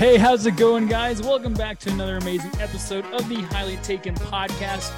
[0.00, 1.20] Hey, how's it going, guys?
[1.20, 4.94] Welcome back to another amazing episode of the Highly Taken podcast.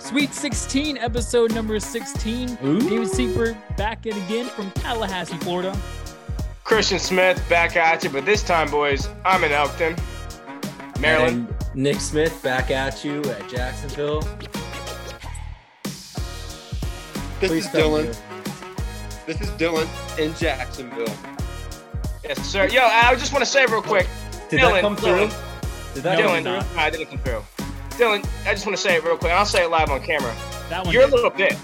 [0.00, 2.56] Sweet 16, episode number 16.
[2.64, 2.80] Ooh.
[2.80, 5.78] David Seifert back in again from Tallahassee, Florida.
[6.64, 9.94] Christian Smith back at you, but this time, boys, I'm in Elkton,
[10.98, 11.46] Maryland.
[11.46, 14.22] And Nick Smith back at you at Jacksonville.
[15.82, 18.04] This Please is Dylan.
[18.04, 18.14] here.
[19.26, 21.14] This is Dylan in Jacksonville.
[22.24, 22.68] Yes, sir.
[22.68, 24.06] Yo, I just want to say real quick,
[24.50, 25.26] Did Dylan, that come through?
[25.28, 25.94] Dylan.
[25.94, 26.52] Did that No, come through?
[26.76, 27.42] no, I didn't come through.
[27.90, 29.32] Dylan, I just want to say it real quick.
[29.32, 30.34] I'll say it live on camera.
[30.68, 30.92] That one.
[30.94, 31.58] You're a little bitch.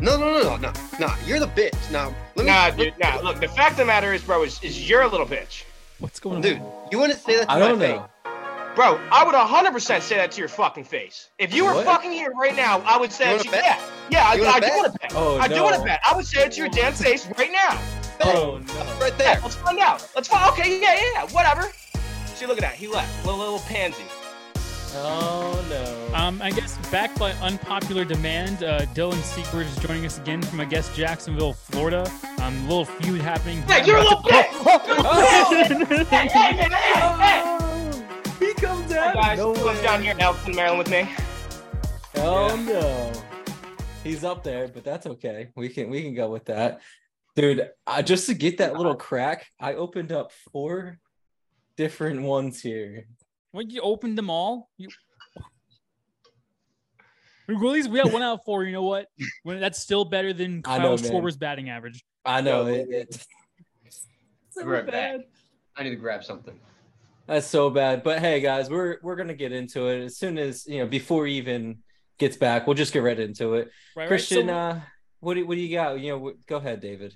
[0.00, 1.14] No, no, no, no, no, no.
[1.26, 1.90] You're the bitch.
[1.92, 2.50] Now, let me.
[2.50, 3.20] Nah, dude, nah.
[3.20, 5.64] Look, the fact of the matter is, bro, is, is you're a little bitch.
[6.00, 6.42] What's going on?
[6.42, 7.96] Dude, you want to say that to I my don't face?
[7.96, 8.08] know.
[8.74, 11.28] Bro, I would 100% say that to your fucking face.
[11.38, 11.84] If you were What?
[11.84, 13.52] fucking here right now, I would say You that to you.
[13.52, 13.64] bet?
[13.64, 13.78] Yeah,
[14.10, 15.12] yeah, I, You wanna I do want to bet.
[15.14, 16.00] Oh, I do want to bet.
[16.10, 17.80] I would say it to your damn face right now.
[18.24, 18.74] Oh no.
[18.98, 19.40] Right Yeah, there.
[19.42, 20.08] let's find out.
[20.16, 20.50] Let's find.
[20.52, 21.70] Okay, yeah, yeah, yeah, whatever.
[22.42, 22.74] See, look at that.
[22.74, 23.24] He left.
[23.24, 24.02] Little little pansy.
[24.96, 26.16] Oh no.
[26.18, 30.58] Um, I guess back by unpopular demand, uh, Dylan Seifert is joining us again from,
[30.58, 32.10] I guess, Jacksonville, Florida.
[32.40, 33.62] Um, a little feud happening.
[33.68, 34.48] Yeah, you're a little bitch.
[34.50, 35.66] Oh!
[36.10, 38.44] hey, hey, hey, hey, hey.
[38.44, 39.86] he comes Hey, guys, no who lives way.
[39.86, 41.08] down here in Elkton, Maryland with me?
[42.16, 43.12] Oh no.
[44.02, 45.50] He's up there, but that's okay.
[45.54, 46.80] We can we can go with that.
[47.36, 50.98] Dude, uh, just to get that little crack, I opened up four
[51.76, 53.06] different ones here.
[53.52, 54.88] When you opened them all, you.
[57.48, 58.64] At least we got one out of four.
[58.64, 59.08] You know what?
[59.42, 61.10] When that's still better than I Kyle know, man.
[61.12, 62.02] Schwarber's batting average.
[62.24, 63.26] I know Yo, it, it-
[64.50, 64.92] so Right back.
[64.92, 65.20] bad.
[65.76, 66.58] I need to grab something.
[67.26, 68.02] That's so bad.
[68.02, 71.26] But hey, guys, we're we're gonna get into it as soon as you know before
[71.26, 71.78] he even
[72.18, 72.66] gets back.
[72.66, 73.70] We'll just get right into it.
[73.96, 74.08] Right, right?
[74.08, 74.80] Christian, So- uh,
[75.20, 75.98] what do what do you got?
[76.00, 77.14] You know, go ahead, David.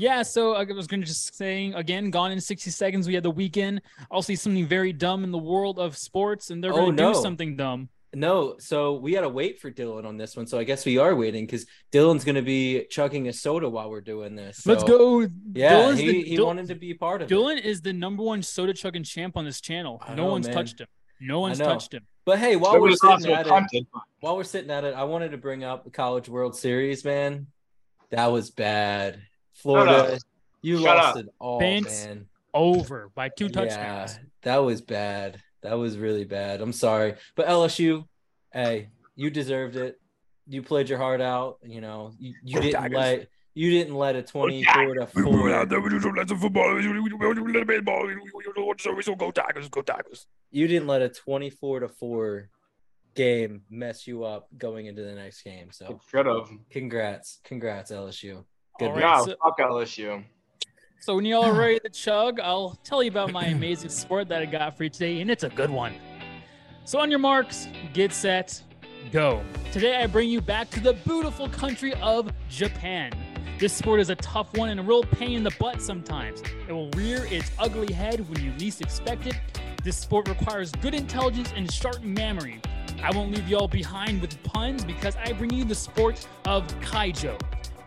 [0.00, 3.06] Yeah, so uh, I was going to just saying again, gone in 60 seconds.
[3.06, 3.82] We had the weekend.
[4.10, 7.02] I'll see something very dumb in the world of sports, and they're Oh, going to
[7.02, 7.12] no.
[7.12, 7.90] do something dumb.
[8.12, 10.44] No, so we gotta wait for Dylan on this one.
[10.48, 14.00] So I guess we are waiting because Dylan's gonna be chugging a soda while we're
[14.00, 14.66] doing this.
[14.66, 15.20] Let's go.
[15.52, 17.32] Yeah, Dylan's he, the- he Dylan- wanted to be part of it.
[17.34, 20.02] Dylan is the number one soda chugging champ on this channel.
[20.04, 20.56] I No know, one's man.
[20.56, 20.88] touched him.
[21.20, 22.04] No one's touched him.
[22.24, 23.86] But hey, while Nobody we're sitting also at it,
[24.18, 27.46] while we're sitting at it, I wanted to bring up the College World Series, man.
[28.10, 29.22] That was bad.
[29.62, 30.18] Florida,
[30.62, 31.24] you Shut lost up.
[31.24, 32.26] it all, Vince, man.
[32.52, 33.72] Over by two touchdowns.
[33.76, 34.18] Yeah, touchdowns.
[34.42, 35.40] that was bad.
[35.62, 36.60] That was really bad.
[36.60, 37.14] I'm sorry.
[37.36, 38.06] But LSU,
[38.52, 40.00] hey, you deserved it.
[40.48, 41.58] You played your heart out.
[41.64, 42.96] You know, you, you Go didn't Tigers.
[42.96, 45.22] let you didn't let a 24 to 4
[49.16, 50.26] go tigers, go tigers.
[50.50, 52.48] you didn't let a 24 to 4
[53.14, 55.70] game mess you up going into the next game.
[55.72, 56.48] So Should have.
[56.70, 57.40] congrats.
[57.44, 58.44] Congrats, LSU.
[58.80, 60.24] Good All right, No, so- fuck LSU.
[61.00, 64.40] So when y'all are ready to chug, I'll tell you about my amazing sport that
[64.40, 65.94] I got for you today, and it's a good one.
[66.84, 68.62] So on your marks, get set,
[69.12, 69.42] go.
[69.70, 73.12] Today I bring you back to the beautiful country of Japan.
[73.58, 76.42] This sport is a tough one and a real pain in the butt sometimes.
[76.66, 79.38] It will rear its ugly head when you least expect it.
[79.84, 82.62] This sport requires good intelligence and sharp memory.
[83.02, 87.38] I won't leave y'all behind with puns because I bring you the sport of Keijo.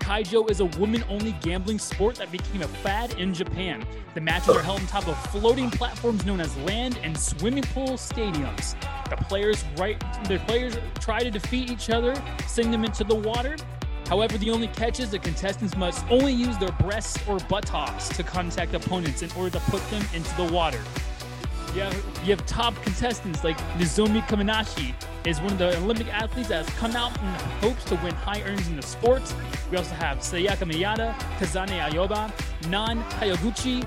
[0.03, 3.85] Keijo is a woman only gambling sport that became a fad in Japan.
[4.15, 7.91] The matches are held on top of floating platforms known as land and swimming pool
[7.91, 8.75] stadiums.
[9.09, 9.97] The players right
[10.27, 13.55] the players try to defeat each other, send them into the water.
[14.09, 18.23] However, the only catch is the contestants must only use their breasts or buttocks to
[18.23, 20.81] contact opponents in order to put them into the water.
[21.73, 24.93] You have, you have top contestants like Nozomi Kaminashi
[25.25, 27.27] is one of the Olympic athletes that has come out in
[27.61, 29.21] hopes to win high earnings in the sport.
[29.71, 32.31] We also have Sayaka Miyata, Kazane Ayoba,
[32.69, 33.83] Nan Hayaguchi,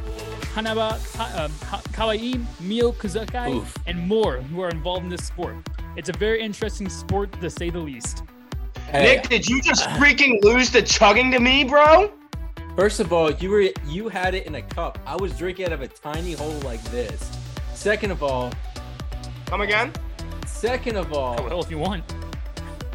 [0.54, 3.76] Hanaba Ka- um, Ka- Kawai, Mio Kuzukai, Oof.
[3.86, 5.54] and more who are involved in this sport.
[5.96, 8.24] It's a very interesting sport to say the least.
[8.90, 12.10] Hey, Nick, did you just freaking lose the chugging to me, bro?
[12.76, 14.98] First of all, you were you had it in a cup.
[15.06, 17.30] I was drinking out of a tiny hole like this.
[17.86, 18.50] Second of all,
[19.46, 19.92] Come again?
[20.44, 22.02] second of all, Well, if you want.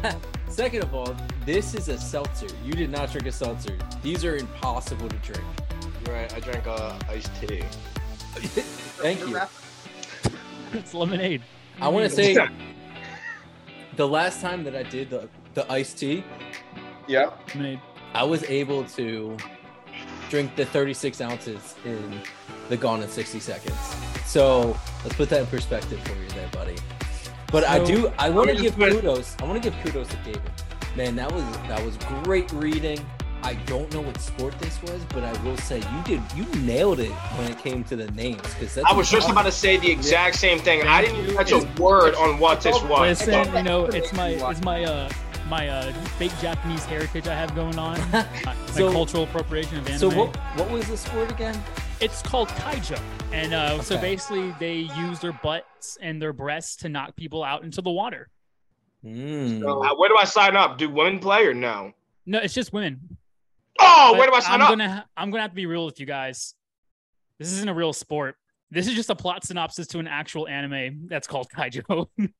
[0.50, 1.16] second of all,
[1.46, 2.48] this is a seltzer.
[2.62, 3.74] You did not drink a seltzer.
[4.02, 5.42] These are impossible to drink.
[6.04, 7.62] You're Right, I drank uh, iced tea.
[9.00, 9.40] Thank you.
[10.74, 11.40] It's lemonade.
[11.80, 12.36] I want to say
[13.96, 16.22] the last time that I did the the iced tea,
[17.08, 17.30] Yeah.
[17.54, 17.80] Lemonade.
[18.12, 19.38] I was able to
[20.28, 22.20] drink the 36 ounces in
[22.68, 23.76] the Gone in 60 seconds.
[24.24, 26.76] So let's put that in perspective for you there, buddy.
[27.50, 28.10] But I do.
[28.18, 29.36] I want to give just kudos.
[29.40, 30.40] I want to give kudos to David.
[30.96, 32.98] Man, that was that was great reading.
[33.44, 37.00] I don't know what sport this was, but I will say you did you nailed
[37.00, 39.90] it when it came to the names because I was just about to say the
[39.90, 40.86] exact same thing.
[40.86, 43.20] I didn't even touch a word on what this was.
[43.20, 45.10] Listen, you know, it's my it's my uh
[45.48, 47.98] my uh fake Japanese heritage I have going on.
[48.12, 49.98] my So- cultural appropriation of anime.
[49.98, 51.60] So what what was the sport again?
[52.02, 53.00] It's called keijo,
[53.32, 57.62] and uh, so basically they use their butts and their breasts to knock people out
[57.62, 58.28] into the water.
[59.04, 59.62] Mm.
[59.62, 60.78] Uh, where do I sign up?
[60.78, 61.92] Do women play or no?
[62.26, 63.18] No, it's just women.
[63.80, 64.68] Oh, But where do I sign I'm up?
[64.70, 66.54] gonna I'm gonna have to be real with you guys.
[67.38, 68.34] This isn't a real sport.
[68.72, 72.08] This is just a plot synopsis to an actual anime that's called Keijo.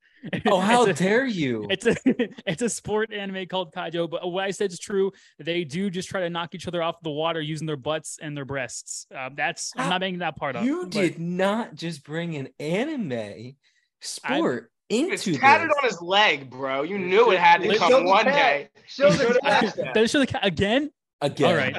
[0.47, 1.67] Oh, how a- dare you!
[1.71, 1.97] It's a
[2.47, 5.13] it's a sport anime called Keijo, but what I said is true.
[5.39, 8.37] They do just try to knock each other off the water using their butts and
[8.37, 9.07] their breasts.
[9.15, 10.65] Uh, that's I'm not making that part up.
[10.65, 13.57] You but did not just bring an anime
[14.01, 15.77] sport It's into tatted this.
[15.83, 16.83] on his leg, bro.
[16.83, 18.35] You knew it had to Show come one tat.
[18.35, 18.69] day.
[18.87, 19.75] Show the Show the tat.
[19.75, 19.95] tat.
[19.95, 20.91] That is the ca- again.
[21.21, 21.49] Again.
[21.51, 21.77] All right.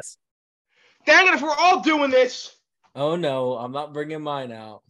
[1.06, 1.34] Dang it!
[1.34, 2.56] If we're all doing this,
[2.96, 4.84] Oh no, I'm not bringing mine out.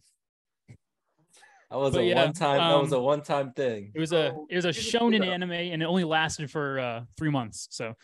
[1.74, 2.58] That was But a yeah, one time.
[2.58, 3.90] that was a um, one time thing.
[3.96, 6.04] It was a So, it was a here's a shonen quick- anime, and it only
[6.04, 7.66] lasted for uh, three months.
[7.72, 7.94] So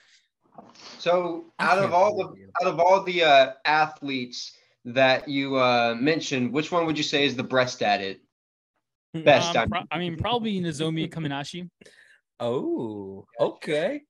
[0.98, 2.24] So out of all the
[2.60, 4.56] out of all the uh, athletes
[4.86, 8.20] that you uh, mentioned, which one would you say is the best at it?
[9.14, 9.54] Best.
[9.56, 11.70] um, I pro- I mean, probably Nozomi Kaminashi.
[12.40, 14.02] Oh, okay.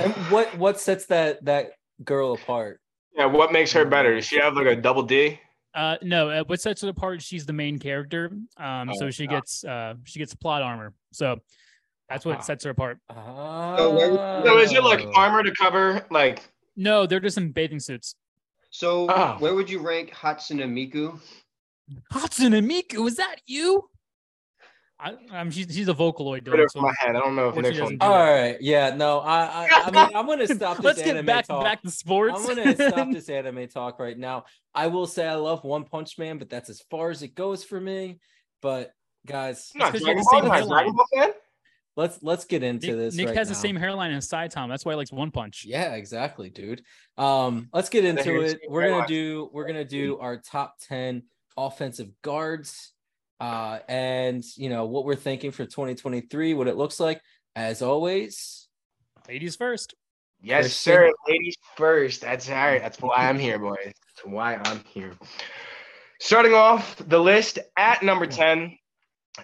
[0.00, 1.72] And what what sets that that
[2.02, 2.80] girl apart?
[3.14, 3.26] yeah.
[3.26, 4.14] What makes her better?
[4.14, 5.38] Does she have like a double D?
[5.76, 7.20] Uh, no, uh, what sets it apart?
[7.20, 8.30] She's the main character.
[8.56, 9.30] Um, so Oh, she yeah.
[9.30, 10.94] gets uh she gets plot armor.
[11.12, 11.36] So
[12.08, 12.40] that's what Ah.
[12.40, 12.98] sets her apart.
[13.10, 16.06] Oh, So is it like armor to cover?
[16.10, 18.14] Like No, they're just in bathing suits.
[18.70, 19.36] So Oh.
[19.38, 21.20] where would you rank Hatsune Miku?
[22.12, 23.88] Hatsune Miku, is that you?
[24.98, 26.44] I, um, she's she's a Vocaloid.
[26.44, 27.16] put Dylan, so my head.
[27.16, 29.90] I don't know if Or she Nick's doesn't do All yeah, no, I, I, I
[29.90, 31.64] mean, I'm gonna stop this Let's anime get back talk.
[31.64, 32.34] back to sports.
[32.48, 34.44] I'm gonna stop this anime talk right now.
[34.74, 37.62] I will say I love One Punch Man, but that's as far as it goes
[37.62, 38.20] for me.
[38.62, 38.92] But
[39.26, 40.96] guys, I'm not 'cause you have the same not Dragon hairline.
[40.96, 41.30] Ball fan?
[41.96, 43.14] let's let's get into Nick, this.
[43.16, 44.68] Nick right has the same hairline as Saitama.
[44.68, 45.64] That's why he likes One Punch.
[45.66, 46.82] Yeah, exactly, dude.
[47.18, 48.60] Um, let's get into it.
[48.68, 51.24] We're gonna do we're gonna do our top 10
[51.58, 52.92] offensive guards.
[53.38, 57.20] Uh, and you know what we're thinking for 2023, what it looks like.
[57.54, 58.66] As always,
[59.28, 59.94] Ladies first.
[60.40, 60.92] Yes, Christian.
[60.92, 61.12] sir.
[61.28, 62.20] Ladies first.
[62.20, 62.80] That's all right.
[62.80, 63.78] That's why I'm here, boys.
[63.84, 65.12] That's why I'm here.
[66.20, 68.78] Starting off the list at number 10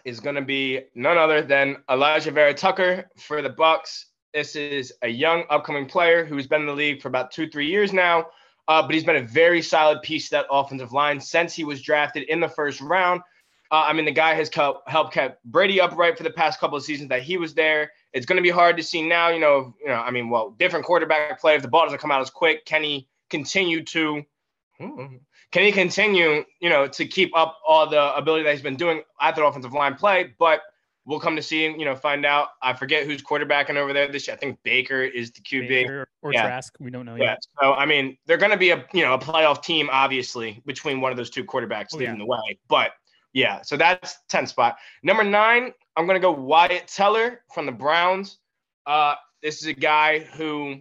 [0.04, 4.06] is going to be none other than Alijah Vera-Tucker for the Bucks.
[4.32, 7.66] This is a young upcoming player who's been in the league for about two, three
[7.66, 8.26] years now.
[8.68, 11.82] Uh, but he's been a very solid piece of that offensive line since he was
[11.82, 13.20] drafted in the first round.
[13.72, 16.76] Uh, I mean, the guy has helped helped kept Brady upright for the past couple
[16.76, 17.90] of seasons that he was there.
[18.12, 19.30] It's going to be hard to see now.
[19.30, 19.94] You know, you know.
[19.94, 21.54] I mean, well, different quarterback play.
[21.54, 24.22] If the ball doesn't come out as quick, can he continue to?
[24.78, 25.16] Hmm,
[25.52, 26.44] Can he continue?
[26.60, 29.72] You know, to keep up all the ability that he's been doing at the offensive
[29.72, 30.34] line play?
[30.38, 30.60] But
[31.06, 31.62] we'll come to see.
[31.64, 32.48] You know, find out.
[32.60, 34.36] I forget who's quarterbacking over there this year.
[34.36, 35.68] I think Baker is the QB.
[35.68, 36.42] Baker or Yeah.
[36.42, 36.74] Trask.
[36.78, 37.24] We don't know Yeah.
[37.24, 37.38] yet.
[37.62, 41.00] So I mean, they're going to be a you know a playoff team, obviously, between
[41.00, 42.18] one of those two quarterbacks Oh, leading yeah.
[42.18, 42.58] the way.
[42.68, 42.92] But
[43.32, 44.76] yeah, so that's 10 spot.
[45.02, 48.38] Number nine, I'm going to go Wyatt Teller from the Browns.
[48.86, 50.76] Uh, this is a guy who,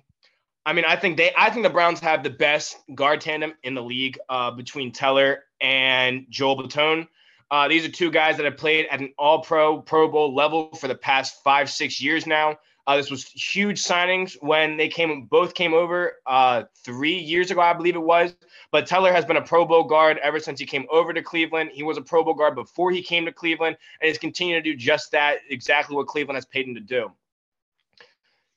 [0.66, 3.74] I mean, I think they, I think the Browns have the best guard tandem in
[3.74, 7.08] the league uh, between Teller and Joel Bitonio.
[7.50, 10.74] Uh, these are two guys that have played at an all pro, Pro Bowl level
[10.76, 12.58] for the past five, six years now.
[12.88, 17.62] Uh, this was huge signings when they came, both came over uh, three years ago,
[17.62, 18.36] I believe it was.
[18.72, 21.72] But Teller has been a Pro Bowl guard ever since he came over to Cleveland.
[21.74, 24.72] He was a Pro Bowl guard before he came to Cleveland, and he's continued to
[24.72, 27.12] do just that, exactly what Cleveland has paid him to do.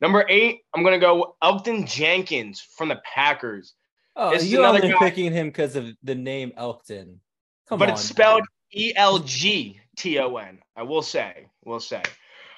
[0.00, 3.74] Number eight, I'm going to go Elgton Jenkins from the Packers,
[4.16, 7.20] oh, This you're only guy- picking him because of the name Elkton.
[7.68, 10.58] Come but on, it's spelled E L G T O N.
[10.76, 12.02] I will say, will say.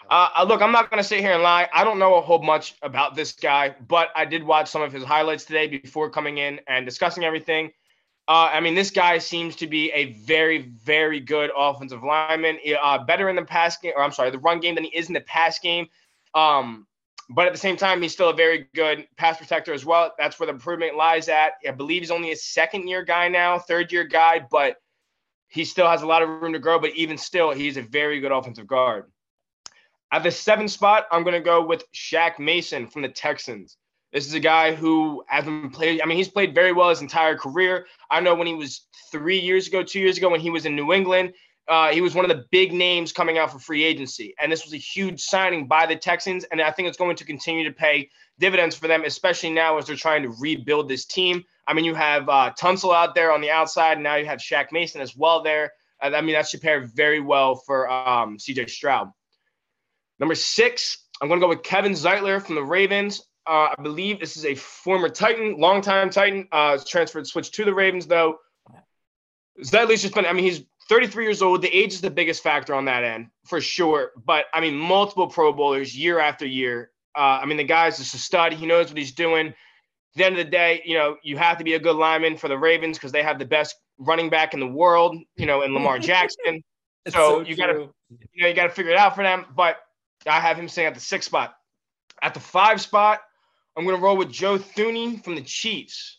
[0.09, 1.69] Uh, uh, look, I'm not going to sit here and lie.
[1.73, 4.93] I don't know a whole much about this guy, but I did watch some of
[4.93, 7.73] his highlights today before coming in and discussing everything.
[8.29, 12.59] Uh, I mean, this guy seems to be a very, very good offensive lineman.
[12.81, 15.09] Uh, better in the pass game, or I'm sorry, the run game than he is
[15.09, 15.87] in the pass game.
[16.35, 16.87] Um,
[17.31, 20.13] but at the same time, he's still a very good pass protector as well.
[20.19, 21.55] That's where the improvement lies at.
[21.67, 24.77] I believe he's only a second year guy now, third year guy, but
[25.49, 26.79] he still has a lot of room to grow.
[26.79, 29.07] But even still, he's a very good offensive guard.
[30.13, 33.77] At the seventh spot, I'm going to go with Shaq Mason from the Texans.
[34.13, 36.01] This is a guy who hasn't played.
[36.01, 37.87] I mean, he's played very well his entire career.
[38.11, 40.77] I know when he was three years ago, two years ago, when he was in
[40.77, 41.35] New England,
[41.69, 44.65] Uh, he was one of the big names coming out for free agency, and this
[44.65, 47.73] was a huge signing by the Texans, and I think it's going to continue to
[47.75, 48.09] pay
[48.39, 51.43] dividends for them, especially now as they're trying to rebuild this team.
[51.67, 54.39] I mean, you have uh, Tunsil out there on the outside, and now you have
[54.39, 55.73] Shaq Mason as well there.
[56.01, 59.11] I mean, that should pair very well for um, CJ Stroud.
[60.19, 63.23] Number six, I'm going to go with Kevin Zeitler from the Ravens.
[63.47, 67.75] Uh, I believe this is a former Titan, longtime Titan, uh, transferred, switched to the
[67.75, 68.39] Ravens, though.
[69.63, 71.63] Zeitler's just been, I mean, he's 33 years old.
[71.63, 74.11] The age is the biggest factor on that end, for sure.
[74.25, 76.91] But, I mean, multiple Pro Bowlers year after year.
[77.17, 78.53] Uh, I mean, the guy's just a stud.
[78.53, 79.49] He knows what he's doing.
[79.49, 79.55] At
[80.17, 82.49] the end of the day, you know, you have to be a good lineman for
[82.49, 85.73] the Ravens because they have the best running back in the world, you know, in
[85.73, 86.63] Lamar Jackson.
[87.09, 87.89] so, so you got to,
[88.33, 89.47] you know, you got to figure it out for them.
[89.55, 89.77] But
[90.27, 91.55] I have him sitting at the six spot.
[92.23, 93.21] At the five spot,
[93.77, 96.19] I'm going to roll with Joe Thuney from the Chiefs.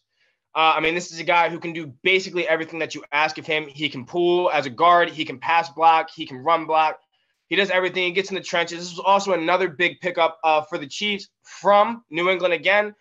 [0.56, 3.38] Uh, I mean, this is a guy who can do basically everything that you ask
[3.38, 3.68] of him.
[3.68, 7.00] He can pull as a guard, he can pass block, he can run block.
[7.48, 8.04] He does everything.
[8.04, 8.80] He gets in the trenches.
[8.80, 12.94] This was also another big pickup uh, for the Chiefs from New England again.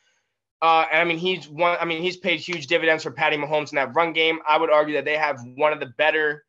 [0.62, 1.76] Uh, and I mean, he's one.
[1.80, 4.38] I mean, he's paid huge dividends for Patty Mahomes in that run game.
[4.48, 6.44] I would argue that they have one of the better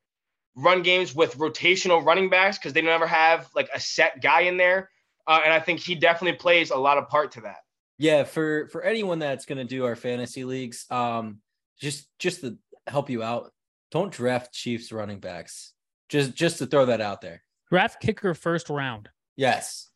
[0.57, 4.57] run games with rotational running backs because they never have like a set guy in
[4.57, 4.89] there.
[5.27, 7.57] Uh, and I think he definitely plays a lot of part to that.
[7.99, 11.39] Yeah, for for anyone that's gonna do our fantasy leagues, um,
[11.79, 13.51] just just to help you out,
[13.91, 15.73] don't draft Chiefs running backs.
[16.09, 17.43] Just just to throw that out there.
[17.69, 19.09] Draft kicker first round.
[19.35, 19.89] Yes.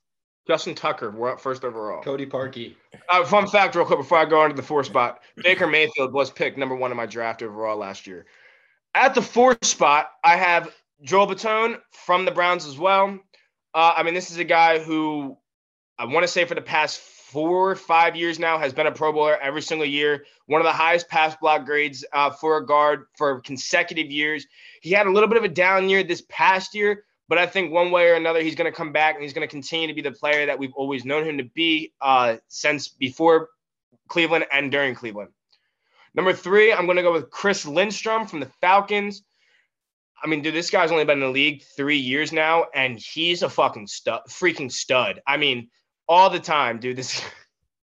[0.47, 2.01] Justin Tucker, we're up first overall.
[2.01, 2.75] Cody Parkey.
[3.07, 6.11] Uh, fun fact, real quick, before I go on to the fourth spot, Baker Mayfield
[6.11, 8.25] was picked number one in my draft overall last year.
[8.93, 13.19] At the fourth spot, I have Joel Bitonio from the Browns as well.
[13.73, 15.37] Uh, I mean, this is a guy who
[15.97, 18.91] I want to say for the past four or five years now has been a
[18.91, 20.25] Pro Bowler every single year.
[20.47, 24.45] One of the highest pass block grades uh, for a guard for consecutive years.
[24.81, 27.71] He had a little bit of a down year this past year, but I think
[27.71, 29.93] one way or another he's going to come back and he's going to continue to
[29.93, 33.47] be the player that we've always known him to be uh, since before
[34.09, 35.29] Cleveland and during Cleveland.
[36.13, 39.23] Number three, I'm going to go with Chris Lindstrom from the Falcons.
[40.23, 43.41] I mean, dude, this guy's only been in the league three years now, and he's
[43.43, 45.21] a fucking stud, freaking stud.
[45.25, 45.69] I mean,
[46.07, 46.97] all the time, dude.
[46.97, 47.23] This.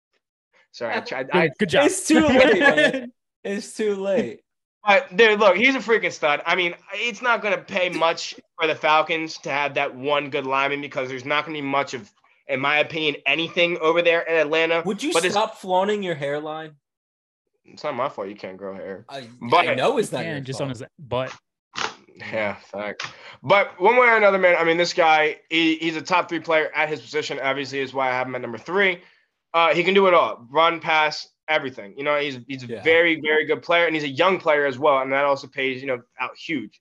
[0.73, 1.31] Sorry, I tried.
[1.33, 1.87] I, Good job.
[1.87, 3.09] It's too late.
[3.45, 4.41] It's too late.
[4.85, 6.43] but dude, look, he's a freaking stud.
[6.45, 10.29] I mean, it's not going to pay much for the Falcons to have that one
[10.29, 12.13] good lineman because there's not going to be much of,
[12.49, 14.83] in my opinion, anything over there in Atlanta.
[14.85, 16.73] Would you But it's- stop flaunting your hairline?
[17.67, 18.29] It's not my fault.
[18.29, 19.05] You can't grow hair.
[19.09, 20.71] I, But- I know it's not your just fault.
[20.71, 21.33] on his butt.
[22.17, 23.05] Yeah, fact.
[23.43, 24.57] But one way or another, man.
[24.59, 27.39] I mean, this guy, he, he's a top three player at his position.
[27.43, 29.03] Obviously, is why I have him at number three.
[29.53, 31.93] Uh, he can do it all: run, pass, everything.
[31.99, 32.83] You know, he's he's a Yeah.
[32.83, 35.83] very, very good player, and he's a young player as well, and that also pays
[35.83, 36.81] you know out huge.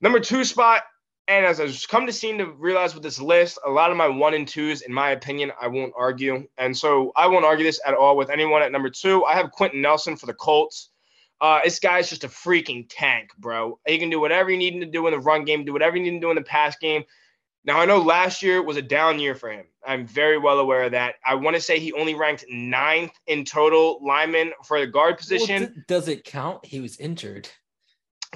[0.00, 0.82] Number two spot,
[1.28, 4.08] and as I've come to seem to realize with this list, a lot of my
[4.08, 7.80] one and twos, in my opinion, I won't argue, and so I won't argue this
[7.86, 9.24] at all with anyone at number two.
[9.24, 10.90] I have Quenton Nelson for the Colts.
[11.40, 13.78] Uh, this guy's just a freaking tank, bro.
[13.86, 15.96] He can do whatever you need him to do in the run game, do whatever
[15.96, 17.02] you need him to do in the pass game.
[17.66, 19.64] Now, I know last year was a down year for him.
[19.86, 21.14] I'm very well aware of that.
[21.26, 25.16] I want to say he only ranked ninth in total linemen for the guard Well,
[25.18, 25.72] position.
[25.74, 26.64] d- does it count?
[26.66, 27.48] He was injured.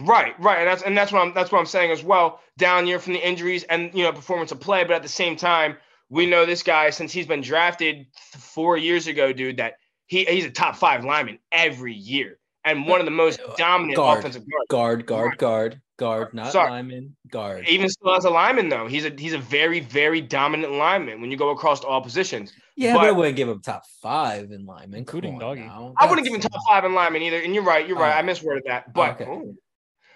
[0.01, 2.41] Right, right, and that's and that's what I'm that's what I'm saying as well.
[2.57, 5.37] Down year from the injuries and you know performance of play, but at the same
[5.37, 5.77] time,
[6.09, 9.57] we know this guy since he's been drafted four years ago, dude.
[9.57, 9.75] That
[10.07, 12.39] he he's a top five lineman every year
[12.69, 14.19] and one of the most uh, dominant Guard.
[14.19, 14.67] offensive guards.
[14.69, 16.71] Guard, guard, guard, guard, not Sorry.
[16.71, 17.67] lineman, guard.
[17.69, 21.31] Even still as a lineman though, he's a he's a very very dominant lineman when
[21.31, 22.53] you go across all positions.
[22.77, 25.63] Yeah, but, I wouldn't give him top five in lineman, Including Doggy.
[25.63, 27.41] I wouldn't give him top five in lineman either.
[27.41, 28.15] And you're right, you're right.
[28.15, 28.19] Oh.
[28.19, 29.31] I misworded that, but Okay.
[29.31, 29.57] ooh.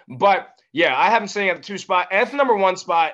[0.08, 2.76] But yeah, I have him sitting at the two spot and at the number one
[2.76, 3.12] spot.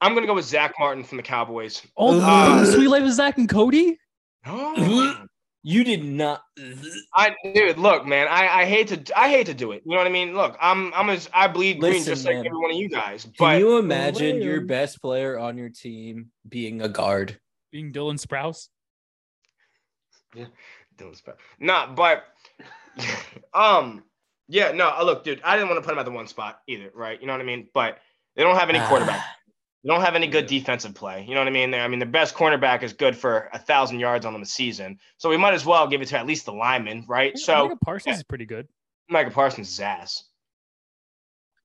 [0.00, 1.82] I'm gonna go with Zack Martin from the Cowboys.
[1.96, 3.98] Oh, Uh, sweet life of Zach and Cody.
[4.46, 5.26] Oh.
[5.62, 6.42] You did not.
[7.14, 9.82] I dude, look, man, I, I hate to I hate to do it.
[9.84, 10.34] You know what I mean?
[10.34, 13.24] Look, I'm I'm as I bleed green Listen, just like every one of you guys.
[13.24, 17.38] Can But you imagine your best player on your team being a guard?
[17.70, 18.68] Being Dylan Sprouse.
[20.34, 20.46] Yeah,
[20.96, 21.36] Dylan Sprouse.
[21.58, 22.24] Nah, but
[23.54, 24.02] um,
[24.50, 24.90] yeah, no.
[24.98, 27.20] uh, Look, dude, I didn't want to put him at the one spot either, right?
[27.20, 27.68] You know what I mean?
[27.72, 27.98] But
[28.36, 29.24] they don't have any quarterback.
[29.82, 31.24] They don't have any good defensive play.
[31.26, 31.72] You know what I mean?
[31.74, 35.30] I mean, the best cornerback is good for a thousand yards on the season, so
[35.30, 37.38] we might as well give it to at least the lineman, right?
[37.38, 38.68] So Micah Parsons is pretty good.
[39.08, 40.24] Micah Parsons' is ass.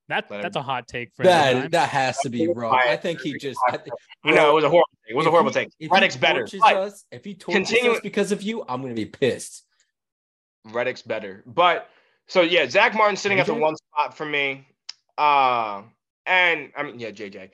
[0.08, 1.72] That Let him- that's a hot take for That that.
[1.72, 2.80] that has to be wrong.
[2.86, 3.60] I think he just.
[3.68, 5.12] I think, I know it was a horrible take.
[5.12, 5.68] It was a horrible he- take.
[5.68, 6.44] if he Reddick's better.
[6.64, 9.64] us, if he torches continue- us because of you, I'm gonna be pissed.
[10.66, 11.44] Reddick's better.
[11.46, 11.90] But
[12.28, 14.68] so yeah, Zack Martin sitting at the one spot for me.
[15.18, 15.84] Uh,
[16.26, 17.50] and I mean, yeah, JJ.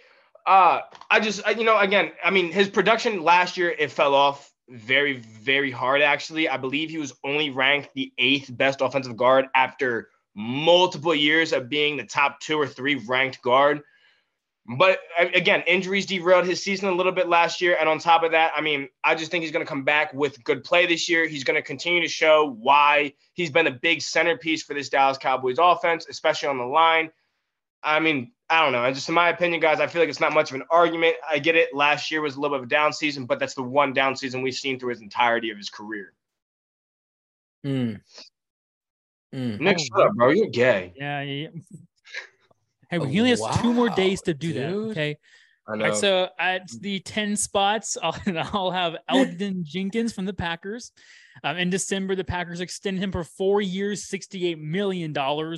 [0.46, 4.16] Uh, I just, I, you know, again, I mean, his production last year it fell
[4.16, 6.02] off very, very hard.
[6.02, 11.52] Actually, I believe he was only ranked the eighth best offensive guard after multiple years
[11.54, 13.82] of being the top two or three ranked guard.
[14.68, 17.78] But again, injuries derailed his season a little bit last year.
[17.80, 20.14] And on top of that, I mean, I just think he's going to come back
[20.14, 21.28] with good play this year.
[21.28, 25.18] He's going to continue to show why he's been a big centerpiece for this Dallas
[25.18, 27.10] Cowboys offense, especially on the line.
[27.84, 28.84] I mean, I don't know.
[28.84, 31.16] And just in my opinion, guys, I feel like it's not much of an argument.
[31.28, 31.74] I get it.
[31.74, 34.16] Last year was a little bit of a down season, but that's the one down
[34.16, 36.14] season we've seen through his entirety of his career.
[37.66, 38.00] Mm.
[39.34, 39.60] Mm.
[39.60, 40.30] Nick, shut up, bro.
[40.30, 40.94] You're gay.
[40.96, 41.22] Yeah.
[41.22, 41.48] yeah.
[42.92, 44.58] Hey, he only has wow, two more days to do dude.
[44.58, 44.74] that.
[44.92, 45.18] Okay.
[45.68, 45.86] I know.
[45.86, 48.16] Right, so at the 10 spots, I'll,
[48.54, 50.92] I'll have Elgton Jenkins from the Packers.
[51.44, 55.16] Um, in December, the Packers extended him for four years, $68 million,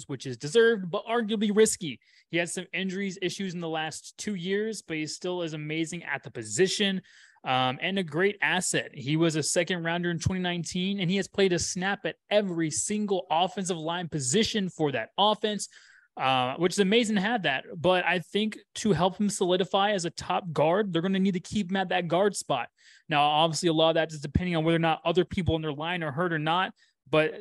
[0.08, 2.00] which is deserved, but arguably risky.
[2.30, 6.04] He had some injuries issues in the last two years, but he still is amazing
[6.04, 7.02] at the position
[7.44, 8.92] um, and a great asset.
[8.94, 12.70] He was a second rounder in 2019, and he has played a snap at every
[12.70, 15.68] single offensive line position for that offense
[16.18, 17.66] uh, which is amazing to have that.
[17.76, 21.34] But I think to help him solidify as a top guard, they're going to need
[21.34, 22.70] to keep him at that guard spot.
[23.10, 25.62] Now, obviously, a lot of that is depending on whether or not other people in
[25.62, 26.74] their line are hurt or not.
[27.10, 27.34] But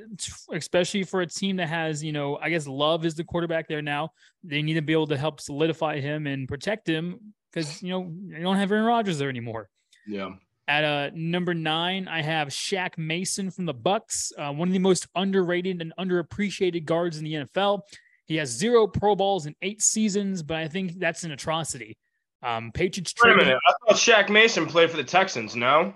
[0.53, 3.81] especially for a team that has, you know, I guess Love is the quarterback there
[3.81, 4.11] now.
[4.45, 8.13] They need to be able to help solidify him and protect him because you know
[8.27, 9.69] you don't have Aaron Rodgers there anymore.
[10.07, 10.31] Yeah.
[10.69, 14.79] At uh, number nine, I have Shaq Mason from the Bucks, uh, one of the
[14.79, 17.81] most underrated and underappreciated guards in the NFL.
[18.27, 21.97] He has zero Pro Bowls in eight seasons, but I think that's an atrocity.
[22.43, 23.15] Um, Patriots.
[23.23, 23.59] Wait a minute.
[23.67, 25.55] I thought Shaq Mason played for the Texans.
[25.55, 25.95] No.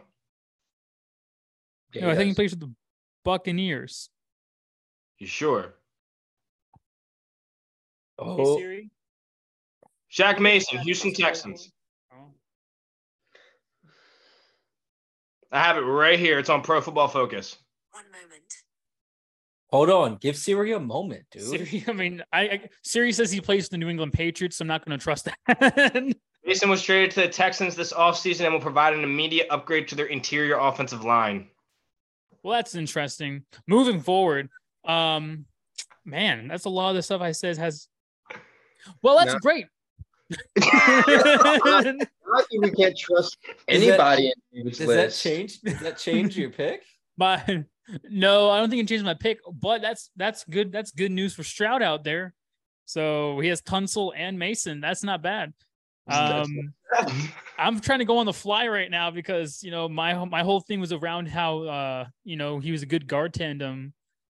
[1.92, 2.72] Yeah, no, I think he plays for the
[3.24, 4.10] Buccaneers.
[5.18, 5.74] You sure?
[8.18, 8.58] Oh.
[8.58, 8.88] Hey,
[10.12, 11.70] Shaq Mason, Houston Texans.
[12.12, 12.34] Oh.
[15.52, 16.38] I have it right here.
[16.38, 17.56] It's on Pro Football Focus.
[17.92, 18.55] One moment.
[19.76, 21.42] Hold on, give Siri a moment, dude.
[21.42, 24.68] Siri, I mean, I, I Siri says he plays the New England Patriots, so I'm
[24.68, 26.16] not going to trust that.
[26.46, 29.94] Mason was traded to the Texans this offseason and will provide an immediate upgrade to
[29.94, 31.48] their interior offensive line.
[32.42, 33.42] Well, that's interesting.
[33.66, 34.48] Moving forward,
[34.86, 35.44] um,
[36.06, 37.86] man, that's a lot of the stuff I said has.
[39.02, 39.38] Well, that's no.
[39.40, 39.66] great.
[40.58, 41.02] I
[42.50, 43.36] think we can't trust
[43.68, 45.22] anybody that, in Does list.
[45.22, 45.60] that change?
[45.60, 46.82] Does that change your pick?
[47.18, 47.64] My
[48.08, 50.72] no, I don't think it changed my pick, but that's that's good.
[50.72, 52.34] That's good news for Stroud out there.
[52.84, 54.80] So he has Tunsil and Mason.
[54.80, 55.52] That's not bad.
[56.08, 56.46] Um,
[57.58, 60.60] I'm trying to go on the fly right now because you know my my whole
[60.60, 63.92] thing was around how uh you know he was a good guard tandem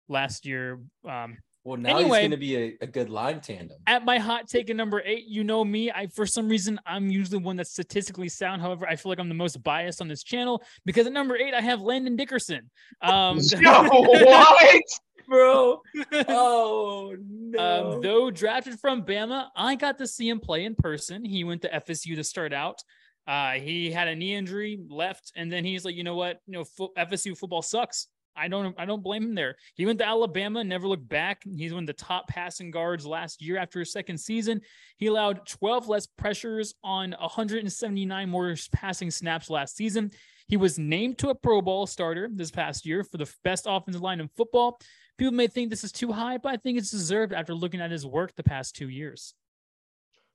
[0.08, 0.80] last year.
[1.08, 3.78] Um, well, now anyway, he's going to be a, a, good line tandem.
[3.86, 5.92] At my hot take at number eight, you know me.
[5.92, 8.62] I for some reason I'm usually one that's statistically sound.
[8.62, 11.54] However, I feel like I'm the most biased on this channel because at number eight
[11.54, 12.70] I have Landon Dickerson.
[13.02, 14.84] Um, Yo, what,
[15.28, 15.82] bro?
[16.30, 17.94] Oh no.
[17.96, 21.26] Um, though drafted from Bama, I got to see him play in person.
[21.26, 22.82] He went to FSU to start out.
[23.28, 26.40] Uh, he had a knee injury, left, and then he's like, you know what?
[26.48, 28.08] You know, fo- FSU football sucks.
[28.40, 29.56] I don't I don't blame him there.
[29.76, 31.44] He went to Alabama, never looked back.
[31.44, 34.62] He's one of the top passing guards last year after his second season.
[34.98, 40.12] He allowed 12 less pressures on 179 more passing snaps last season.
[40.48, 44.02] He was named to a Pro Bowl starter this past year for the best offensive
[44.02, 44.80] line in football.
[45.18, 47.92] People may think this is too high, but I think it's deserved after looking at
[47.92, 49.34] his work the past two years.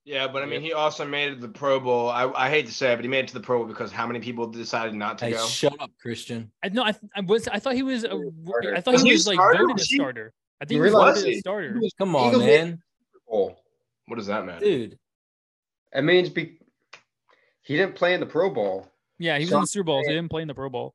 [0.04, 2.10] Yeah, but I mean, he also made it to the Pro Bowl.
[2.10, 3.90] I, I hate to say it, but he made it to the Pro Bowl because
[3.90, 5.46] how many people decided not to hey, go?
[5.46, 6.52] Shut up, Christian.
[6.62, 8.12] I no, I, I was I thought he was a,
[8.74, 10.34] I thought he was like voted a starter.
[10.60, 11.80] I think he was voted a starter.
[11.98, 12.82] Come on, man.
[13.26, 14.98] What does that mean, dude?
[15.94, 16.58] It means be,
[17.62, 18.88] he didn't play in the Pro Bowl.
[19.18, 20.02] Yeah, he was so in the Super Bowl.
[20.04, 20.94] So he didn't play in the Pro Bowl.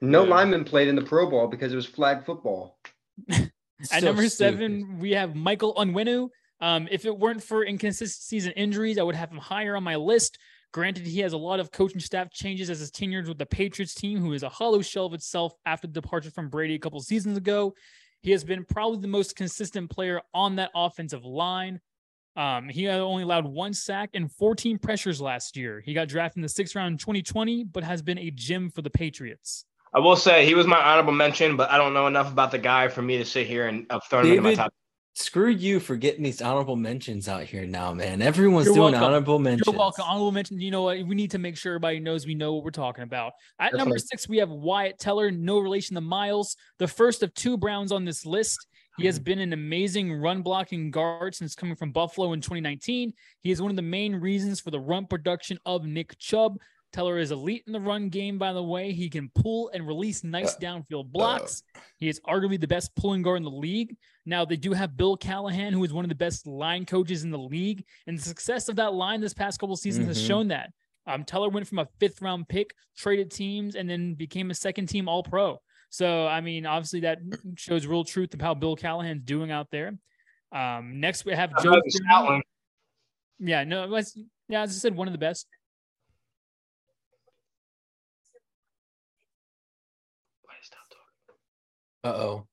[0.00, 0.30] No yeah.
[0.30, 2.78] lineman played in the Pro Bowl because it was flag football.
[3.30, 3.50] At
[3.88, 5.00] so number seven, stupid.
[5.00, 6.28] we have Michael Onwenu.
[6.62, 9.96] Um, if it weren't for inconsistencies and injuries, I would have him higher on my
[9.96, 10.38] list.
[10.72, 13.94] Granted, he has a lot of coaching staff changes as his tenure with the Patriots
[13.94, 17.00] team, who is a hollow shell of itself after the departure from Brady a couple
[17.00, 17.74] seasons ago.
[18.22, 21.80] He has been probably the most consistent player on that offensive line.
[22.36, 25.82] Um, he only allowed one sack and 14 pressures last year.
[25.84, 28.82] He got drafted in the sixth round in 2020, but has been a gem for
[28.82, 29.66] the Patriots.
[29.92, 32.58] I will say he was my honorable mention, but I don't know enough about the
[32.58, 34.72] guy for me to sit here and uh, throw him David, into my top
[35.14, 38.22] Screw you for getting these honorable mentions out here now, man.
[38.22, 39.08] Everyone's You're doing welcome.
[39.08, 39.66] honorable mentions.
[39.66, 40.04] You're welcome.
[40.08, 40.58] Honorable mention.
[40.58, 41.06] You know what?
[41.06, 43.34] We need to make sure everybody knows we know what we're talking about.
[43.58, 47.58] At number six, we have Wyatt Teller, no relation to Miles, the first of two
[47.58, 48.66] Browns on this list.
[48.96, 53.12] He has been an amazing run blocking guard since coming from Buffalo in 2019.
[53.42, 56.58] He is one of the main reasons for the run production of Nick Chubb.
[56.92, 58.92] Teller is elite in the run game, by the way.
[58.92, 61.62] He can pull and release nice downfield blocks.
[61.98, 63.96] He is arguably the best pulling guard in the league.
[64.26, 67.30] Now, they do have Bill Callahan, who is one of the best line coaches in
[67.30, 67.84] the league.
[68.06, 70.26] And the success of that line this past couple seasons has Mhm.
[70.26, 70.70] shown that.
[71.06, 74.86] Um, Teller went from a fifth round pick, traded teams, and then became a second
[74.86, 75.60] team All Pro.
[75.90, 77.18] So, I mean, obviously that
[77.56, 79.98] shows real truth of how Bill Callahan's doing out there.
[80.52, 81.70] Um, next, we have I Joe.
[81.70, 82.04] love the Thuney.
[82.10, 82.44] Scotland.
[83.40, 84.16] Yeah, no, it was,
[84.48, 85.46] yeah, as I said, one of the best.
[92.04, 92.46] Uh oh.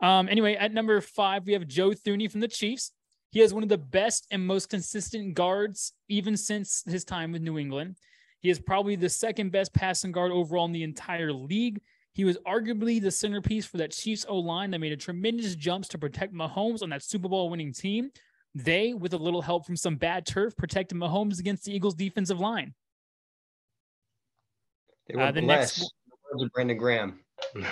[0.00, 2.92] Um, anyway, at number five, we have Joe Thuney from the Chiefs.
[3.30, 7.42] He has one of the best and most consistent guards, even since his time with
[7.42, 7.96] New England.
[8.40, 11.80] He is probably the second best passing guard overall in the entire league.
[12.12, 15.88] He was arguably the centerpiece for that Chiefs O line that made a tremendous jumps
[15.88, 18.10] to protect Mahomes on that Super Bowl winning team.
[18.54, 22.38] They, with a little help from some bad turf, protected Mahomes against the Eagles' defensive
[22.38, 22.74] line.
[25.06, 25.78] They were Uh, the next.
[25.78, 25.90] The
[26.32, 27.20] words of Brandon Graham.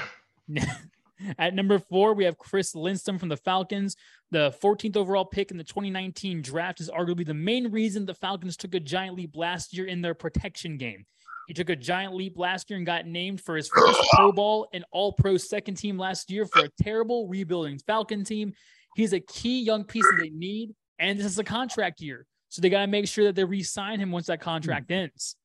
[1.39, 3.97] At number four, we have Chris Lindstrom from the Falcons.
[4.31, 8.57] The 14th overall pick in the 2019 draft is arguably the main reason the Falcons
[8.57, 11.05] took a giant leap last year in their protection game.
[11.47, 14.69] He took a giant leap last year and got named for his first Pro Bowl
[14.73, 18.53] and All Pro second team last year for a terrible rebuilding Falcon team.
[18.95, 22.25] He's a key young piece that they need, and this is a contract year.
[22.51, 24.95] So they got to make sure that they re sign him once that contract hmm.
[24.95, 25.37] ends.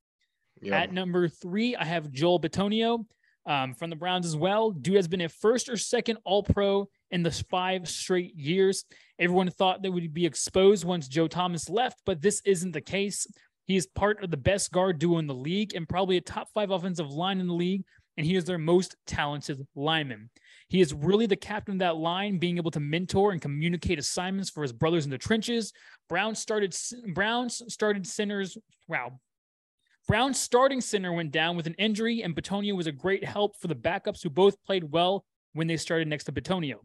[0.62, 0.80] Yeah.
[0.80, 3.06] At number three, I have Joel Bitonio
[3.46, 4.72] um, from the Browns as well.
[4.72, 8.86] Dude has been a first or second All Pro in the five straight years.
[9.20, 13.28] Everyone thought they would be exposed once Joe Thomas left, but this isn't the case.
[13.66, 16.50] He is part of the best guard duo in the league and probably a top
[16.54, 17.84] five offensive line in the league,
[18.18, 20.30] and he is their most talented lineman.
[20.68, 24.50] He is really the captain of that line, being able to mentor and communicate assignments
[24.50, 25.74] for his brothers in the trenches.
[26.10, 26.76] Brown started
[27.14, 28.58] Browns started centers.
[28.88, 29.20] Wow,
[30.08, 33.68] Brown's starting center went down with an injury, and Bitonio was a great help for
[33.68, 36.76] the backups who both played well when they started next to Bitonio.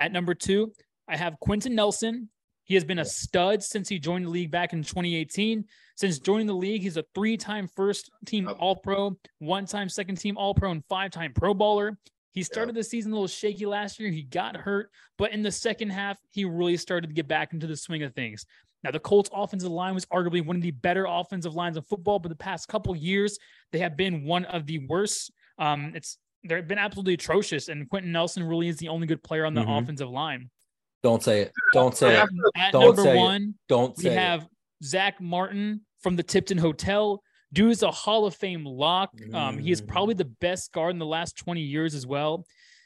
[0.00, 0.72] At number two,
[1.08, 2.30] I have Quenton Nelson.
[2.64, 5.64] He has been a stud since he joined the league back in 2018.
[5.96, 10.16] Since joining the league, he's a three time first team All Pro, one time second
[10.16, 11.98] team All Pro, and five time Pro Bowler.
[12.30, 14.10] He started the season a little shaky last year.
[14.10, 17.66] He got hurt, but in the second half, he really started to get back into
[17.66, 18.46] the swing of things.
[18.84, 22.18] Now, the Colts offensive line was arguably one of the better offensive lines of football,
[22.18, 23.38] but the past couple years,
[23.70, 25.30] they have been one of the worst.
[25.58, 29.44] Um, it's they've been absolutely atrocious, and Quenton Nelson really is the only good player
[29.44, 29.82] on the Mhm.
[29.82, 30.50] offensive line.
[31.04, 31.52] Don't say it.
[31.72, 32.30] Don't say At, it.
[32.56, 33.20] at Don't number say it.
[33.20, 34.48] one, Don't we say have
[34.82, 37.22] Zack Martin from the Tipton Hotel.
[37.52, 39.10] Dude is a Hall of Fame lock.
[39.32, 39.88] Um, he is Mm.
[39.88, 42.44] probably the best guard in the last 20 years as well.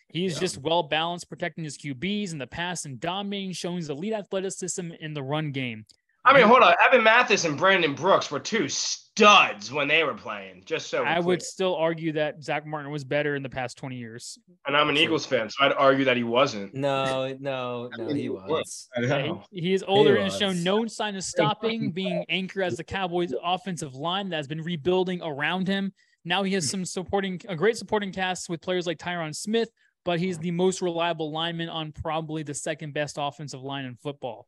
[0.09, 0.41] He's Yeah.
[0.41, 4.93] just well balanced, protecting his QBs in the pass and dominating, showing his elite athleticism
[5.01, 5.87] in the run game.
[6.27, 6.75] I mean, hold on.
[6.85, 10.65] Evan Mathis and Brandon Brooks were two studs when they were playing.
[10.67, 13.79] Just so we're I would still argue that Zack Martin was better in the past
[13.79, 14.37] 20 years.
[14.67, 16.75] and I'm an Eagles fan, so I'd argue that he wasn't.
[16.75, 18.89] No, no, no, mean, he he was.
[18.97, 22.61] I Yeah, he, he is older and has shown no sign of stopping, being anchor
[22.61, 25.93] as the Cowboys' offensive line that has been rebuilding around him.
[26.25, 26.71] Now he has hmm.
[26.71, 29.71] some supporting, a great supporting cast with players like Tyron Smith,
[30.07, 34.47] but he's the most reliable lineman on probably the second best offensive line in football.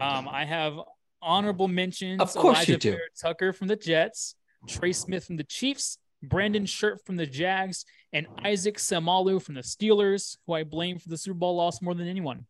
[0.00, 0.74] Um, I have
[1.22, 2.20] honorable mentions.
[2.20, 2.90] Of course Elijah you do.
[2.92, 4.34] Barrett Tucker from the Jets,
[4.66, 9.60] Trey Smith from the Chiefs, Brandon Scherff from the Jags, and Isaac Seumalo from the
[9.60, 12.46] Steelers, who I blame for the Super Bowl loss more than anyone.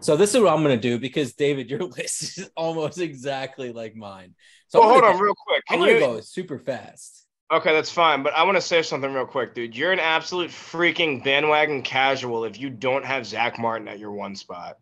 [0.00, 3.94] So this is what I'm gonna do because David, your list is almost exactly like
[3.94, 4.34] mine.
[4.66, 5.62] So Well, hold on, go- real quick.
[5.70, 6.00] I'm gonna you?
[6.00, 7.25] go super fast.
[7.50, 8.22] Okay, that's fine.
[8.22, 9.76] But I want to say something real quick, dude.
[9.76, 14.34] You're an absolute freaking bandwagon casual if you don't have Zack Martin at your one
[14.34, 14.78] spot.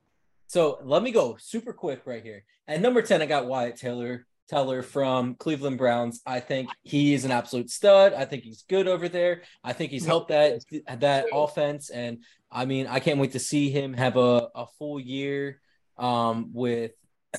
[0.46, 2.44] So let me go super quick right here.
[2.66, 6.20] At number 10, I got Wyatt Taylor Teller from Cleveland Browns.
[6.26, 8.12] I think he is an absolute stud.
[8.14, 9.42] I think he's good over there.
[9.62, 10.62] I think he's helped that
[11.00, 11.90] that offense.
[11.90, 15.60] And I mean, I can't wait to see him have a, a full year
[15.96, 16.92] um with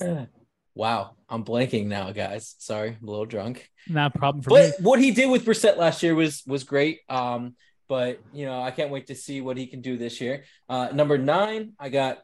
[0.76, 2.54] wow, I'm blanking now, guys.
[2.58, 3.68] Sorry, I'm a little drunk.
[3.88, 4.70] Not a problem for me.
[4.76, 7.00] But what he did with Brissett last year was was great.
[7.08, 7.56] Um,
[7.88, 10.44] but you know, I can't wait to see what he can do this year.
[10.68, 12.18] Uh, number nine, I got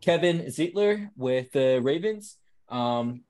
[0.00, 2.36] Kevin Zeitler with the Ravens.
[2.68, 3.22] Um,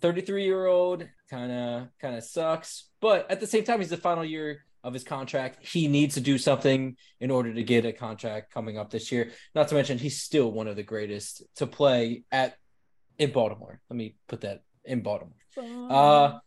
[0.00, 3.96] 33 year old kind of kind of sucks, but at the same time, he's the
[3.96, 5.64] final year of his contract.
[5.64, 9.30] He needs to do something in order to get a contract coming up this year.
[9.54, 12.56] Not to mention, he's still one of the greatest to play at
[13.22, 13.80] in Baltimore.
[13.90, 15.36] Let me put that in Baltimore.
[15.58, 16.38] Uh,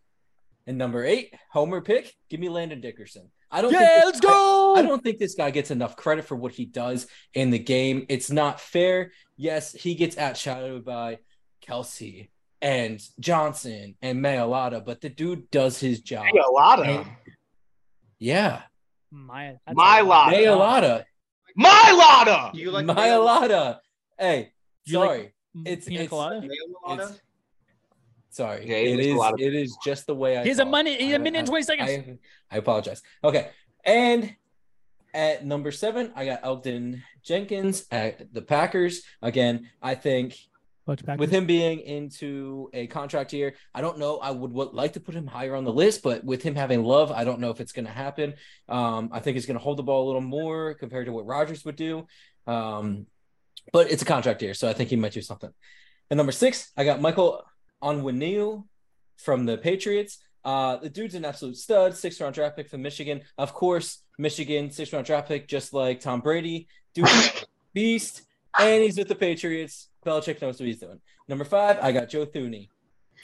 [0.68, 2.14] and number eight, Homer pick.
[2.30, 3.30] Give me Landon Dickerson.
[3.52, 3.72] I don't.
[3.72, 4.76] yeah, think this let's guy- go.
[4.76, 8.06] I don't think this guy gets enough credit for what he does in the game.
[8.10, 9.12] It's not fair.
[9.38, 11.20] Yes, he gets outshadowed by
[11.66, 12.30] Kelce
[12.62, 16.26] and Johnson and Mailata, but the dude does his job.
[16.34, 17.08] a lot of
[18.20, 18.64] Yeah,
[19.12, 20.34] My, that's My a- lot.
[20.34, 21.04] Mailata,
[21.56, 22.58] my Lotta.
[22.58, 23.80] You like Mailata.
[24.18, 24.52] Hey,
[24.86, 25.34] Do you like sorry,
[25.66, 26.42] It's- pina it's- colada.
[26.42, 27.10] Mayo
[28.30, 28.68] sorry.
[28.68, 29.16] Yeah, he it makes a is.
[29.16, 30.44] lot of- It is just the way I.
[30.44, 30.72] He's a talk.
[30.72, 31.00] minute.
[31.00, 31.90] He's I- a minute and I- twenty seconds.
[32.52, 33.02] I, I apologize.
[33.24, 33.50] Okay.
[33.86, 34.36] And
[35.14, 39.04] at number seven, I got Elgton Jenkins at the Packers.
[39.22, 40.38] Again, I think
[41.18, 44.18] with him being into a contract year, I don't know.
[44.18, 46.84] I would, would like to put him higher on the list, but with him having
[46.84, 48.36] love, I don't know if it's going to happen.
[48.70, 51.26] Um, I think he's going to hold the ball a little more compared to what
[51.26, 52.06] Rodgers would do.
[52.46, 53.08] Um,
[53.72, 55.52] but it's a contract year, so I think he might do something.
[56.10, 57.44] And number six, I got Michael
[57.82, 58.64] Onwenu
[59.18, 60.20] from the Patriots.
[60.44, 63.22] Uh, the dude's an absolute stud, six round draft pick from Michigan.
[63.38, 66.68] Of course, Michigan, six round draft pick, just like Tom Brady.
[66.94, 67.08] Dude,
[67.74, 68.22] beast,
[68.58, 69.90] and he's with the Patriots.
[70.06, 71.00] Belichick knows what he's doing.
[71.28, 72.70] Number five, I got Joe Thuney,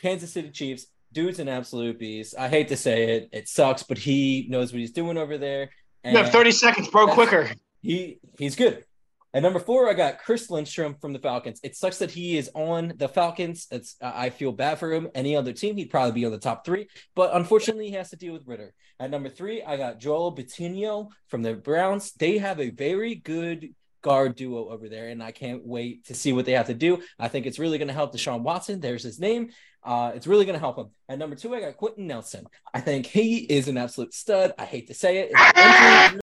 [0.01, 0.87] Kansas City Chiefs.
[1.13, 2.35] Dude's an absolute beast.
[2.39, 5.69] I hate to say it, it sucks, but he knows what he's doing over there.
[6.03, 7.07] You have 30 seconds, bro.
[7.07, 7.51] Quicker.
[7.81, 8.83] he he's good.
[9.33, 11.61] At number four, I got Chris Lindstrom from the Falcons.
[11.63, 13.67] It sucks that he is on the Falcons.
[13.71, 15.07] It's I feel bad for him.
[15.15, 16.87] Any other team, he'd probably be on the top three.
[17.15, 18.73] But unfortunately, he has to deal with Ridder.
[18.99, 22.11] At number three, I got Joel Bitonio from the Browns.
[22.11, 26.33] They have a very good guard duo over there, and I can't wait to see
[26.33, 27.01] what they have to do.
[27.17, 28.81] I think it's really going to help Deshaun Watson.
[28.81, 29.51] There's his name.
[29.83, 30.89] Uh, it's really going to help him.
[31.07, 32.45] At number two, I got Quenton Nelson.
[32.73, 34.53] I think he is an absolute stud.
[34.59, 36.21] I hate to say it.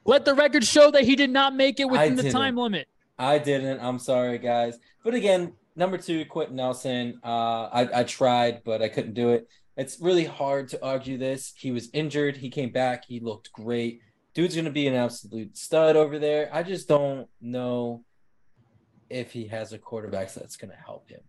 [0.00, 2.88] It's Let the record show that he did not make it within the time limit.
[3.18, 3.80] I didn't.
[3.80, 4.78] I'm sorry, guys.
[5.04, 7.20] But again, number two, Quenton Nelson.
[7.22, 9.48] Uh, I, I tried, but I couldn't do it.
[9.76, 11.52] It's really hard to argue this.
[11.56, 12.36] He was injured.
[12.36, 13.04] He came back.
[13.06, 14.00] He looked great.
[14.34, 16.48] Dude's going to be an absolute stud over there.
[16.52, 18.04] I just don't know
[19.08, 21.20] if he has a quarterback that's going to help him.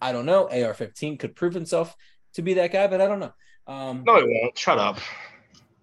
[0.00, 0.48] I don't know.
[0.50, 1.94] AR 15 could prove himself
[2.34, 3.32] to be that guy, but I don't know.
[3.66, 4.56] Um, No, he won't.
[4.58, 4.98] Shut up.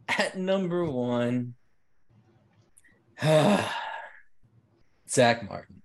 [0.07, 1.53] at number one,
[5.09, 5.81] Zack Martin.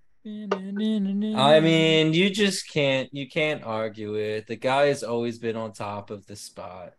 [1.36, 4.46] I mean, you just can't you can't argue it.
[4.46, 6.92] The guy has always been on top of the spot.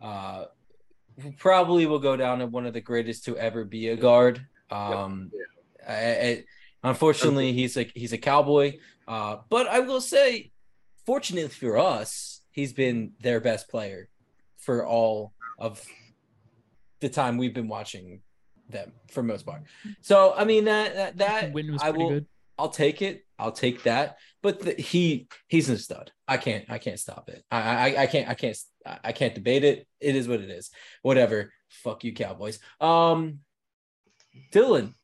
[0.00, 0.44] Uh
[1.38, 4.46] probably will go down as one of the greatest to ever be a guard.
[4.70, 5.30] Um
[5.86, 6.44] I, I-
[6.82, 8.78] unfortunately he's a he's a cowboy.
[9.06, 10.50] Uh but I will say
[11.04, 14.08] fortunately for us, he's been their best player
[14.58, 15.82] for all of
[17.00, 18.22] the time we've been watching
[18.72, 19.62] them for most part.
[20.00, 22.26] So I mean that that, that Win was I will, good.
[22.58, 23.24] I'll take it.
[23.38, 24.18] I'll take that.
[24.42, 26.12] But the, he he's a stud.
[26.26, 27.44] I can't I can't stop it.
[27.50, 28.56] I I, I can't I can't
[28.86, 29.86] I I can't debate it.
[30.00, 30.70] It is what it is.
[31.02, 31.52] Whatever.
[31.68, 32.58] Fuck you, Cowboys.
[32.80, 33.40] Um,
[34.52, 34.94] Dylan.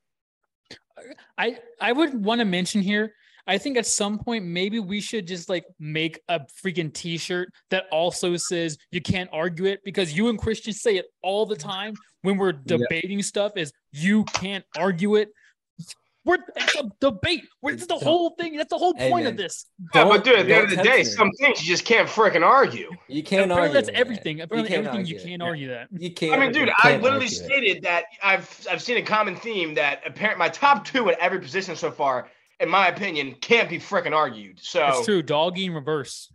[1.36, 3.14] I I would want to mention here.
[3.48, 7.86] I think at some point maybe we should just like make a freaking T-shirt that
[7.90, 11.94] also says you can't argue it because you and Christian say it all the time
[12.22, 13.52] when we're debating stuff.
[13.56, 15.30] Is you can't argue it.
[16.24, 17.44] We're it's a debate.
[17.62, 18.56] We're, it's the Don't- whole thing.
[18.56, 19.32] That's the whole Hey, point man.
[19.32, 19.64] of this.
[19.94, 21.86] Yeah, Don't- but dude, at the end of the day, tempt some things you just
[21.86, 22.90] can't freaking argue.
[23.08, 23.72] You can't Apparently argue.
[23.72, 23.96] that's man.
[23.96, 24.40] everything.
[24.42, 25.28] Apparently can't everything you argue it.
[25.30, 25.88] can't argue that.
[25.92, 26.34] You can't.
[26.34, 27.30] I mean, dude, I literally argue it.
[27.30, 31.40] stated that I've I've seen a common theme that apparent my top two at every
[31.40, 32.28] position so far,
[32.60, 34.58] in my opinion, can't be freaking argued.
[34.60, 35.22] So it's true.
[35.22, 36.30] Doggy in reverse.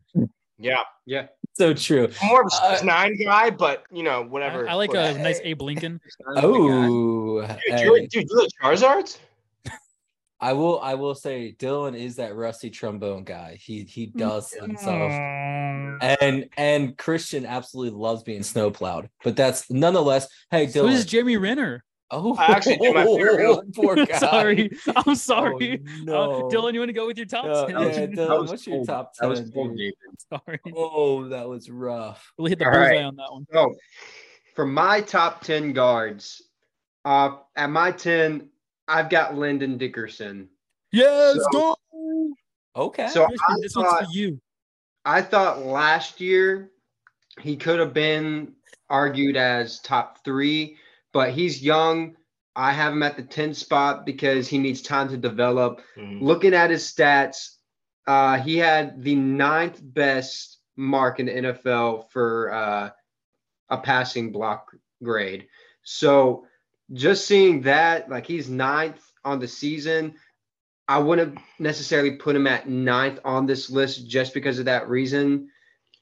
[0.57, 1.27] yeah, Yeah.
[1.55, 2.09] So true.
[2.21, 4.67] I'm more of a Uh, nine guy, but you know whatever.
[4.67, 5.19] I like a Whatever.
[5.19, 6.01] nice Abe Lincoln.
[6.35, 7.83] Oh, Dude, hey.
[7.83, 9.19] you're, dude, you like Charizards?
[10.39, 10.81] I will.
[10.81, 13.57] I will say, Dylan is that rusty trombone guy.
[13.61, 15.11] He he does himself.
[15.11, 16.17] Mm.
[16.21, 19.09] and and Christian absolutely loves being snowplowed.
[19.23, 20.27] But that's nonetheless.
[20.51, 20.91] Hey, So Dylan.
[20.93, 21.83] is Jeremy Renner.
[22.11, 23.73] Oh, I actually do my favorite.
[23.75, 24.17] poor guy.
[24.19, 24.69] sorry.
[24.95, 25.81] I'm sorry.
[26.07, 26.49] Oh, Uh, no.
[26.49, 27.69] Dylan, you want to go with your top Uh, 10?
[27.75, 28.87] yeah, Dylan, was what's your cold.
[28.87, 29.79] top That was cold.
[30.29, 30.59] Sorry.
[30.75, 32.31] Oh, that was rough.
[32.37, 33.03] Really hit the All bullseye right.
[33.03, 33.45] on that one.
[33.51, 33.73] So,
[34.55, 36.43] for my top 10 guards,
[37.05, 38.49] uh, at my 10,
[38.87, 40.49] I've got Landon Dickerson.
[40.91, 42.33] Yes, So- go.
[42.75, 43.07] Okay.
[43.07, 43.27] So I
[43.61, 44.39] this one's for you.
[45.05, 46.71] I thought last year
[47.41, 48.53] he could have been
[48.89, 50.77] argued as top three,
[51.13, 52.15] but he's young.
[52.55, 55.81] I have him at the 10 spot because he needs time to develop.
[56.23, 57.55] Looking at his stats,
[58.05, 62.89] uh, he had the ninth best mark in the NFL for uh,
[63.69, 65.47] a passing block grade.
[65.83, 66.45] So
[66.91, 70.15] just seeing that, like he's ninth on the season,
[70.87, 75.49] I wouldn't necessarily put him at ninth on this list just because of that reason.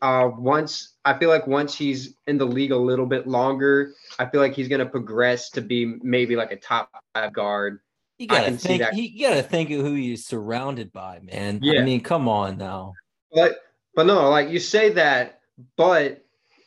[0.01, 4.25] Uh, once I feel like once he's in the league a little bit longer, I
[4.25, 7.79] feel like he's going to progress to be maybe like a top five guard.
[8.17, 8.83] You gotta think.
[8.93, 11.59] You gotta think of who he's surrounded by, man.
[11.63, 11.81] Yeah.
[11.81, 12.93] I mean, come on now.
[13.33, 13.57] But
[13.95, 15.39] but no, like you say that,
[15.75, 16.23] but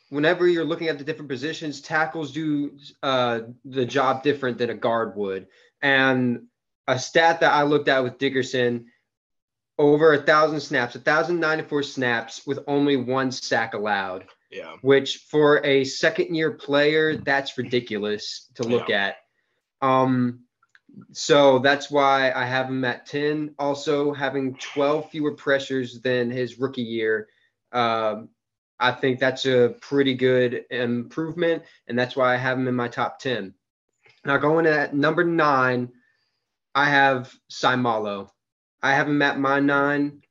[0.09, 4.73] whenever you're looking at the different positions, tackles do uh, the job different than a
[4.73, 5.47] guard would.
[5.81, 6.47] And
[6.87, 8.87] a stat that I looked at with Dickerson,
[9.77, 14.25] over a thousand snaps, a thousand ninety four snaps with only one sack allowed.
[14.51, 14.77] Yeah.
[14.81, 19.17] which for a second year player, that's ridiculous to look at.
[19.81, 20.45] Um,
[21.11, 23.55] so that's why I have him at 10.
[23.59, 27.27] Also, having 12 fewer pressures than his rookie year.
[27.71, 28.29] Um,
[28.79, 32.87] I think that's a pretty good improvement, and that's why I have him in my
[32.87, 33.53] top 10.
[34.25, 35.91] Now, going at number nine,
[36.73, 38.29] I have Seumalo.
[38.85, 40.21] I haven't met my nine,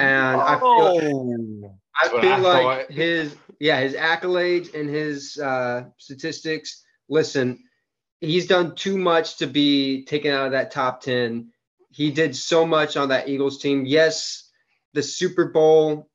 [0.00, 2.90] and I feel, Oh, I feel I like thought.
[2.90, 6.82] his yeah his accolades and his uh, statistics.
[7.08, 7.62] Listen,
[8.20, 11.52] he's done too much to be taken out of that top ten.
[11.92, 13.86] He did so much on that Eagles team.
[13.86, 14.50] Yes,
[14.94, 16.10] the Super Bowl.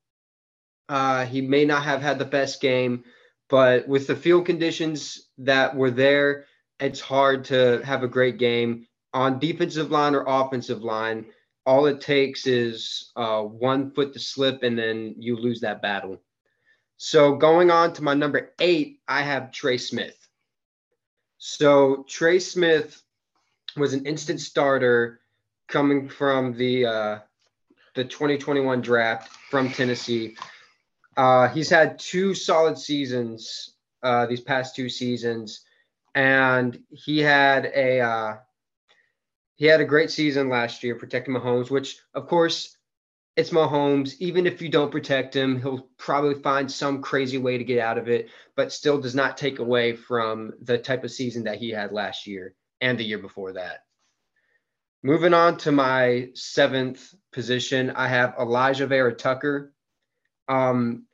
[0.90, 3.06] Uh, he may not have had the best game,
[3.48, 6.44] but with the field conditions that were there,
[6.78, 11.28] it's hard to have a great game on defensive line or offensive line
[11.66, 16.22] all it takes is uh, one foot to slip and then you lose that battle.
[16.98, 20.28] So going on to my number eight, I have Trey Smith.
[21.38, 23.02] So Trey Smith
[23.78, 25.22] was an instant starter
[25.68, 27.20] coming from the uh,
[27.96, 30.36] the 2021 draft from Tennessee.
[31.16, 35.62] Uh, he's had two solid seasons uh, these past two seasons,
[36.16, 38.38] and he had a uh,
[39.60, 42.78] he had a great season last year protecting Mahomes, which of course
[43.36, 44.16] it's Mahomes.
[44.20, 47.98] Even if you don't protect him, he'll probably find some crazy way to get out
[47.98, 51.72] of it, but still does not take away from the type of season that he
[51.72, 53.84] had last year and the year before that.
[55.04, 59.74] Moving on to my seventh position, I have Alijah Vera Tucker.
[60.48, 61.06] Um,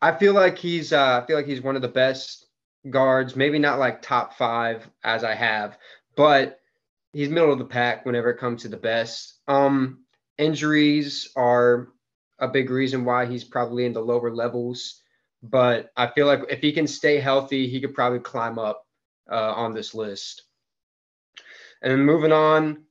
[0.00, 2.46] I feel like he's uh, I feel like he's one of the best
[2.90, 5.76] guards, maybe not like top five as I have,
[6.16, 6.60] but
[7.12, 9.34] he's middle of the pack whenever it comes to the best.
[9.46, 10.04] Um,
[10.38, 11.88] injuries are
[12.38, 15.00] a big reason why he's probably in the lower levels,
[15.42, 18.86] but I feel like if he can stay healthy, he could probably climb up
[19.30, 20.42] uh, on this list.
[21.82, 22.84] And moving on,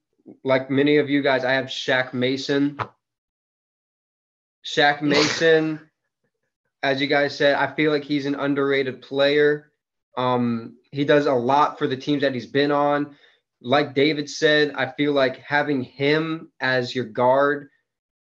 [0.44, 2.80] like many of you guys, I have Shaq Mason.
[4.66, 5.80] Shaq Mason,
[6.82, 9.72] as you guys said, I feel like he's an underrated player.
[10.18, 13.16] Um, he does a lot for the teams that he's been on.
[13.62, 17.70] Like David said, I feel like having him as your guard,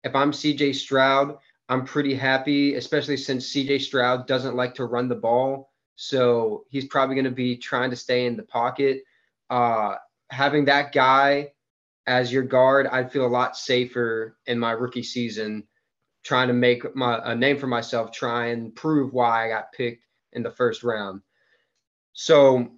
[0.05, 5.09] if I'm CJ Stroud, I'm pretty happy, especially since CJ Stroud doesn't like to run
[5.09, 5.71] the ball.
[5.97, 9.03] So he's probably going to be trying to stay in the pocket.
[9.51, 9.97] Uh,
[10.31, 11.53] having that guy
[12.07, 15.67] as your guard, I'd feel a lot safer in my rookie season,
[16.25, 20.05] trying to make my a name for myself, try and prove why I got picked
[20.33, 21.21] in the first round.
[22.21, 22.69] So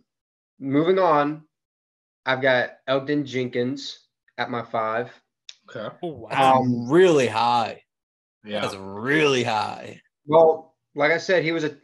[0.59, 1.45] moving on,
[2.27, 5.11] I've got Elgton Jenkins at my five.
[5.67, 5.97] Okay.
[6.03, 6.29] Oh, wow.
[6.31, 7.83] that's Um, really high.
[8.45, 8.61] Yeah.
[8.61, 10.03] That's really high.
[10.27, 11.75] Well, like I said, he was a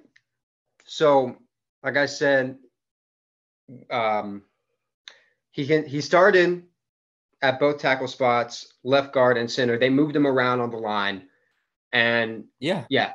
[0.85, 1.39] so
[1.83, 2.59] like I said,
[3.91, 4.43] um
[5.51, 6.63] he can he started
[7.41, 9.79] at both tackle spots, left guard and center.
[9.79, 11.31] They moved him around on the line.
[11.91, 12.85] And Yeah.
[12.91, 13.15] yeah,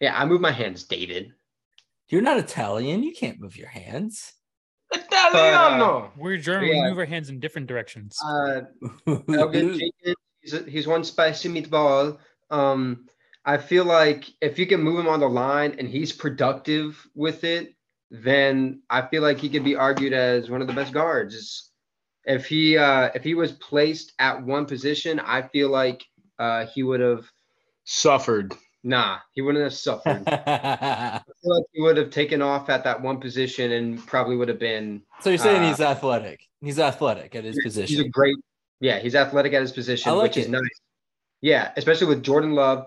[0.00, 1.34] Yeah, I moved my hands, David.
[2.10, 3.02] You're not Italian.
[3.02, 4.32] You can't move your hands.
[4.92, 6.12] Italiano.
[6.16, 6.68] We're German.
[6.68, 6.82] Yeah.
[6.82, 8.18] We move our hands in different directions.
[8.22, 8.62] Uh
[9.28, 9.80] Elgin
[10.40, 12.18] he's, he's one spicy meatball.
[12.50, 13.06] Um,
[13.44, 17.44] I feel like if you can move him on the line and he's productive with
[17.44, 17.74] it,
[18.10, 21.70] then I feel like he could be argued as one of the best guards.
[22.24, 26.04] If he uh, if he was placed at one position, I feel like
[26.38, 27.30] uh, he would have
[27.84, 28.54] Suffered.
[28.82, 30.22] Nah, he wouldn't have suffered.
[30.28, 34.48] I feel like he would have taken off at that one position and probably would
[34.48, 35.02] have been.
[35.20, 36.48] so you're saying Uh, he's athletic.
[36.60, 37.96] He's athletic at his position.
[37.96, 38.36] He's a great,
[38.80, 40.62] yeah, he's athletic at his position, like which is nice.
[41.40, 42.86] Yeah, especially with Jordan Love.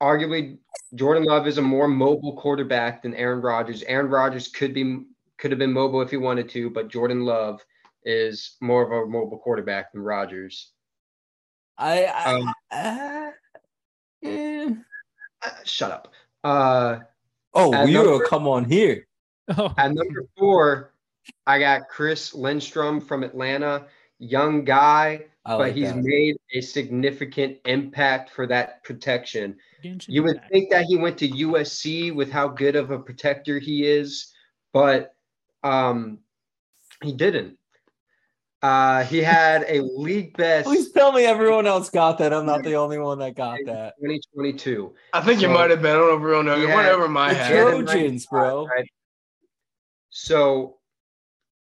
[0.00, 0.58] Arguably,
[0.94, 3.82] Jordan Love is a more mobile quarterback than Aaron Rodgers.
[3.84, 5.04] Aaron Rodgers could be
[5.38, 7.60] could have been mobile if he wanted to, but Jordan Love
[8.04, 10.70] is more of a mobile quarterback than Rodgers.
[11.78, 13.30] I, I, Um, uh,
[14.24, 14.70] eh.
[15.44, 16.12] Uh, shut up.
[16.44, 16.98] Uh,
[17.54, 19.06] Oh, At we number- will come on here.
[19.58, 20.94] Oh, At number four,
[21.46, 23.86] I got Chris Lindstrom from Atlanta,
[24.18, 26.02] young guy, I but he's that.
[26.02, 29.58] made a significant impact for that protection.
[29.82, 33.84] You would think that he went to USC with how good of a protector he
[33.84, 34.32] is,
[34.72, 35.14] but
[35.62, 36.20] um,
[37.02, 37.58] he didn't.
[38.62, 42.32] Uh, he had a league best Please tell me everyone else got that.
[42.32, 43.94] I'm not the only one that got that.
[44.00, 44.94] 2022.
[45.12, 45.90] I think you might have been.
[45.96, 46.56] I don't know if real know.
[46.56, 46.74] It Yeah.
[46.76, 47.50] went over my The head.
[47.62, 48.66] Tro- Trojans, bro.
[48.66, 48.88] Right.
[50.10, 50.76] So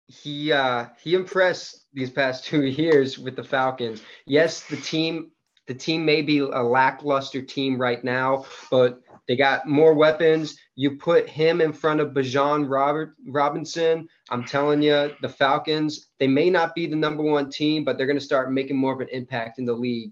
[0.08, 4.04] he uh he impressed these past two years with the Falcons.
[4.28, 5.32] Yes, the team
[5.68, 10.58] the team may be a lackluster team right now, but they got more weapons.
[10.76, 14.08] You put him in front of Bijan Robert Robinson.
[14.30, 18.08] I'm telling you, the Falcons, they may not be the number one team, but they're
[18.08, 20.12] going to start making more of an impact in the league,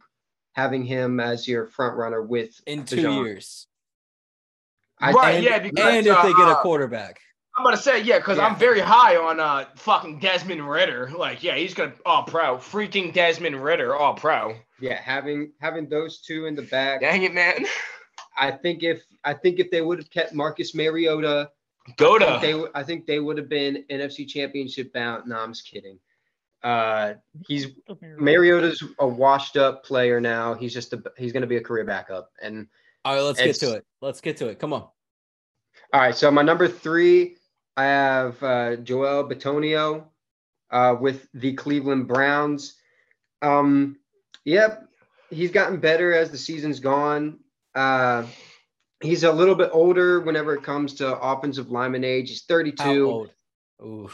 [0.53, 3.25] having him as your front runner with In two Bijan.
[3.25, 3.67] years.
[4.99, 7.19] I Right, and, yeah, because, and if they get a uh, quarterback.
[7.57, 8.45] I'm gonna say yeah, because Yeah.
[8.47, 11.11] I'm very high on uh fucking Desmond Ridder.
[11.17, 12.57] Like, yeah, he's gonna all pro.
[12.57, 14.55] Freaking Desmond Ridder, all pro.
[14.79, 17.01] yeah, having having those two in the back.
[17.01, 17.65] Dang it, man.
[18.39, 21.51] I think if I think if they would have kept Marcus Mariota,
[21.85, 22.39] I think Goda.
[22.41, 25.27] they w- I think they would have been NFC Championship bound.
[25.27, 25.99] No, I'm just kidding.
[26.63, 27.13] Uh,
[27.47, 27.67] he's
[28.17, 30.53] Mariota's a washed up player now.
[30.53, 32.31] He's just a he's going to be a career backup.
[32.41, 32.67] And
[33.05, 33.85] All right, let's get to it.
[34.01, 34.59] Let's get to it.
[34.59, 34.81] Come on.
[34.81, 34.91] all
[36.01, 37.37] right, so my number three,
[37.77, 40.05] I have uh, Joel Bitonio
[40.71, 42.75] uh, with the Cleveland Browns.
[43.41, 43.97] Um,
[44.43, 44.87] yep,
[45.29, 47.39] he's gotten better as the season's gone.
[47.75, 48.25] Uh,
[49.01, 52.29] he's a little bit older whenever it comes to offensive lineman age.
[52.29, 53.09] He's How 32.
[53.09, 53.29] old?
[53.81, 54.09] Ooh.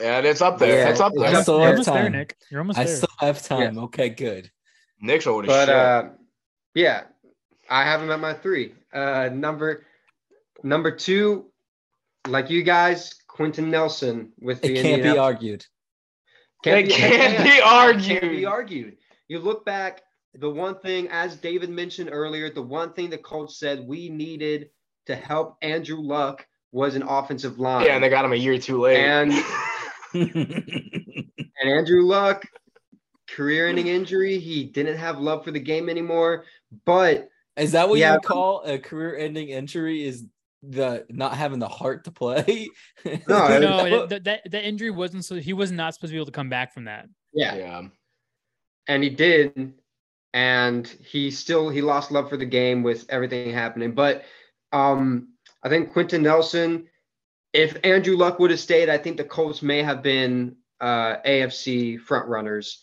[0.00, 0.84] Yeah, it's up there.
[0.84, 0.90] Yeah.
[0.90, 1.26] It's up there.
[1.36, 2.12] I still You're have almost there, time.
[2.12, 2.36] Nick.
[2.50, 2.96] You're almost I there.
[2.96, 3.78] still have time.
[3.78, 4.50] Okay, good.
[5.00, 6.08] Nick's old as But uh,
[6.74, 7.02] yeah,
[7.70, 8.74] I have him at my three.
[8.92, 9.84] Uh, number
[10.62, 11.46] number two,
[12.26, 15.66] like you guys, Quenton Nelson with the It can't be Indianapolis- argued.
[16.66, 18.20] It can't be argued.
[18.22, 18.96] Can't be argued.
[19.28, 20.00] You look back,
[20.36, 24.70] the one thing, as David mentioned earlier, the one thing the coach said we needed
[25.06, 27.86] to help Andrew Luck was an offensive line.
[27.86, 28.96] yeah, and they got him a year too late.
[28.98, 29.32] And-
[30.14, 31.30] and
[31.64, 32.44] Andrew Luck,
[33.28, 34.38] career-ending injury.
[34.38, 36.44] He didn't have love for the game anymore.
[36.84, 38.14] But Is that what Yeah.
[38.14, 40.04] you call a career-ending injury?
[40.04, 40.24] Is
[40.62, 42.68] the not having the heart to play?
[43.04, 46.18] No, it- no, that, that that injury wasn't so he was not supposed to be
[46.18, 47.06] able to come back from that.
[47.32, 47.82] yeah, yeah.
[48.88, 49.74] and he did
[50.34, 54.24] and he still he lost love for the game with everything happening but
[54.72, 55.28] um
[55.62, 56.86] i think quenton nelson
[57.52, 61.98] if andrew luck would have stayed i think the colts may have been uh afc
[62.00, 62.82] front runners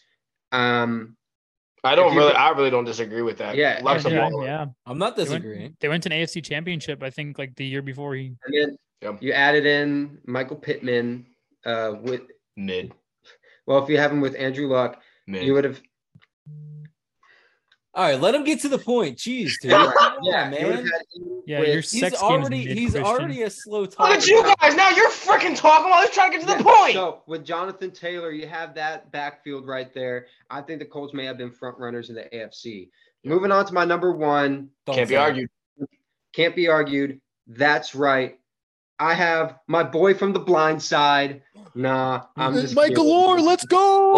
[0.52, 1.16] um
[1.84, 2.32] I don't really.
[2.34, 3.56] I really don't disagree with that.
[3.56, 4.46] Yeah, Luck's a yeah, baller.
[4.46, 4.66] yeah.
[4.86, 5.76] I'm not They went, disagreeing.
[5.80, 8.36] they went to an AFC championship, I think, like the year before he.
[8.46, 9.18] and then Yeah.
[9.20, 11.26] you added in michael pittman
[11.66, 12.22] uh with
[12.56, 12.94] Mid.
[13.66, 15.44] well if you have him with andrew luck Mid.
[15.44, 15.82] you would have
[17.94, 19.18] All right, let him get to the point.
[19.18, 19.72] Jeez, dude.
[19.72, 20.36] yeah, Come on, you would
[20.76, 20.92] have man.
[21.46, 23.04] Yeah, with- your He's sex game already he's Christian.
[23.04, 24.14] already a slow Look talker.
[24.14, 24.76] at you guys.
[24.76, 26.94] Now you're freaking talking while he's trying to get to the Yeah, point.
[26.94, 30.28] So with Jonathan Taylor, you have that backfield right there.
[30.50, 32.90] I think the Colts may have been front runners in the AFC.
[33.26, 35.24] Moving on to my number one, Don't Can't be say it.
[35.24, 35.50] argued.
[36.34, 37.20] can't be argued.
[37.48, 38.40] That's right.
[39.02, 41.42] I have my boy from the blind side.
[41.74, 43.16] Nah, I'm just Michael kidding.
[43.16, 44.14] Oher, let's go.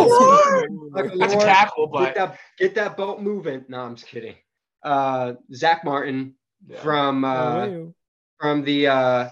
[0.92, 3.64] Michael That's a Oher, tackle, Get but that, get that boat moving.
[3.70, 4.36] No, I'm just kidding.
[4.84, 6.36] Uh, Zack Martin
[6.68, 6.82] Yeah.
[6.82, 7.68] from uh,
[8.38, 9.30] from the uh,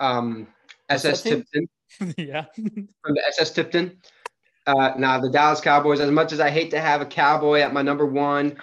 [0.00, 0.48] um,
[0.88, 1.44] SS team?
[1.44, 1.68] Tipton.
[2.26, 2.46] yeah.
[2.56, 3.98] from the SS Tipton.
[4.66, 6.00] Uh, now the Dallas Cowboys.
[6.00, 8.56] As much as I hate to have a cowboy at my number one,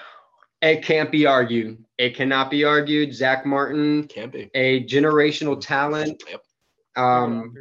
[0.64, 1.84] it can't be argued.
[1.98, 3.14] It cannot be argued.
[3.14, 4.50] Zack Martin, can't be.
[4.56, 6.24] a generational talent.
[6.30, 6.42] Yep.
[6.96, 7.54] Um,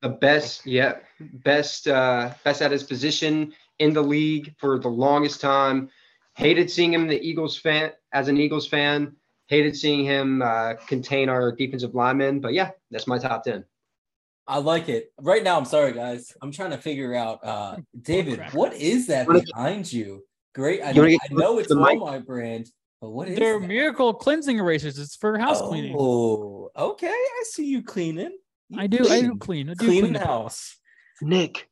[0.00, 5.40] the best, yeah, best, uh, best at his position in the league for the longest
[5.40, 5.90] time.
[6.36, 9.14] Hated seeing him the Eagles fan as an Eagles fan.
[9.46, 12.40] Hated seeing him uh, contain our defensive linemen.
[12.40, 13.64] But yeah, that's my top ten.
[14.46, 15.12] I like it.
[15.20, 16.34] Right now, I'm sorry, guys.
[16.40, 20.24] I'm trying to figure out, uh, David, what is that behind you?
[20.54, 20.82] Great.
[20.82, 21.98] I, know- I know it's the mic?
[21.98, 22.68] Walmart brand,
[23.00, 23.66] but what is They're that?
[23.66, 24.98] miracle cleansing erasers.
[24.98, 25.94] It's for house cleaning.
[25.98, 27.06] Oh, okay.
[27.08, 28.36] I see you cleaning.
[28.70, 28.98] You I do.
[29.08, 29.38] I do clean.
[29.38, 29.70] clean.
[29.70, 30.14] I do clean, clean.
[30.14, 30.76] house.
[31.22, 31.68] Nick.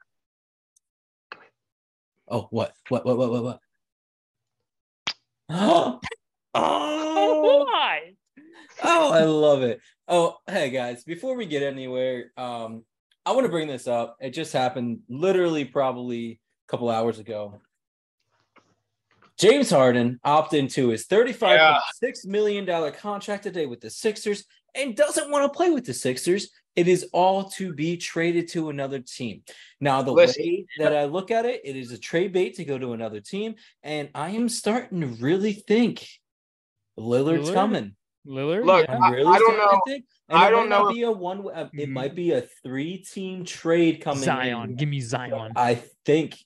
[2.28, 2.72] Oh, what?
[2.88, 3.04] What?
[3.04, 3.18] What?
[3.18, 3.30] What?
[3.30, 3.42] What?
[3.44, 3.60] What?
[5.50, 6.00] oh,
[6.52, 8.12] Why?
[8.82, 9.80] oh, I love it.
[10.08, 12.84] Oh, hey guys, before we get anywhere, um,
[13.24, 14.16] I want to bring this up.
[14.20, 17.60] It just happened literally probably a couple hours ago.
[19.38, 25.44] James Harden opted into his $35.6 million contract today with the Sixers, and doesn't want
[25.50, 29.42] to play with the Sixers, it is all to be traded to another team.
[29.80, 30.42] Now, the Listen.
[30.44, 33.20] way that I look at it, it is a trade bait to go to another
[33.20, 33.54] team.
[33.82, 36.06] And I am starting to really think
[36.98, 37.54] Lillard's Lillard?
[37.54, 37.96] coming.
[38.26, 38.64] Lillard.
[38.66, 38.98] Look, yeah.
[38.98, 39.80] I'm really I don't starting to know.
[39.86, 40.04] think.
[40.28, 41.46] And I it don't might know Be a one.
[41.48, 41.92] uh, It Mm.
[41.92, 44.24] might be a three-team trade coming.
[44.24, 44.70] Zion.
[44.70, 44.76] in.
[44.76, 45.52] Give me Zion.
[45.56, 46.36] I think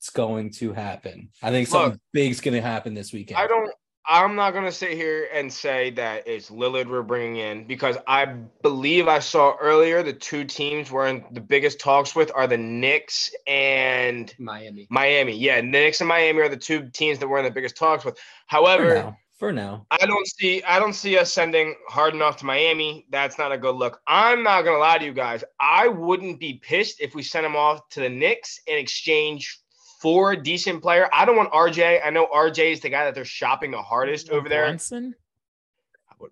[0.00, 1.28] it's going to happen.
[1.42, 3.38] I think something big's going to happen this weekend.
[3.38, 3.70] I don't.
[4.06, 8.24] I'm not gonna sit here and say that it's Lillard we're bringing in because I
[8.62, 12.56] believe I saw earlier the two teams we're in the biggest talks with are the
[12.56, 14.88] Knicks and Miami.
[14.90, 15.36] Miami.
[15.36, 18.16] Yeah, Knicks and Miami are the two teams that we're in the biggest talks with.
[18.16, 19.18] For However, now.
[19.38, 19.86] For now.
[19.90, 23.06] I don't see I don't see us sending Harden off to Miami.
[23.10, 24.00] That's not a good look.
[24.08, 25.44] I'm not gonna lie to you guys.
[25.60, 29.60] I wouldn't be pissed if we sent him off to the Knicks in exchange
[30.00, 31.08] for a decent player.
[31.12, 32.00] I don't want RJ.
[32.04, 34.64] I know RJ is the guy that they're shopping the hardest over there.
[34.64, 35.14] Brunson.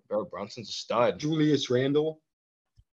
[0.07, 1.19] Bro, Brunson's a stud.
[1.19, 2.21] Julius Randle.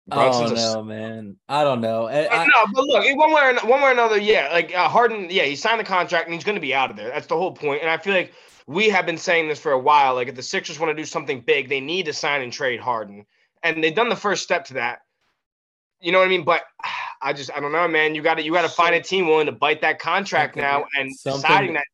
[0.09, 1.37] Brunson's oh a no, man.
[1.49, 2.07] I don't know.
[2.07, 4.49] I- But I- no, but look, one way or one way or another, yeah.
[4.53, 6.97] Like uh, Harden, yeah, he signed the contract and he's going to be out of
[6.97, 7.09] there.
[7.09, 7.83] That's the whole point.
[7.83, 8.33] And I feel like
[8.67, 10.15] we have been saying this for a while.
[10.15, 12.81] Like if the Sixers want to do something big, they need to sign and trade
[12.81, 13.27] Harden,
[13.63, 15.01] and they've done the first step to that.
[16.01, 16.45] You know what I mean?
[16.45, 16.63] But
[17.23, 18.15] I just I don't know, man.
[18.15, 20.85] You got to you got to find a team willing to bite that contract now
[20.99, 21.85] and something- deciding that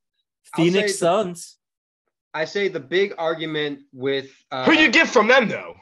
[0.57, 1.59] Phoenix say the- Suns.
[2.35, 5.75] I say the big argument with uh, who you get from them though.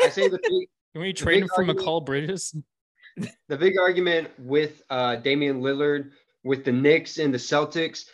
[0.00, 2.54] I say the big Can we trade him for argument- Mikal Bridges?
[3.48, 6.10] the big argument with uh, Damian Lillard,
[6.42, 8.06] with the Knicks and the Celtics,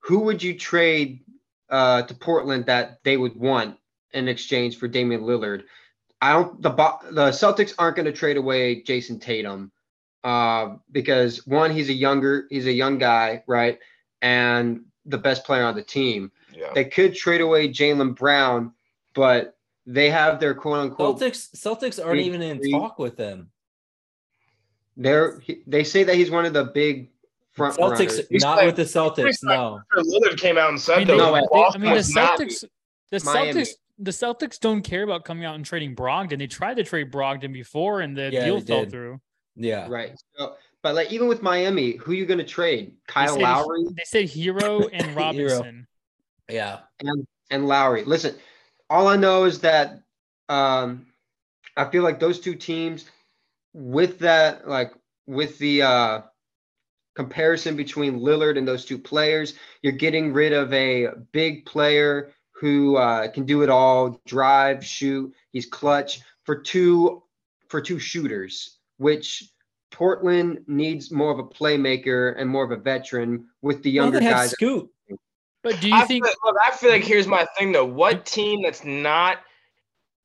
[0.00, 1.20] who would you trade
[1.68, 3.76] uh, to Portland that they would want
[4.12, 5.64] in exchange for Damian Lillard?
[6.20, 6.62] I don't.
[6.62, 6.70] The
[7.10, 9.72] the Celtics aren't going to trade away Jayson Tatum
[10.24, 13.78] uh, because one, he's a younger, he's a young guy, right,
[14.20, 16.30] and the best player on the team.
[16.54, 16.70] Yeah.
[16.74, 18.72] They could trade away Jaylen Brown,
[19.14, 19.56] but
[19.86, 22.70] they have their quote unquote Celtics Celtics aren't even in three.
[22.70, 23.50] talk with them.
[24.96, 27.08] They're they say that he's one of the big
[27.52, 28.26] front Celtics runners.
[28.30, 29.26] Not like- with the Celtics.
[29.26, 29.80] he's like- No.
[29.96, 31.96] Lillard came out and I said mean, though, they- No, I they- I mean, the
[31.96, 32.64] was not- Celtics.
[33.10, 33.52] The Miami.
[33.62, 33.68] Celtics.
[33.98, 36.38] The Celtics don't care about coming out and trading Brogdon.
[36.38, 38.90] They tried to trade Brogdon before, and the Yeah, deal they fell did.
[38.90, 39.20] through.
[39.56, 39.86] Yeah.
[39.88, 40.18] Right.
[40.36, 42.90] So, but like even with Miami, who you going to trade?
[42.90, 45.86] They Kyle said- Lowry They said Herro and Robinson.
[46.48, 46.80] Yeah.
[47.00, 48.04] and and Lowry.
[48.04, 48.34] Listen,
[48.88, 50.02] all I know is that
[50.48, 51.06] um,
[51.76, 53.06] I feel like those two teams,
[53.72, 54.92] with that, like
[55.26, 56.20] with the uh,
[57.14, 62.96] comparison between Lillard and those two players, you're getting rid of a big player who
[62.96, 65.32] uh, can do it all, drive, shoot.
[65.52, 67.22] He's clutch for two
[67.68, 69.44] for two shooters, which
[69.90, 74.18] Portland needs more of a playmaker and more of a veteran with the Well, younger
[74.20, 74.50] they have guys.
[74.52, 74.88] Scoot.
[75.62, 76.24] But do you I think?
[76.24, 77.84] feel, look, I feel like here's my thing though.
[77.84, 79.38] What team that's not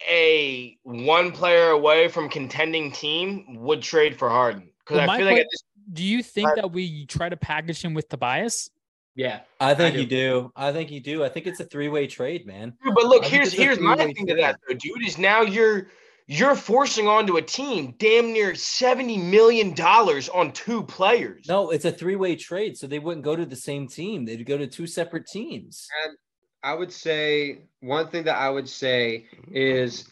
[0.10, 4.70] a one player away from contending team would trade for Harden?
[4.80, 7.30] Because Well, I my feel like que- just, Do you think I- that we try
[7.30, 8.70] to package him with Tobias?
[9.16, 9.42] Yeah.
[9.60, 10.52] I think I you do.
[10.56, 11.24] I think you do.
[11.24, 12.74] I think it's a three-way trade, man.
[12.84, 15.06] but look, I here's here's my three-way thing to that though, dude.
[15.08, 15.90] Is now you're
[16.28, 21.46] you're forcing onto a team damn near seventy million dollars on two players.
[21.48, 24.26] No, it's a three-way trade, so they wouldn't go to the same team.
[24.26, 25.88] They'd go to two separate teams.
[26.06, 26.18] And
[26.64, 30.12] I would say one thing that I would say is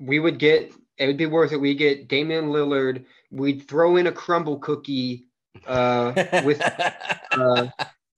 [0.00, 1.60] we would get it would be worth it.
[1.60, 3.04] We get Damian Lillard.
[3.30, 5.26] We'd throw in a crumble cookie
[5.66, 6.12] uh,
[6.44, 6.60] with
[7.32, 7.68] uh,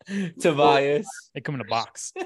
[0.40, 1.06] Tobias.
[1.34, 2.12] They come in a box.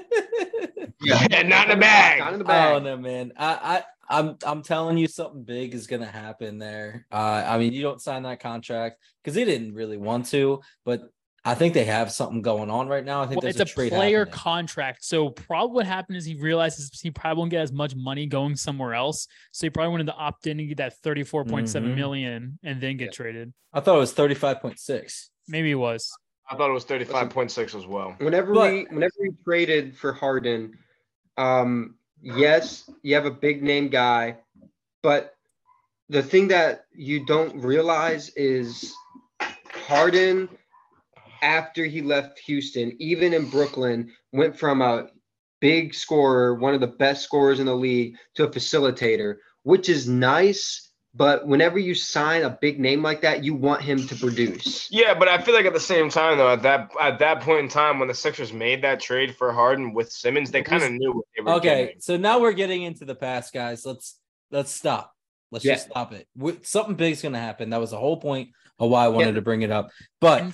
[1.03, 2.19] Yeah, not in the bag.
[2.19, 2.83] Not in the Oh bag.
[2.83, 3.31] no, man.
[3.35, 7.07] I, I I'm I'm telling you something big is gonna happen there.
[7.11, 11.01] Uh I mean you don't sign that contract because they didn't really want to, but
[11.43, 13.21] I think they have something going on right now.
[13.23, 14.37] I think Well, there's it's a, a, trade player happening.
[14.37, 15.03] contract.
[15.03, 18.55] So probably what happened is he realizes he probably won't get as much money going
[18.55, 19.27] somewhere else.
[19.51, 21.95] So he probably wanted to opt in and get that thirty-four point seven Mhm.
[21.95, 23.11] million and then get Yeah.
[23.11, 23.53] traded.
[23.73, 25.29] I thought it was 35.6.
[25.47, 26.11] Maybe it was.
[26.51, 28.13] I thought it was thirty five point six as well.
[28.19, 30.77] Whenever But- we whenever we traded for Harden,
[31.37, 34.37] um, yes, you have a big name guy,
[35.01, 35.35] but
[36.09, 38.93] the thing that you don't realize is
[39.87, 40.49] Harden,
[41.41, 45.07] after he left Houston, even in Brooklyn, went from a
[45.61, 50.05] big scorer, one of the best scorers in the league, to a facilitator, which is
[50.05, 50.90] nice.
[51.13, 54.87] But whenever you sign a big name like that, you want him to produce.
[54.89, 57.59] Yeah, but I feel like at the same time though, at that at that point
[57.59, 60.91] in time when the Sixers made that trade for Harden with Simmons, they kind of
[60.93, 61.99] knew what they were Okay, getting.
[62.01, 63.85] so now we're getting into the past, guys.
[63.85, 64.17] Let's
[64.51, 65.13] let's stop.
[65.51, 65.73] Let's Yeah.
[65.73, 66.27] just stop it.
[66.37, 67.71] We- Something big's gonna happen.
[67.71, 69.33] That was the whole point of why I wanted Yeah.
[69.35, 69.89] to bring it up.
[70.21, 70.53] But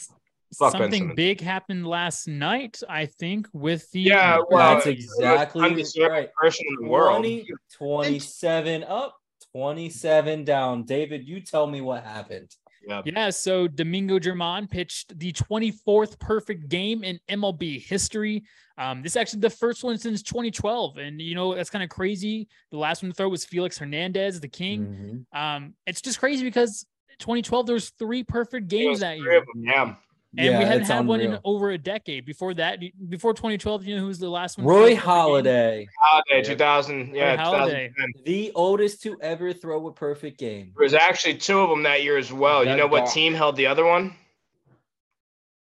[0.57, 5.61] Fuck something big happened last night, I think, with the Yeah, well, that's exactly
[6.07, 6.33] right.
[6.33, 7.17] person in the world.
[7.17, 7.47] 20,
[7.77, 9.15] 27 up,
[9.57, 10.83] 27 down.
[10.83, 12.55] David, you tell me what happened.
[12.87, 13.01] Yeah.
[13.05, 18.43] Yeah, so Domingo German pitched the 24th perfect game in MLB history.
[18.77, 20.97] Um, this is actually the first one since 2012.
[20.99, 22.47] And, you know, that's kind of crazy.
[22.69, 25.25] The last one to throw was Felix Hernandez, the king.
[25.33, 25.37] Mhm.
[25.37, 26.85] Um, it's just crazy because
[27.19, 29.37] 2012, there was three perfect games was that three year.
[29.39, 29.95] of them, Yeah.
[30.37, 32.25] And Yeah, we hadn't it's had one in over a decade.
[32.25, 32.79] Before that,
[33.09, 34.67] before 2012, you know who was the last one?
[34.67, 35.05] Roy throw a perfect game?
[35.05, 37.15] Halladay, Halladay, 2000.
[37.15, 37.87] Yeah, Halladay.
[37.87, 38.23] 2010.
[38.23, 40.73] the oldest to ever throw a perfect game.
[40.77, 42.63] There was actually two of them that year as well.
[42.63, 43.13] You know what Goff.
[43.13, 44.13] team held the other one?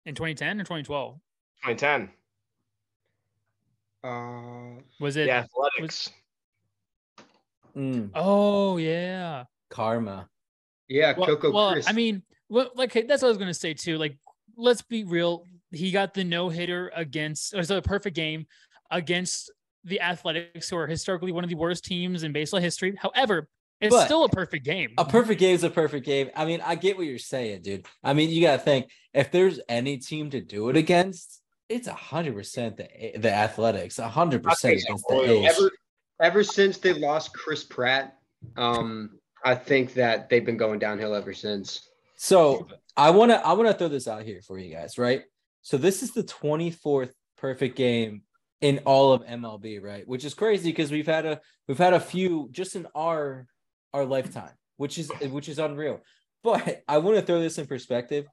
[0.08, 1.20] in 2010 or 2012.
[1.66, 2.10] 2010.
[4.04, 5.26] Uh, Was it?
[5.26, 6.12] The Athletics.
[7.76, 9.46] Mm, Oh yeah.
[9.70, 10.30] karma.
[10.88, 11.88] yeah, Well, Coco well, Chris.
[11.90, 13.98] I mean, well, like that's what I was gonna say too.
[13.98, 14.18] Like,
[14.58, 15.46] let's be real.
[15.72, 18.46] He got the no hitter against, or so a perfect game
[18.92, 19.52] against
[19.84, 22.96] the Athletics, who are historically one of the worst teams in baseball history.
[23.00, 23.48] However,
[23.82, 24.94] it's But still a perfect game.
[24.98, 26.30] A perfect game is a perfect game.
[26.36, 27.86] I mean, I get what you're saying, dude.
[28.04, 31.94] I mean, you gotta think if there's any team to do it against, it's a
[31.94, 32.88] hundred percent the
[33.18, 35.58] the Athletics, a hundred percent against the A's.
[35.58, 35.72] ever
[36.22, 38.18] ever since they lost Chris Pratt,
[38.56, 41.90] um, I think that they've been going downhill ever since.
[42.16, 45.24] So I want to I want to throw this out here for you guys, right?
[45.62, 48.22] So this is the 24th perfect game
[48.62, 50.08] in all of MLB, right?
[50.08, 53.48] Which is crazy because we've had a we've had a few just in our
[53.94, 56.02] our lifetime, which is which is unreal.
[56.44, 58.26] But I want to throw this in perspective.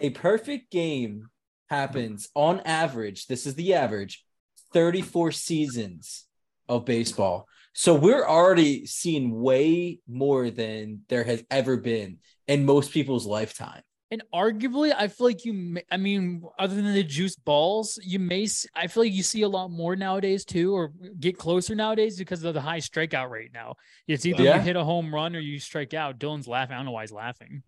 [0.00, 1.28] A perfect game
[1.68, 4.24] happens on average, this is the average,
[4.72, 6.26] 34 seasons
[6.68, 7.46] of baseball.
[7.72, 12.18] So we're already seeing way more than there has ever been
[12.48, 13.82] in most people's lifetime.
[14.10, 15.52] and arguably, I feel like you.
[15.54, 18.46] May, I mean, other than the juice balls, you may.
[18.74, 22.44] I feel like you see a lot more nowadays too, or get closer nowadays because
[22.44, 23.50] of the high strikeout rate.
[23.52, 23.74] Now
[24.06, 24.56] it's either Yeah.
[24.56, 26.18] you hit a home run or you strike out.
[26.18, 26.74] Dylan's laughing.
[26.74, 27.62] I don't know why he's laughing.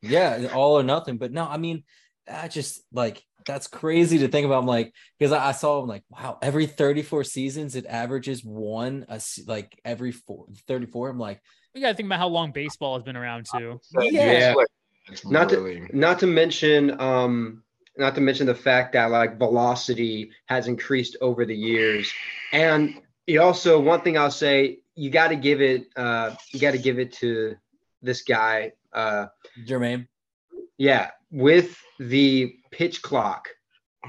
[0.00, 1.18] Yeah, all or nothing.
[1.18, 1.84] But no, I mean,
[2.28, 4.60] I just like that's crazy to think about.
[4.60, 9.04] I'm like, because I, I saw I'm like, wow, every 34 seasons it averages one
[9.08, 11.10] a like every four, 34.
[11.10, 11.40] I'm like,
[11.74, 13.80] We got to think about how long baseball has been around too.
[13.98, 14.54] Yeah.
[15.08, 17.62] It's Not to- Not to mention, um,
[17.96, 22.10] not to mention the fact that like velocity has increased over the years,
[22.52, 26.70] and you also one thing I'll say, you got to give it, uh, you got
[26.72, 27.56] to give it to
[28.02, 29.26] this guy, uh,
[29.66, 30.06] Jermaine.
[30.78, 33.48] yeah, with the pitch clock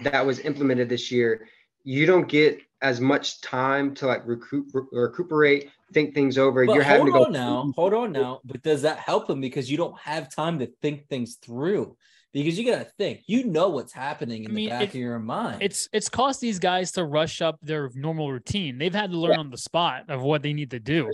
[0.04, 1.48] that was implemented this year,
[1.84, 6.66] you don't get as much time to like recoup, recuperate, think things over.
[6.66, 8.42] But You're having to go on now, hold on now.
[8.44, 11.96] But does that help him because you don't have time to think things through?
[12.34, 14.96] Because you gotta think, you know what's happening in I mean, the back it- of
[14.96, 15.62] your mind.
[15.62, 18.78] It's it's cost these guys to rush up their normal routine.
[18.78, 21.10] They've had to learn on the spot of what they need to do.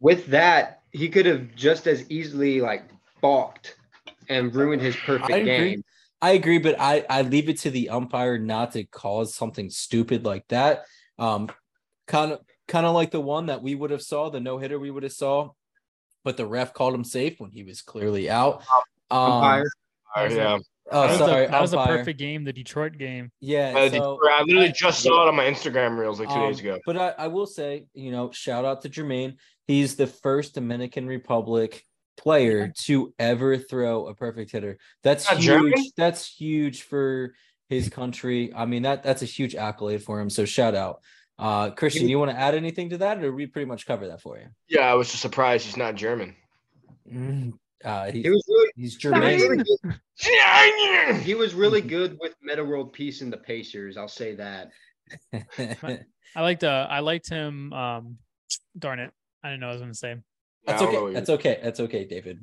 [0.00, 2.84] with that, he could have just as easily like
[3.22, 3.76] balked
[4.28, 5.70] and ruined his perfect I agree.
[5.70, 5.84] game.
[6.20, 10.24] I agree, but I I leave it to the umpire not to cause something stupid
[10.24, 10.84] like that.
[11.18, 11.48] Um,
[12.06, 14.78] kind of kind of like the one that we would have saw, the no hitter
[14.78, 15.50] we would have saw,
[16.24, 18.62] but the ref called him safe when he was clearly out.
[19.10, 19.70] Um, Umpire.
[20.16, 20.58] Uh, yeah.
[20.90, 23.32] Oh, that was, sorry, a, that was a perfect game, the Detroit game.
[23.40, 26.48] Yeah, Uh, so, I literally just saw it on my Instagram reels like two um,
[26.48, 26.78] days ago.
[26.86, 29.34] But I, I will say, you know, shout out to Jermaine.
[29.66, 31.82] He's the first Dominican Republic
[32.16, 34.78] player to ever throw a perfect hitter.
[35.02, 35.44] That's Not huge.
[35.44, 35.92] Germany?
[35.96, 37.34] That's huge for
[37.68, 38.52] his country.
[38.54, 40.30] I mean, that that's a huge accolade for him.
[40.30, 41.00] So shout out.
[41.38, 44.22] Uh Christian, you want to add anything to that, or we pretty much cover that
[44.22, 44.46] for you?
[44.68, 46.34] Yeah, I was just surprised he's not German.
[47.12, 47.52] Mm,
[47.84, 51.16] Uh, he, He was really, he's he was really good.
[51.22, 53.96] He was really good with Meta World Peace and the Pacers.
[53.96, 54.70] I'll say that.
[56.34, 57.72] I liked uh I liked him.
[57.72, 58.18] Um,
[58.78, 59.12] darn it,
[59.42, 60.16] I didn't know what I was gonna say.
[60.66, 61.14] That's I don't know okay.
[61.14, 61.60] That's okay.
[61.62, 62.40] That's okay, David.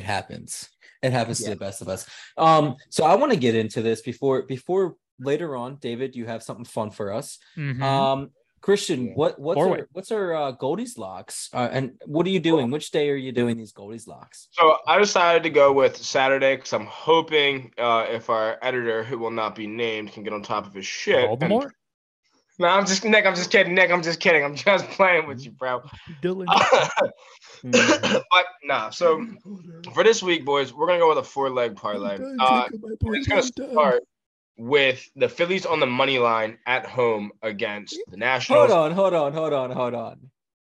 [0.00, 0.66] It happens.
[1.02, 1.48] It happens Yeah.
[1.48, 2.06] to the best of us.
[2.38, 6.16] Um, so I want to get into this before before later on, David.
[6.16, 7.38] You have something fun for us.
[7.56, 7.82] Mhm.
[7.82, 8.30] Um,
[8.62, 9.80] Christian, what what's Forward.
[9.80, 11.50] our, what's our uh, Goldie's locks?
[11.52, 12.70] Uh, and what are you doing?
[12.70, 14.48] Which day are you doing these Goldie's locks?
[14.52, 19.18] So I decided to go with Saturday because I'm hoping uh, if our editor, who
[19.18, 21.16] will not be named, can get on top of his shit.
[21.16, 21.72] and- Baltimore,
[22.60, 23.24] No, I'm just Nick.
[23.24, 23.90] I'm just kidding, Nick.
[23.90, 24.44] I'm just kidding.
[24.44, 25.82] I'm just playing with you, bro.
[26.22, 26.46] Dylan.
[27.62, 28.90] But nah.
[28.90, 29.24] So
[29.92, 32.18] for this week, boys, we're gonna go with a four leg parlay.
[32.38, 32.68] Uh,
[33.02, 34.02] it's gonna start
[34.56, 38.70] with the Phillies on the money line at home against the Nationals.
[38.70, 40.30] Hold on, hold on, hold on, hold on.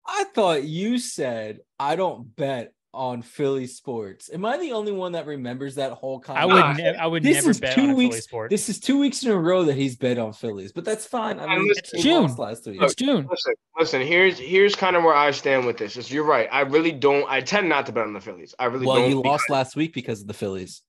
[0.06, 4.30] I thought you said I don't bet on Philly sports.
[4.32, 7.22] Am I the only one that remembers that whole I would Nah, ne- I would
[7.22, 8.50] this never is bet two on a Philly weeks- sport.
[8.50, 11.38] This is two weeks in a row that he's bet on Phillies, but that's fine.
[11.40, 12.22] I mean, listen- It's June.
[12.22, 12.80] lost last week.
[12.80, 13.26] it's June.
[13.30, 14.00] Listen, listen.
[14.02, 15.96] Here's here's kind of where I stand with this.
[15.96, 16.48] Is you're right.
[16.52, 17.28] I really don't.
[17.28, 18.54] I tend not to bet on the Phillies.
[18.58, 19.10] I really Well, don't.
[19.10, 20.82] you lost last week because of the Phillies.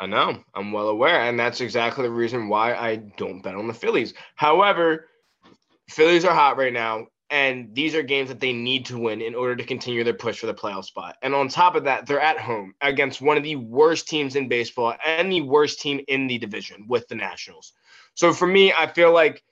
[0.00, 0.42] I know.
[0.54, 4.14] I'm well aware, and that's exactly the reason why I don't bet on the Phillies.
[4.36, 5.08] However,
[5.90, 9.34] Phillies are hot right now, and these are games that they need to win in
[9.34, 11.16] order to continue their push for the playoff spot.
[11.22, 14.48] And on top of that, they're at home against one of the worst teams in
[14.48, 17.72] baseball and the worst team in the division with the Nationals.
[18.12, 19.42] So for me, I feel like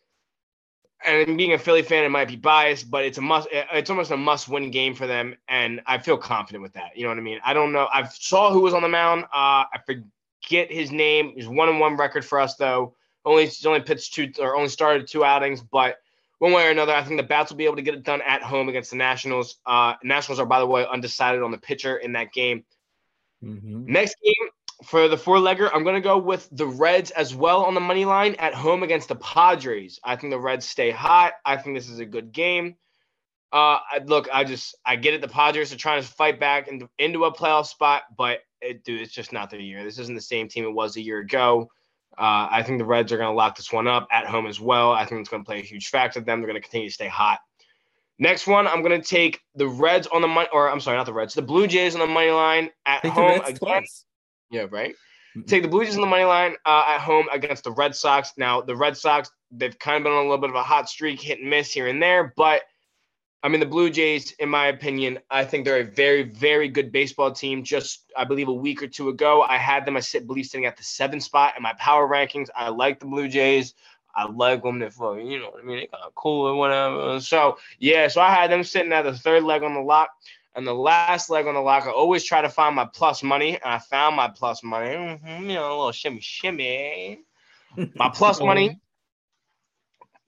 [1.03, 3.49] and being a Philly fan, it might be biased, but it's a must.
[3.51, 6.95] It's almost a must-win game for them, and I feel confident with that.
[6.95, 7.41] You know what I mean?
[7.43, 7.89] I don't know.
[7.91, 9.25] I saw who was on the mound.
[9.25, 11.33] Uh, I forget his name.
[11.35, 12.95] He's one and one record for us though.
[13.25, 15.97] Only he's only pitched two or only started two outings, but
[16.41, 18.23] one way or another, I think the Bats will be able to get it done
[18.23, 19.57] at home against the Nationals.
[19.67, 22.65] Uh, Nationals are, by the way, undecided on the pitcher in that game.
[23.45, 23.87] Mhm.
[23.87, 24.49] Next game
[24.85, 27.81] for the four legger, I'm going to go with the Reds as well on the
[27.81, 30.01] money line at home against the Padres.
[30.03, 31.35] I think the Reds stay hot.
[31.45, 32.77] I think this is a good game.
[33.53, 35.21] Uh, I, look, I just I get it.
[35.21, 39.03] The Padres are trying to fight back into, into a playoff spot, but it, dude,
[39.03, 39.85] it's just not their year.
[39.85, 41.71] This isn't the same team it was a year ago.
[42.21, 44.61] Uh, I think the Reds are going to lock this one up at home as
[44.61, 44.93] well.
[44.93, 46.41] I think it's going to play a huge factor to them.
[46.41, 47.39] They're going to continue to stay hot.
[48.19, 51.07] Next one, I'm going to take the Reds on the money, or I'm sorry, not
[51.07, 53.57] the Reds, the Blue Jays on the money line at Take home Reds again.
[53.59, 54.05] twice.
[54.51, 54.95] Yeah, right.
[55.47, 58.33] Take the Blue Jays on the money line uh, at home against the Red Sox.
[58.37, 60.91] Now, the Red Sox, they've kind of been on a little bit of a hot
[60.91, 62.35] streak, hit and miss here and there.
[62.37, 62.63] But
[63.43, 66.93] I mean, the Blue Jays, in my opinion, I think they're a very, very good
[66.93, 67.65] baseball team.
[67.65, 70.67] Just, I believe, a week or two ago, I had them, I sit, believe, sitting
[70.67, 72.49] at the seventh spot in my power rankings.
[72.55, 73.75] I like the Blue Jays.
[74.15, 74.79] I like them.
[74.79, 75.77] They're fucking, you know what I mean?
[75.79, 77.21] They kind of cool or whatever.
[77.21, 80.11] So, yeah, so I had them sitting at the third leg on the lock.
[80.57, 83.55] And the last leg on the lock, I always try to find my plus money.
[83.55, 84.91] And I found my plus money.
[84.97, 87.21] Mhm, you know, a little shimmy, shimmy.
[87.95, 88.81] My plus money.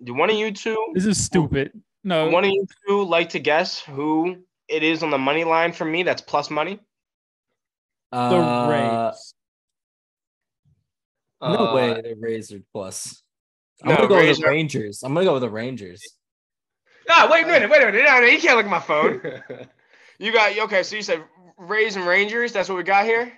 [0.03, 1.73] Do one of you two, This is stupid.
[2.05, 5.73] No, one of you two like to guess who it is on the money line
[5.73, 6.81] for me that's plus money?
[8.11, 9.35] the Uh, Rays.
[11.41, 13.23] No Uh, way, the Rays are plus.
[13.83, 15.03] I'm No, gonna go Rays with the are- Rangers.
[15.03, 16.03] I'm gonna go with the Rangers.
[17.11, 18.05] Ah, wait a minute, wait a minute.
[18.05, 19.21] No, no, you can't look at my phone.
[20.19, 20.85] You got okay.
[20.85, 21.25] So you said
[21.57, 22.53] Rays and Rangers.
[22.53, 23.33] That's what we got here.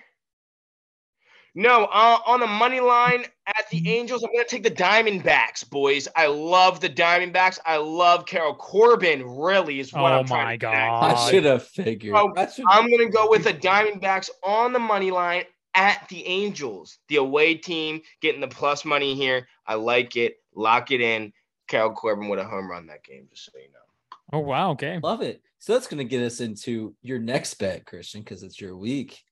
[1.57, 6.07] No, uh, on the money line at the Angels, I'm gonna take the Diamondbacks, boys.
[6.15, 7.59] I love the Diamondbacks.
[7.65, 9.23] I love Carroll Corbin.
[9.37, 10.89] Really is what Oh I'm trying my to get at.
[10.89, 11.11] God.
[11.15, 12.13] I should have figured.
[12.15, 15.45] Oh, I should- I'm gonna go with the Diamondbacks on the money line
[15.75, 19.47] at the Angels, the away team getting the plus money here.
[19.65, 20.35] I like it.
[20.55, 21.31] Lock it in.
[21.67, 24.17] Carroll Corbin with a home run that game, just so you know.
[24.33, 24.71] Oh wow.
[24.71, 24.99] Okay.
[25.01, 25.41] Love it.
[25.59, 29.23] So that's going to get us into your next bet, Christian, because it's your week,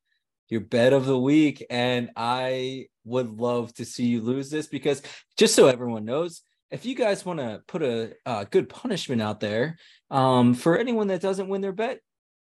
[0.49, 1.65] your bet of the week.
[1.69, 5.01] And I would love to see you lose this because
[5.37, 6.41] just so everyone knows,
[6.71, 9.77] if you guys want to put a, uh good punishment out there
[10.09, 11.99] um, for anyone that doesn't win their bet,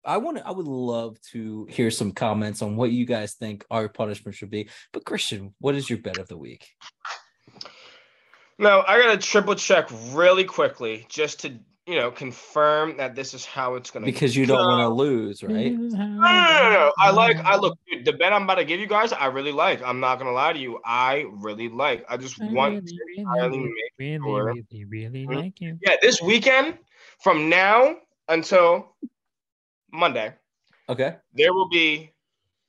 [0.07, 3.89] I want I would love to hear some comments on what you guys think our
[3.89, 4.69] punishment should be.
[4.93, 6.67] But Christian, what is your bet of the week?
[8.59, 13.45] No, I gotta triple check really quickly just to you know confirm that this is
[13.45, 14.07] how it's gonna.
[14.07, 15.73] Because you don't want to lose, right?
[15.73, 16.93] No, no, no, no.
[16.99, 17.37] I like.
[17.39, 17.79] I look.
[17.91, 19.83] Dude, the bet I'm about to give you guys, I really like.
[19.83, 20.81] I'm not gonna lie to you.
[20.85, 22.05] I really like.
[22.09, 24.45] I just want to entirely make really, sure.
[24.47, 25.37] really, really Mhm.
[25.37, 25.79] like you.
[25.87, 26.79] Yeah, this weekend,
[27.23, 27.97] from now
[28.29, 28.97] until
[29.93, 30.35] Monday,
[30.89, 31.17] Okay.
[31.33, 32.11] there will be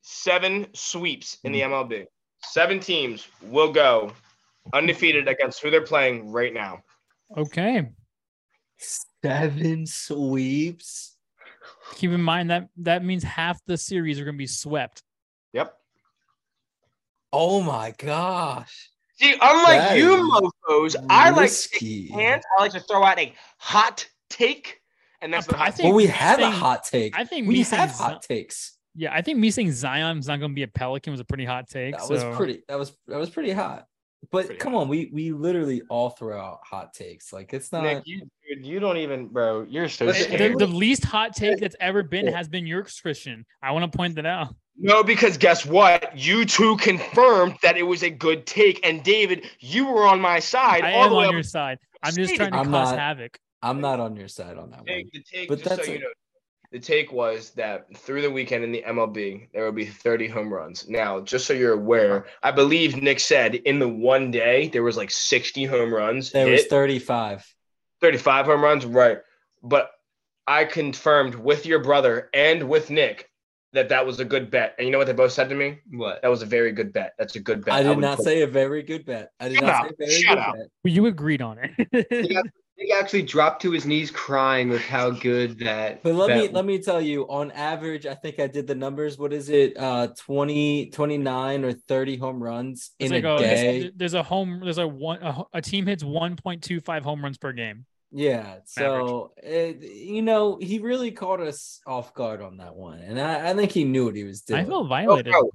[0.02, 2.06] seven sweeps in the MLB.
[2.44, 4.14] Seven teams will go
[4.74, 6.84] undefeated against who they're playing right now.
[7.36, 7.90] Okay.
[8.78, 11.16] Seven sweeps.
[11.96, 15.04] Keep in mind that that means half the series are going to be swept.
[15.54, 15.74] Yep.
[17.34, 18.90] Oh my gosh.
[19.20, 22.44] See, unlike That you is mofos, I like to hands.
[22.58, 24.80] I like to throw out a hot take,
[25.22, 27.18] and that's I- what I hot think- Well, we me have a hot take.
[27.18, 28.78] I think we me have hot Zi- takes.
[28.96, 31.46] Yeah, I think me saying Zion's not going to be a Pelican was a pretty
[31.46, 31.96] hot take.
[31.96, 32.14] That so.
[32.14, 32.62] was pretty.
[32.68, 33.88] That was that was pretty hot.
[34.32, 37.32] But Pretty come on, we we literally all throw out hot takes.
[37.32, 37.84] Like it's not.
[37.84, 39.64] Nick, you, dude, you don't even, bro.
[39.64, 43.46] You're so The, the least hot take that's ever been has been yours, Christian.
[43.62, 44.56] I want to point that out.
[44.78, 46.16] No, because guess what?
[46.18, 50.40] You two confirmed that it was a good take, and David, you were on my
[50.40, 51.80] side I all am the way on your side.
[52.04, 53.40] I'm just trying to I'm cause not- havoc.
[53.64, 54.86] I'm not on your side on that one.
[54.86, 56.06] Take, the take, But just so that's you know,
[56.72, 60.54] the take was that through the weekend in the MLB, there will be 30 home
[60.54, 60.88] runs.
[60.90, 64.98] Now, just so you're aware, I believe Nick said in the one day there was
[64.98, 66.32] like 60 home runs.
[66.32, 66.70] There was hit.
[66.70, 67.46] 35.
[68.02, 69.20] 35 home runs, right?
[69.64, 69.90] But
[70.46, 73.30] I confirmed with your brother and with Nick
[73.74, 74.76] that that was a good bet.
[74.78, 75.80] And you know what they both said to me?
[75.92, 76.22] What?
[76.22, 77.14] That was a very good bet.
[77.18, 77.76] That's a good bet.
[77.76, 79.32] I did would not put- say a very good bet.
[79.40, 79.88] I did Shut not up.
[79.88, 80.56] say a very Shut good up.
[80.56, 80.68] bet.
[80.94, 82.46] You agreed on it.
[82.78, 86.04] He actually dropped to his knees crying with how good that.
[86.04, 88.76] But let bet me let me tell you, on average, I think I did the
[88.76, 89.18] numbers.
[89.18, 89.76] What is it?
[89.78, 93.92] Uh 20, 29 or 30 home runs It's in like a a, day.
[93.96, 97.86] there's a home there's a one a, a team hits 1.25 home runs per game.
[98.12, 98.58] Yeah.
[98.66, 103.00] So it, you know, he really caught us off guard on that one.
[103.00, 104.62] And I, I think he knew what he was doing.
[104.62, 105.32] I felt Oh, violated.
[105.34, 105.50] bro.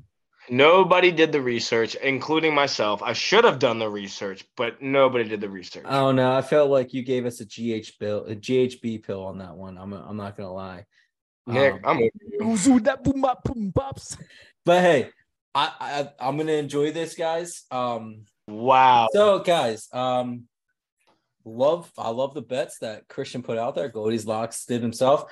[0.50, 3.02] Nobody did the research, including myself.
[3.02, 5.84] I should have done the research, but nobody did the research.
[5.88, 6.36] Oh don't.
[6.36, 9.78] I felt like you gave us a GH bill, a GHB pill on that one.
[9.78, 10.84] I'm I'm not gonna lie.
[11.46, 12.72] Nick, Um, I'm over you.
[12.74, 13.72] Ooh, that boom bop boom
[14.64, 15.10] but hey,
[15.54, 17.64] I, I I'm gonna enjoy this, guys.
[17.70, 19.08] Um, Wow.
[19.12, 20.44] so guys, um,
[21.44, 23.88] love I love the bets that Christian put out there.
[23.88, 25.24] Goldie's locks did himself.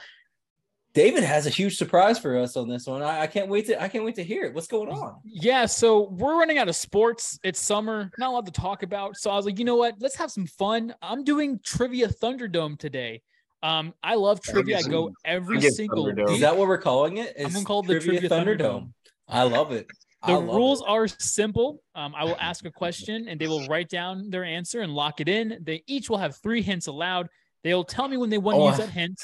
[0.93, 3.01] David has a huge surprise for us on this one.
[3.03, 4.55] I, I can't wait to I can't wait to hear it.
[4.55, 5.17] What's going on?
[5.25, 7.39] Yeah, so we're running out of sports.
[7.45, 9.17] It's summer, not a lot to talk about.
[9.17, 9.95] So I was like, you know what?
[10.01, 10.93] Let's have some fun.
[11.01, 13.23] I'm doing Trivia Thunderdome today.
[13.63, 14.79] Um, I love trivia.
[14.79, 16.35] I go every I single Thunderdome.
[16.35, 17.35] Is that what we're calling it?
[17.39, 18.93] I'm It's gonna call it the Trivia Thunderdome.
[19.29, 19.87] I love it.
[20.27, 20.87] The love rules it.
[20.87, 21.83] are simple.
[21.95, 25.23] Um, I will ask a question and they will write down their answer and lock
[25.23, 25.57] it in.
[25.63, 27.29] They each will have three hints allowed.
[27.65, 29.19] They'll tell me when they want to Oh, use that hint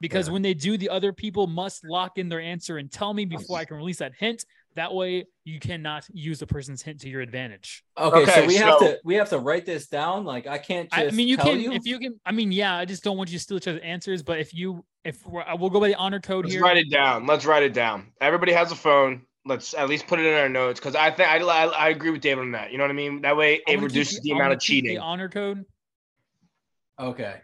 [0.00, 0.32] because Yeah.
[0.34, 3.58] when they do, the other people must lock in their answer and tell me before
[3.58, 4.44] I can release that hint.
[4.76, 7.82] That way, you cannot use the person's hint to your advantage.
[7.96, 10.24] Okay, so Okay, we have to we have to write this down.
[10.24, 11.72] Like I can't just I mean, you tell can you.
[11.72, 12.20] if you can.
[12.24, 14.22] I mean, yeah, I just don't want you to steal each other's answers.
[14.22, 16.62] But if you, if we're, uh, I will go by the honor code Let's here.
[16.62, 17.26] write it down.
[17.26, 18.12] Let's write it down.
[18.20, 19.22] Everybody has a phone.
[19.44, 22.10] Let's at least put it in our notes because I think I, I I agree
[22.10, 22.70] with David on that.
[22.70, 23.22] You know what I mean?
[23.22, 24.90] That way it gonna keep reduces the I'm amount of cheating.
[24.94, 25.64] The honor code.
[27.00, 27.40] okay.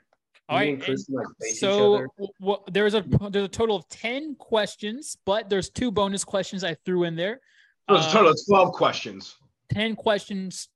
[0.48, 2.08] All Me and Chris, like, each So other.
[2.18, 6.62] w- w- there's a there's a total of ten questions, but there's two bonus questions
[6.62, 7.40] I threw in there.
[7.88, 9.36] So it's a Uh, total of twelve questions.
[9.70, 10.68] ten questions,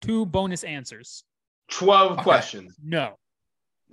[0.00, 1.24] two bonus answers.
[1.68, 2.22] Twelve Okay.
[2.22, 2.74] questions.
[2.82, 3.18] No.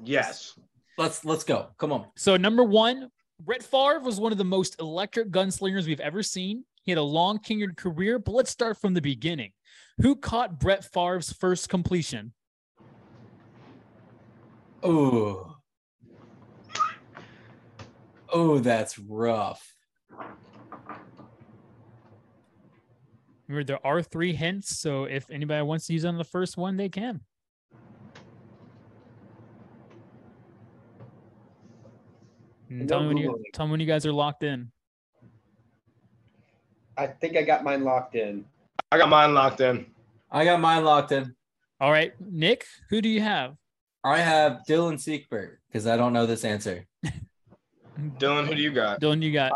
[0.01, 0.57] Yes.
[0.97, 1.69] Let's let's go.
[1.77, 2.07] Come on.
[2.15, 3.09] So number one,
[3.39, 6.63] Brett Favre was one of the most electric gunslingers we've ever seen.
[6.83, 9.51] He had a long tenured career, but let's start from the beginning.
[10.01, 12.33] Who caught Brett Favre's first completion?
[14.83, 15.55] Oh.
[18.33, 19.75] Oh, that's rough.
[23.47, 26.77] Remember, there are three hints, so if anybody wants to use on the first one,
[26.77, 27.19] they can.
[32.69, 34.71] And Tell me, when you, tell me when you guys are locked in.
[36.95, 38.45] I think I got mine locked in.
[38.89, 39.85] I got mine locked in.
[40.31, 41.35] I got mine locked in.
[41.81, 43.57] All right, Nick, who do you have?
[44.03, 46.85] I have Dylan Siegberg because I don't know this answer.
[48.17, 48.99] Dylan, who do you got?
[48.99, 49.51] Dylan, you got.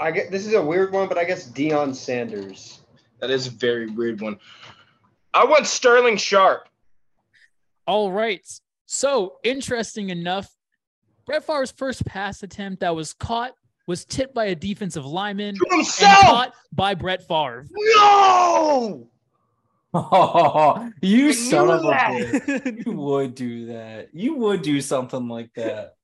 [0.00, 2.80] I get this is a weird one, but I guess Deion Sanders.
[3.20, 4.38] That is a very weird one.
[5.34, 6.68] I want Sterling Sharpe.
[7.86, 8.44] All right.
[8.86, 10.48] So interesting enough,
[11.26, 13.52] Brett Favre's first pass attempt that was caught
[13.86, 16.20] was tipped by a defensive lineman To and himself.
[16.22, 17.66] caught by Brett Favre.
[17.70, 19.08] No.
[19.94, 22.86] Oh, you I son knew of a bitch.
[22.86, 24.08] You would do that.
[24.12, 25.96] You would do something like that.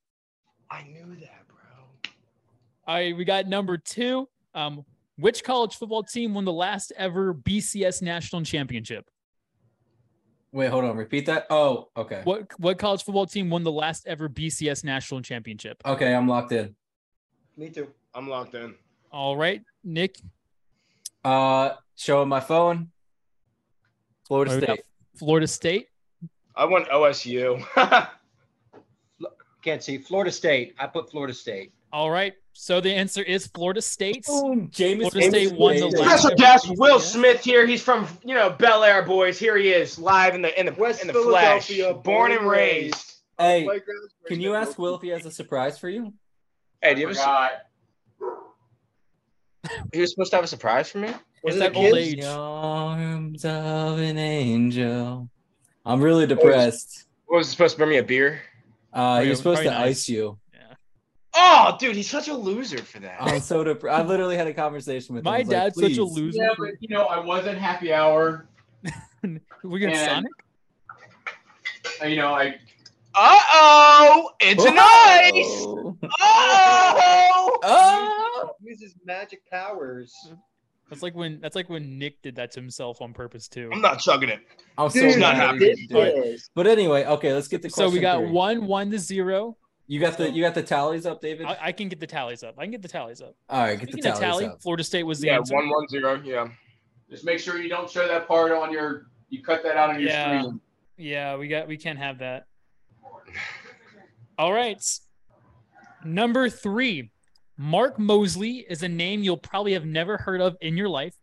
[0.71, 2.11] I knew that, bro.
[2.87, 4.29] All right, we got number two.
[4.55, 4.85] Um,
[5.17, 9.09] which college football team won the last ever BCS national championship?
[10.53, 10.97] Wait, hold on.
[10.97, 11.47] Repeat that.
[11.51, 12.21] Oh, okay.
[12.25, 15.83] What what college football team won the last ever BCS national championship?
[15.85, 16.75] Okay, I'm locked in.
[17.57, 17.89] Me too.
[18.15, 18.75] I'm locked in.
[19.11, 20.17] All right, Nick.
[21.25, 22.91] Uh, showing my phone.
[24.29, 24.75] Florida What got?
[24.75, 24.85] State.
[25.17, 25.89] Florida State.
[26.55, 27.65] I want OSU.
[29.63, 30.75] Can't see Florida State.
[30.79, 31.73] I put Florida State.
[31.93, 32.35] All right.
[32.53, 34.27] So the answer is Florida State.
[34.27, 35.59] Boom, Jameis Florida State Winston.
[35.59, 35.99] won the Jameis.
[36.01, 37.67] last- Special guest Will Smith here.
[37.67, 39.39] He's from you know Bel Air boys.
[39.39, 42.47] Here he is, live in the in the West in the flesh, Philadelphia, born and
[42.47, 43.15] raised.
[43.39, 43.69] Hey,
[44.27, 46.13] can you ask Will if he has a surprise for you?
[46.83, 47.51] Hey, do you have a,
[49.93, 51.09] he was supposed to have a surprise for me.
[51.45, 52.09] It's it that the old kids?
[52.09, 52.21] age.
[52.23, 55.29] The arms of an angel.
[55.87, 57.07] I'm really depressed.
[57.27, 58.41] What was he supposed to bring me a beer?
[58.93, 59.87] Uh, Very- you're supposed to nice.
[59.87, 60.39] ice you.
[61.41, 63.23] Oh, dude, he's such a loser for that.
[63.23, 63.97] I'm so depressed.
[63.97, 65.29] I literally had a conversation with him.
[65.29, 66.43] I My was like, such a loser.
[66.43, 68.49] Yeah, but you know, I was at happy hour.
[69.63, 70.27] we get And-
[72.01, 72.11] Sonic.
[72.11, 72.57] You know, I
[73.15, 75.65] Uh oh, it's an ice.
[76.21, 77.59] Oh.
[77.63, 78.51] Oh.
[78.63, 80.15] Uses magic powers.
[80.91, 83.71] That's like when that's like when Nick did that to himself on purpose too.
[83.73, 84.41] I'm not chugging it.
[84.79, 85.59] I'm so Dude, not happy.
[85.59, 86.15] didn't do it.
[86.25, 86.51] This.
[86.55, 88.31] But anyway, okay, let's get the So we got three.
[88.31, 89.57] one, one to zero.
[89.87, 91.47] You got the you got the tallies up, David.
[91.47, 92.55] I, I can get the tallies up.
[92.59, 93.35] I can get the tallies up.
[93.49, 94.63] All right, get Speaking the tallies tally, up.
[94.63, 95.55] Florida State was the Yeah, answer.
[95.55, 96.21] one one zero.
[96.25, 96.49] Yeah.
[97.11, 99.07] Just make sure you don't show that part on your.
[99.31, 100.41] You cut that out on your Yeah.
[100.41, 100.61] screen.
[100.97, 102.47] Yeah, we got we can't have that.
[104.39, 104.83] All right.
[106.05, 107.11] Number three,
[107.57, 111.15] Mark Moseley is a name you'll probably have never heard of in your life.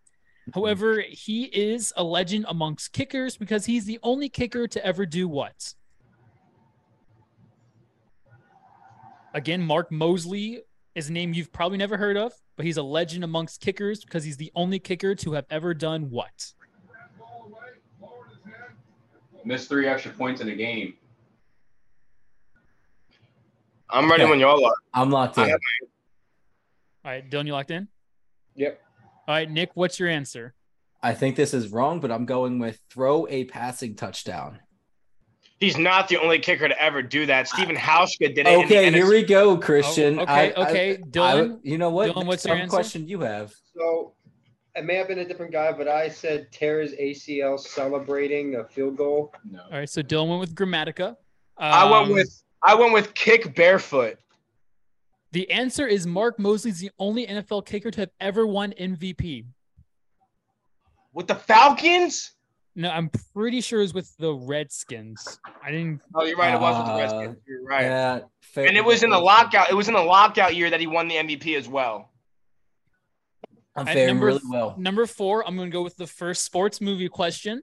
[0.54, 5.28] However, he is a legend amongst kickers because he's the only kicker to ever do
[5.28, 5.74] what?
[9.34, 10.62] Again, Mark Moseley
[10.94, 14.24] is a name you've probably never heard of, but he's a legend amongst kickers because
[14.24, 16.54] he's the only kicker to have ever done what?
[19.44, 20.96] Missed three extra points in a game.
[23.90, 24.30] I'm ready Okay.
[24.32, 24.76] when y'all are.
[24.94, 25.44] I'm locked in.
[25.50, 25.58] All
[27.04, 27.88] right, Dylan, you locked in?
[28.56, 28.82] Yep.
[29.28, 30.54] All right, Nick, what's your answer?
[31.04, 34.60] I think this is wrong, but I'm going with throw a passing touchdown.
[35.60, 37.48] He's not the only kicker to ever do that.
[37.48, 38.48] Stephen Hauschka did it.
[38.48, 40.20] in Okay, the here we go, Christian.
[40.20, 41.60] Oh, okay, I- I- okay, I- Dylan.
[41.64, 42.10] you know what?
[42.12, 42.70] Dylan, what's Some your answer?
[42.76, 43.54] question you have?
[43.78, 44.14] So
[44.76, 48.98] it may have been a different guy, but I said tears ACL celebrating a field
[48.98, 49.32] goal.
[49.50, 49.62] No.
[49.62, 51.16] All right, so Dylan went with Gramatica.
[51.58, 54.18] I went Um, with I went with kick barefoot.
[55.32, 59.46] the answer is Mark Moseley's the only NFL kicker to have ever won MVP.
[61.14, 62.32] With the Falcons?
[62.78, 65.40] No, I'm pretty sure it was with the Redskins.
[65.64, 66.02] I didn't.
[66.14, 66.54] Oh, you're right.
[66.54, 67.38] It was with the Uh, Redskins.
[67.48, 67.84] You're right.
[67.84, 69.70] Yeah, fair- and it was in the lockout.
[69.70, 72.10] It was in the lockout year that he won the MVP as well.
[73.78, 74.76] I'm At faring number really well.
[74.78, 77.62] Number four, I'm going to go with the first sports movie question.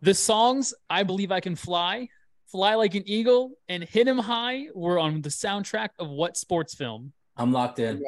[0.00, 2.08] The songs "I Believe I Can Fly,"
[2.52, 6.74] "Fly Like an Eagle," and "Hit 'Em High" were on the soundtrack of what sports
[6.74, 7.12] film?
[7.36, 8.02] I'm locked in.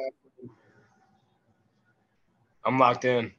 [2.63, 3.31] I'm locked in.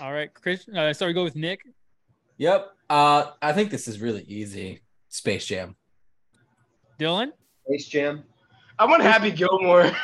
[0.00, 0.68] All right, Chris.
[0.68, 1.60] Uh, sorry, go with Nick.
[2.38, 2.70] Yep.
[2.88, 4.82] Uh, I think this is really easy.
[5.08, 5.74] Space Jam.
[6.98, 7.32] Dylan.
[7.66, 8.24] Space Jam.
[8.78, 9.90] I want Happy Gilmore.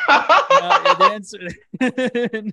[0.61, 1.39] Uh, the answer.
[1.79, 2.53] the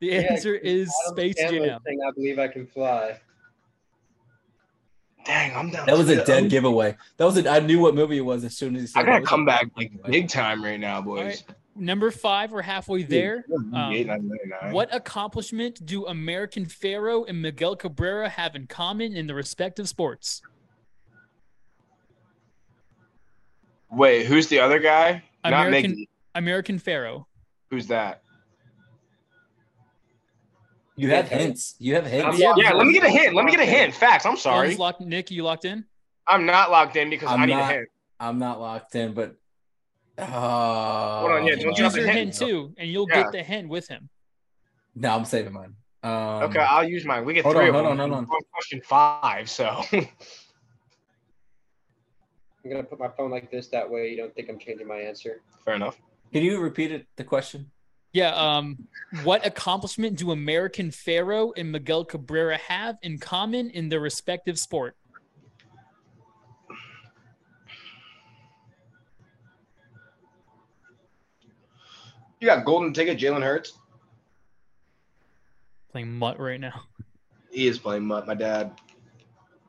[0.00, 1.80] Yeah, answer is Adam Space Sandler Jam.
[1.82, 3.18] Thing, I believe I can fly.
[5.24, 5.86] Dang, I'm down.
[5.86, 6.96] That was a to- dead giveaway.
[7.16, 9.00] That was a, I knew what movie it was as soon as he said.
[9.00, 11.24] I gotta a come back like big time right now, boys.
[11.24, 11.44] right,
[11.76, 12.50] number five.
[12.52, 13.44] We're halfway there.
[13.72, 13.94] Um.
[14.70, 20.42] What accomplishment do American Pharoah and Miguel Cabrera have in common in the respective sports?
[23.90, 25.22] Wait, who's the other guy?
[25.44, 26.08] Not American Mickey.
[26.34, 27.26] American Pharoah.
[27.70, 28.21] Who's that?
[31.02, 31.74] You have hints.
[31.80, 32.26] You have hints.
[32.36, 33.34] I'm Yeah, Yeah, let me get a hint.
[33.34, 33.92] Let me get a hint.
[33.92, 34.24] Facts.
[34.24, 34.68] I'm sorry.
[34.68, 35.84] One's Locked, Nick, you locked in?
[36.28, 37.88] I'm not locked in because I'm I need not- a hint.
[38.20, 39.34] I'm not locked in, but.
[40.16, 42.16] Uh, on, yeah, don't use your hint.
[42.16, 43.22] hint too, and you'll Yeah.
[43.24, 44.08] get the hint with him.
[44.94, 45.74] No, I'm saving mine.
[46.04, 46.12] Um,
[46.44, 47.24] Okay, I'll use mine.
[47.24, 47.92] We get hold three on, of hold them.
[47.92, 48.28] on, hold on.
[48.28, 49.50] We're on Question five.
[49.50, 50.06] So I'm
[52.70, 53.66] gonna put my phone like this.
[53.68, 55.40] That way you don't think I'm changing my answer.
[55.64, 56.00] fair enough.
[56.32, 57.06] Can you repeat it?
[57.16, 57.70] The question.
[58.12, 58.34] Yeah.
[58.34, 58.86] Um,
[59.24, 64.96] what accomplishment do American Pharoah and Miguel Cabrera have in common in their respective sport?
[72.40, 73.78] You got golden ticket, Jalen Hurts.
[75.92, 76.82] Playing mutt right now.
[77.52, 78.26] He is playing mutt.
[78.26, 78.72] My dad.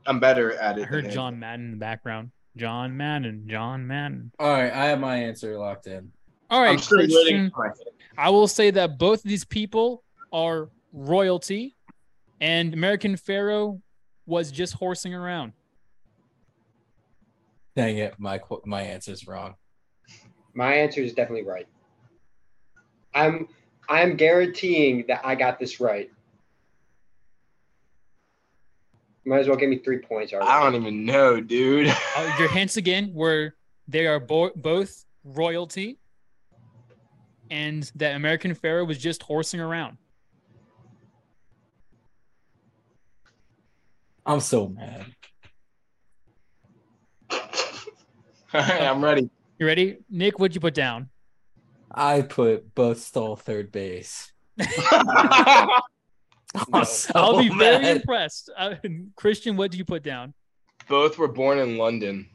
[0.08, 0.82] I'm better at it.
[0.82, 1.16] I heard than him.
[1.16, 2.32] John Madden in the background.
[2.58, 3.46] John Madden.
[3.48, 4.32] John Madden.
[4.40, 6.12] All right, I have my answer locked in.
[6.50, 7.52] All right, I'm still Christian.
[8.18, 8.18] Waiting.
[8.18, 8.28] for my hint.
[8.28, 11.76] I will say that both of these people are royalty,
[12.42, 13.78] and American Pharoah
[14.26, 15.54] was just horsing around.
[17.76, 19.56] Dang it, my qu- my answer's wrong.
[20.54, 21.68] My answer is definitely right.
[23.16, 23.48] I'm
[23.90, 26.10] I'm guaranteeing that I got this right.
[29.26, 30.50] Might as well give me three points already.
[30.50, 31.88] I don't even know, dude.
[32.16, 33.56] Uh, your hints again were
[33.88, 35.98] they are bo- both royalty,
[37.54, 39.98] and that American Pharoah was just horsing around.
[44.26, 45.06] I'm so mad.
[48.54, 49.30] I'm ready.
[49.60, 50.40] You ready, Nick?
[50.40, 51.10] What'd you put down?
[51.92, 54.34] I put both stole third base.
[54.92, 58.50] I'm so I'll be very impressed.
[58.58, 58.76] Uh,
[59.16, 60.34] Christian, what did you put down?
[60.90, 62.30] Both were born in London.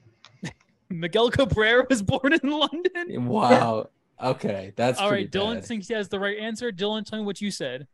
[0.89, 3.27] Miguel Cabrera was born in London.
[3.27, 3.89] Wow.
[4.23, 5.31] Okay, that's all right.
[5.31, 5.65] Dylan bad.
[5.65, 6.73] thinks he has the right answer.
[6.73, 7.87] Dylan, tell me what you said.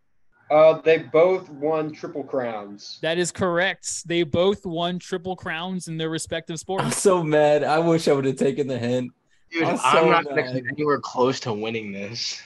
[0.50, 2.98] Uh, they both won triple crowns.
[3.02, 4.06] That is correct.
[4.06, 6.96] They both won triple crowns in their respective I'm sports.
[6.98, 7.64] so mad.
[7.64, 9.12] I wish I would have taken the hint.
[9.50, 12.42] Dude, I'm I'm, not anywhere close to winning this.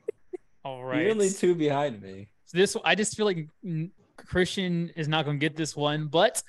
[0.64, 1.02] All right.
[1.02, 2.28] You're only two behind me.
[2.46, 3.48] So this, I just feel like
[4.16, 6.42] Christian is not going to get this one, but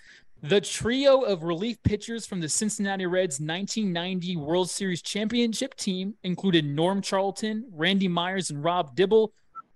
[0.43, 6.65] The trio of relief pitchers from the Cincinnati Reds 1990 World Series championship team included
[6.65, 9.31] Norm Charlton, Randy Myers, and Rob Dibble.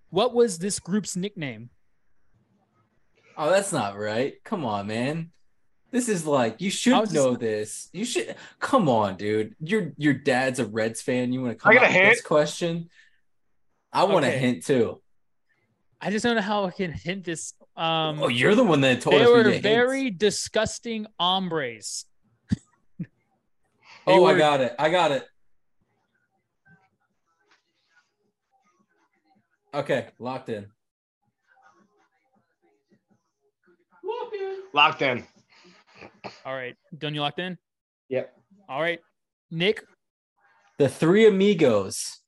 [0.10, 1.70] What was this group's nickname?
[3.38, 4.44] Oh, that's not right.
[4.44, 5.32] Come on, man.
[5.92, 7.90] This is like you should was just- know this.
[7.94, 9.56] You should come on, dude.
[9.62, 11.32] Your your dad's a Reds fan.
[11.32, 12.10] You want to come I got a with hint?
[12.10, 12.90] this question?
[13.94, 15.02] I want a hint too.
[16.02, 17.54] I just don't know how I can hint this.
[17.78, 19.64] Um, oh, you're the one that told they us we were get hints.
[19.64, 22.06] very disgusting hombres.
[23.00, 23.06] They
[24.08, 24.74] Oh, I got it.
[24.80, 25.28] I got it.
[29.74, 30.66] Okay, locked in.
[34.74, 35.24] Locked in.
[36.46, 37.14] All right, done.
[37.14, 37.58] You locked in.
[38.10, 38.34] Yep.
[38.70, 39.00] All right,
[39.52, 39.84] Nick.
[40.78, 42.20] The three amigos.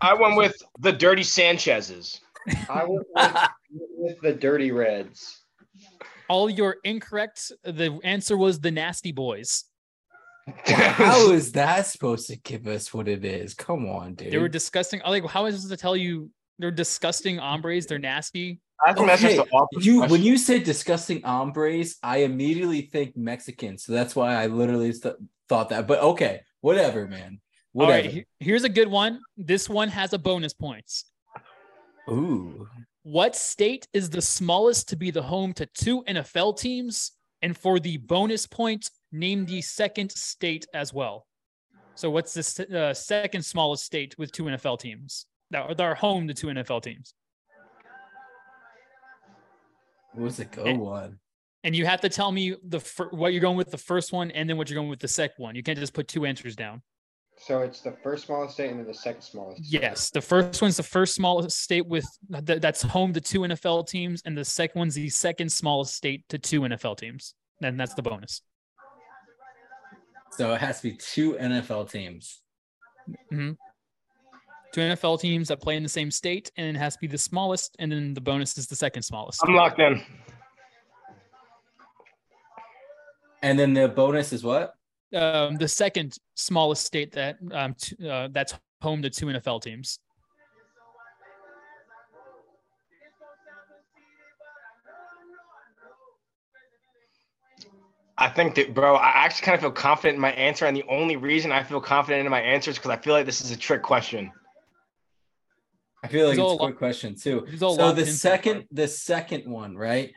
[0.00, 2.20] I went with the Dirty Sanchez's.
[2.68, 3.06] I went
[3.70, 5.44] with, with the Dirty Reds.
[6.28, 7.52] All you're incorrect.
[7.64, 9.64] The answer was the Nasty Boys.
[10.64, 13.54] How is that supposed to give us what it is?
[13.54, 14.32] Come on, dude.
[14.32, 15.00] They were disgusting.
[15.04, 16.30] I Like, how is this to tell you?
[16.58, 17.86] They're disgusting hombres.
[17.86, 18.60] They're nasty.
[18.84, 23.16] I think that's just Okay, an you when you say disgusting hombres, I immediately think
[23.16, 23.78] Mexican.
[23.78, 25.14] So that's why I literally th-
[25.48, 25.86] thought that.
[25.86, 27.40] But okay, whatever, man.
[27.74, 28.02] All Whatever.
[28.08, 29.20] right, he- here's a good one.
[29.36, 31.04] This one has a bonus points.
[32.08, 32.68] Ooh.
[33.04, 37.12] What state is the smallest to be the home to two NFL teams?
[37.42, 41.26] And for the bonus point, name the second state as well.
[41.96, 45.94] So, what's the uh, second smallest state with two NFL teams that are, that are
[45.96, 47.14] home to two NFL teams?
[50.12, 51.18] What was the go And- one?
[51.64, 54.32] And you have to tell me the fir- what you're going with the first one,
[54.32, 55.54] and then what you're going with the second one.
[55.54, 56.82] You can't just put two answers down.
[57.44, 59.64] So it's the first smallest state and then the second smallest.
[59.64, 59.82] state.
[59.82, 62.06] Yes, the first one's the first smallest state with
[62.46, 66.24] th- that's home to two NFL teams, and the second one's the second smallest state
[66.28, 67.34] to two NFL teams.
[67.60, 68.42] And that's the bonus.
[70.32, 72.42] So it has to be two NFL teams.
[73.28, 73.52] Hmm.
[74.72, 77.18] Two NFL teams that play in the same state, and it has to be the
[77.18, 79.40] smallest, and then the bonus is the second smallest.
[79.44, 80.00] I'm locked in.
[83.42, 84.76] And then the bonus is what?
[85.14, 89.98] Um, the second smallest state that um, t- uh, that's home to two NFL teams.
[98.18, 100.66] I think that, bro, I actually kind of feel confident in my answer.
[100.66, 103.26] And the only reason I feel confident in my answer is because I feel like
[103.26, 104.30] this is a trick question.
[106.04, 107.46] I feel like It's it's, all a lo- quick question too.
[107.58, 108.64] So the second, far.
[108.72, 110.12] the second one, right?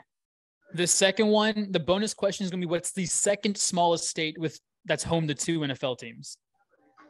[0.74, 4.38] The second one, the bonus question is going to be what's the second smallest state
[4.38, 6.38] with that's home to two NFL teams.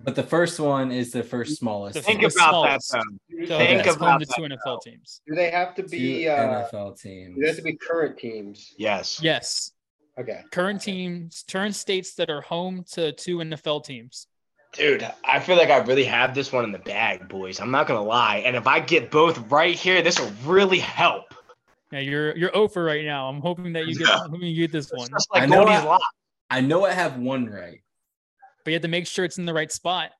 [0.01, 1.93] But the first one is the first smallest.
[1.95, 2.91] The Think The about smallest.
[2.91, 3.03] that,
[3.39, 3.45] though.
[3.45, 5.21] So Think that's home about to that, two NFL teams.
[5.27, 6.27] Do they have to two be?
[6.27, 6.35] Uh,
[6.69, 7.35] NFL teams.
[7.35, 8.73] do they have to be current teams?
[8.77, 9.21] Yes.
[9.21, 9.71] Yes,
[10.19, 10.41] Okay.
[10.51, 14.27] current teams, current states that are home to two NFL teams.
[14.73, 17.61] Dude, I feel like I really have this one in the bag, boys.
[17.61, 18.37] I'm not going to lie.
[18.45, 21.33] And if I get both right here, this will really help.
[21.93, 23.29] Yeah, you're you're over right now.
[23.29, 24.17] I'm hoping that you get Yeah.
[24.23, 26.01] hoping you get this one, It's just like I know Goldie's I- lock.
[26.49, 27.81] I know I have one right.
[28.63, 30.11] but you have to make sure it's in the right spot.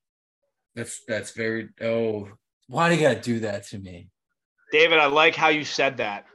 [0.76, 2.30] That's that's very oh
[2.68, 4.10] why do you gotta do that to me?
[4.72, 6.26] David, I like how you said that.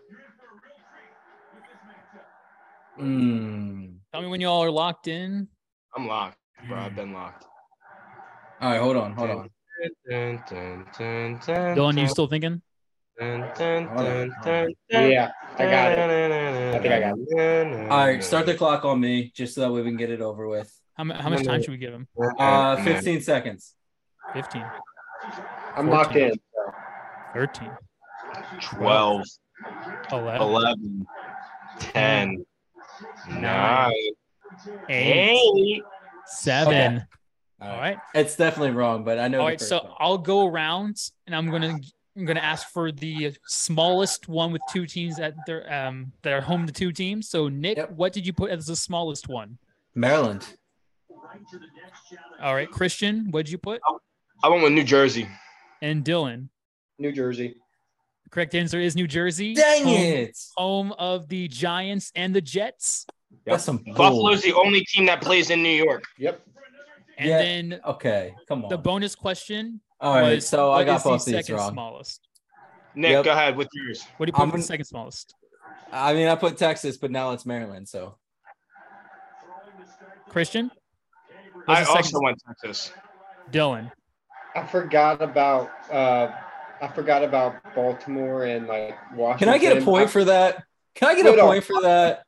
[2.98, 3.96] Mm.
[4.12, 5.48] Tell me when y'all are locked in.
[5.96, 6.38] I'm locked,
[6.68, 6.78] bro.
[6.78, 7.44] I've been locked.
[8.60, 9.50] All right, hold on, hold on.
[10.10, 12.60] Dylan, you still thinking?
[13.20, 13.44] Yeah,
[15.58, 15.98] I got it.
[16.74, 17.90] I think I got it.
[17.90, 20.22] All right, start the clock on me just so that way we can get it
[20.22, 20.72] over with.
[20.94, 22.08] How, how much time should we give him?
[22.38, 23.74] Uh 15 seconds.
[24.32, 24.64] 15,
[25.76, 26.32] I'm locked in.
[27.34, 27.70] 13,
[28.62, 29.22] 12,
[30.12, 31.06] 11, 11,
[31.78, 32.44] 10,
[33.28, 33.92] Nine.
[34.88, 35.82] 8, 8.
[36.26, 37.06] 7.
[37.60, 37.80] All All right.
[37.80, 37.98] right.
[38.14, 39.58] It's definitely wrong, but I know All the right.
[39.58, 39.92] first So one.
[39.98, 40.96] I'll go around
[41.26, 41.78] and I'm gonna
[42.16, 46.40] I'm gonna ask for the smallest one with two teams that they're um that are
[46.40, 47.28] home to two teams.
[47.28, 47.92] So Nick, Yep.
[47.92, 49.58] what did you put as the smallest one?
[49.94, 50.46] Maryland.
[52.42, 53.80] All right, Christian, what did you put?
[54.42, 55.28] I went with New Jersey.
[55.82, 56.48] And Dylan.
[56.98, 57.54] New Jersey.
[58.24, 59.54] The correct answer is New Jersey.
[59.54, 60.38] Dang home, it.
[60.56, 63.06] Home of the Giants and the Jets.
[63.46, 63.94] That's some bull.
[63.94, 66.04] Buffalo's the only team that plays in New York.
[66.18, 66.40] Yep.
[67.18, 67.38] And Yeah.
[67.38, 68.70] then Okay, come on.
[68.70, 71.72] the bonus question All right, was so I got is the both these second wrong.
[71.72, 72.26] smallest?
[72.94, 73.24] Nick, Yep.
[73.24, 74.02] go ahead with yours.
[74.16, 75.34] What do you put I'm for the gonna- second smallest?
[75.92, 77.88] I mean, I put Texas, but now it's Maryland.
[77.88, 78.16] So
[80.28, 80.70] Christian?
[81.64, 82.92] What's I the second- also went Texas.
[83.50, 83.90] Dylan.
[84.54, 86.30] I forgot about uh
[86.82, 89.48] I forgot about Baltimore and like Washington.
[89.48, 90.64] can I get a point for that?
[90.94, 92.24] Can I get a Wait, point for that?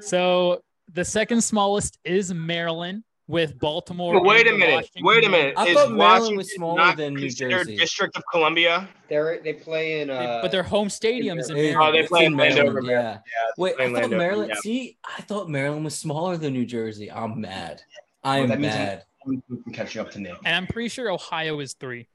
[0.00, 4.14] So the second smallest is Maryland with Baltimore.
[4.14, 4.74] But wait a minute.
[4.74, 5.04] Washington.
[5.04, 5.54] Wait a minute.
[5.56, 7.76] I Is thought Maryland Washington was smaller not than New Jersey.
[7.76, 8.88] District of Columbia?
[9.08, 12.24] They're they play in They- uh but their home stadiums in It- Oh, they play
[12.26, 13.20] in in Landover, Maryland, Maryland.
[13.26, 13.52] yeah.
[13.58, 14.50] Wait, I thought Landover, Maryland.
[14.54, 14.60] yeah.
[14.60, 17.10] See, I thought Maryland was smaller than New Jersey.
[17.10, 17.82] I'm mad.
[18.22, 19.04] I'm that means- mad.
[19.26, 19.42] I'm
[19.72, 20.36] catching up to Nick.
[20.44, 22.06] And I'm pretty sure Ohio is three.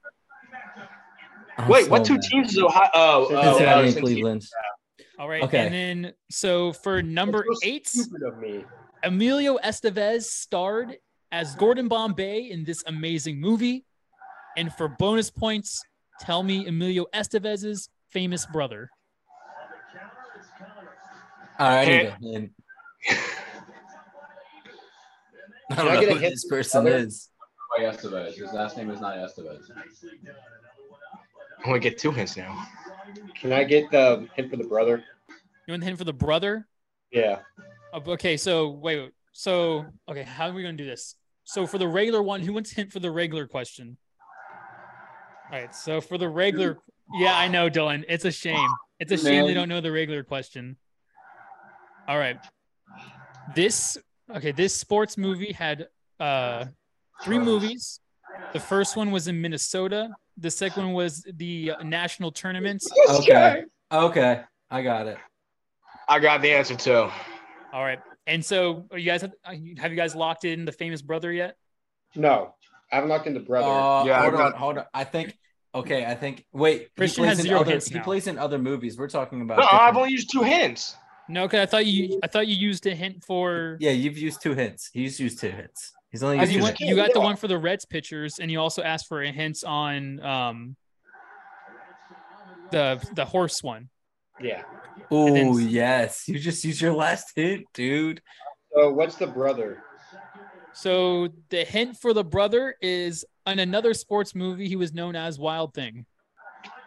[1.58, 2.22] I'm Wait, so what two mad.
[2.22, 2.88] teams is Ohio?
[2.94, 4.00] Oh, oh, Cincinnati oh, and Cincinnati.
[4.00, 4.42] Cleveland.
[5.18, 5.42] All right.
[5.42, 5.58] Okay.
[5.66, 8.64] And then so for number so eight, stupid of me.
[9.04, 10.96] Emilio Estevez starred
[11.32, 13.84] as Gordon Bombay in this amazing movie.
[14.56, 15.82] And for bonus points,
[16.20, 18.90] tell me Emilio Estevez's famous brother.
[21.58, 22.08] All right, I need Hint.
[22.08, 22.52] a hint.
[25.70, 26.96] I Can don't I know get a who hint this from person brother?
[26.98, 27.28] is.
[27.76, 28.34] By Estevez.
[28.34, 29.62] His last name is not Estevez.
[31.64, 32.66] I want to get two hints now.
[33.40, 35.02] Can I get the hint for the brother?
[35.66, 36.66] You want the hint for the brother?
[37.10, 37.38] Yeah.
[37.92, 39.12] Okay, so wait, wait.
[39.32, 41.16] So okay, how are we gonna do this?
[41.44, 43.96] So for the regular one, who wants hint for the regular question?
[45.50, 46.78] All right, so for the regular,
[47.14, 48.04] yeah, I know, Dylan.
[48.08, 48.68] It's a shame.
[48.98, 50.76] It's a shame they don't know the regular question.
[52.08, 52.38] All right,
[53.54, 53.98] this
[54.34, 54.52] okay.
[54.52, 55.88] This sports movie had
[56.20, 56.66] uh
[57.22, 58.00] three movies.
[58.52, 60.10] The first one was in Minnesota.
[60.38, 62.82] The second one was the uh, national tournament.
[63.08, 63.64] Okay.
[63.92, 64.40] Okay.
[64.70, 65.18] I got it.
[66.08, 67.10] I got the answer too.
[67.72, 71.00] All right, and so are you guys have, have you guys locked in the famous
[71.00, 71.56] brother yet?
[72.14, 72.54] No,
[72.90, 73.66] I haven't locked in the brother.
[73.66, 74.84] Uh, Yeah, I hold on, hold on.
[74.92, 75.38] I think.
[75.74, 76.44] Okay, I think.
[76.52, 77.70] Wait, Christian he has plays in zero other.
[77.72, 78.02] hits He now.
[78.02, 78.98] plays in other movies.
[78.98, 79.58] We're talking about.
[79.60, 80.96] No, I've only used two hints.
[81.30, 84.42] No, because I thought you I thought you used a hint for Yeah, you've used
[84.42, 84.90] two hints.
[84.92, 85.92] He's used two hints.
[86.10, 86.90] He's only used you two went, hints.
[86.90, 89.64] you got the one for the Reds pitchers, and you also asked for a hints
[89.64, 90.76] on um
[92.70, 93.88] the the horse one.
[94.42, 94.62] Yeah.
[95.10, 98.20] Oh yes, you just used your last hint, dude.
[98.74, 99.82] So what's the brother?
[100.74, 104.68] So the hint for the brother is on another sports movie.
[104.68, 106.06] He was known as Wild Thing.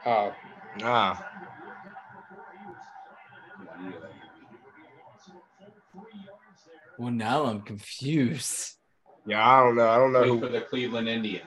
[0.06, 0.34] Oh,
[0.84, 1.23] Ah,
[6.98, 8.76] Well, now I'm confused.
[9.26, 9.88] yeah, I don't know.
[9.90, 10.40] I don't know Played who.
[10.40, 11.45] for the Cleveland Indians.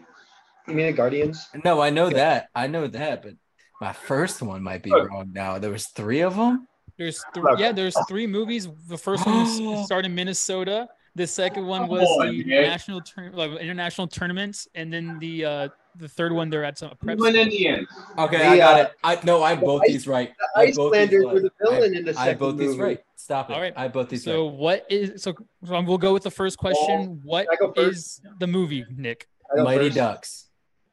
[0.66, 1.48] you mean the Guardians?
[1.64, 2.48] No, I know that.
[2.54, 3.34] I know that, but
[3.80, 5.58] my first one might be wrong now.
[5.58, 6.66] There was three of them.
[6.96, 7.44] There's three.
[7.58, 8.68] Yeah, there's three movies.
[8.88, 10.88] The first one was started in Minnesota.
[11.14, 12.66] The second one was on, the Nick.
[12.66, 16.90] national tour- like international tournaments, and then the uh the third one they're at some
[16.90, 17.18] prep.
[17.18, 17.42] Cleveland school.
[17.44, 17.88] Indians.
[18.18, 18.92] Okay, The, I got uh, it.
[19.02, 20.32] I no, I both ice- these right.
[20.54, 22.38] The I have both these Icelanders were the villain in the second I have second
[22.38, 23.00] both these right.
[23.16, 23.54] Stop it.
[23.54, 23.72] All right.
[23.76, 24.54] I both these So right.
[24.56, 25.34] what is so
[25.70, 27.20] um, we'll go with the first question.
[27.24, 27.96] What I go first?
[27.98, 29.26] is the movie, Nick?
[29.56, 29.96] Mighty first.
[29.96, 30.46] Ducks.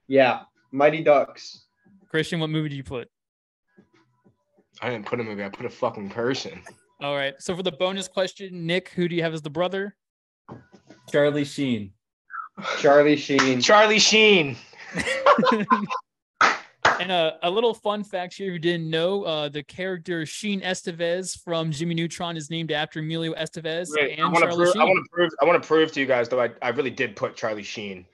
[0.08, 0.42] Yeah,
[0.72, 1.65] Mighty Ducks.
[2.10, 3.10] Christian, what movie do you put?
[4.82, 5.44] I didn't put a movie.
[5.44, 6.62] I put a fucking person.
[7.02, 7.34] All right.
[7.40, 9.96] So for the bonus question, Nick, who do you have as the brother?
[11.10, 11.92] Charlie Sheen.
[12.80, 13.62] Charlie Sheen.
[13.62, 14.56] Charlie Sheen.
[17.00, 20.62] and a, a little fun fact here, if you didn't know, uh, the character Sheen
[20.62, 24.66] Estevez from Jimmy Neutron is named after Emilio Estevez Wait, I and want to Charlie
[24.66, 24.74] prove.
[24.74, 24.82] Sheen.
[24.82, 25.32] I want to prove.
[25.42, 26.42] I want to prove to you guys though.
[26.42, 28.06] I, I really did put Charlie Sheen.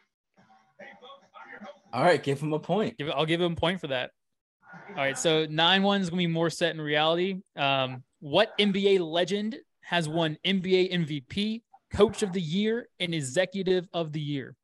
[1.94, 2.98] All right, give him a point.
[2.98, 4.12] Give, I'll give him a point for that.
[4.90, 7.42] All right, so nine one is gonna be more set in reality.
[7.56, 11.62] Um, what NBA legend has won NBA MVP,
[11.94, 14.56] Coach of the Year, and Executive of the Year?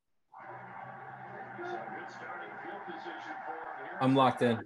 [3.99, 4.60] I'm locked in.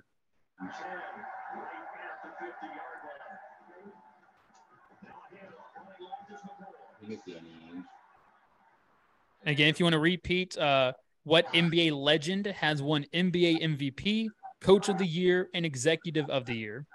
[9.45, 14.27] Again, if you want to repeat, uh, what NBA legend has won NBA MVP,
[14.59, 16.85] Coach of the Year, and Executive of the Year?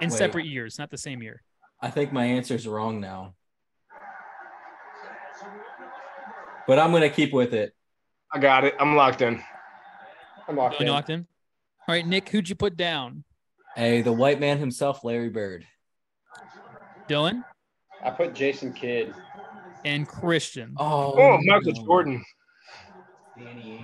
[0.00, 0.16] In Wait.
[0.16, 1.42] separate years, not the same year.
[1.82, 3.34] I think my answer's wrong now.
[6.66, 7.74] But I'm gonna keep with it.
[8.32, 8.74] I got it.
[8.78, 9.42] I'm locked in.
[10.46, 10.86] I'm locked in.
[10.88, 11.26] locked in.
[11.88, 13.24] All right, Nick, who'd you put down?
[13.74, 15.64] Hey, the white man himself, Larry Bird.
[17.08, 17.42] Dylan
[18.04, 19.14] I put Jason Kidd.
[19.84, 20.74] and Christian.
[20.76, 21.84] Oh, Oh, Michael no.
[21.86, 22.24] Jordan.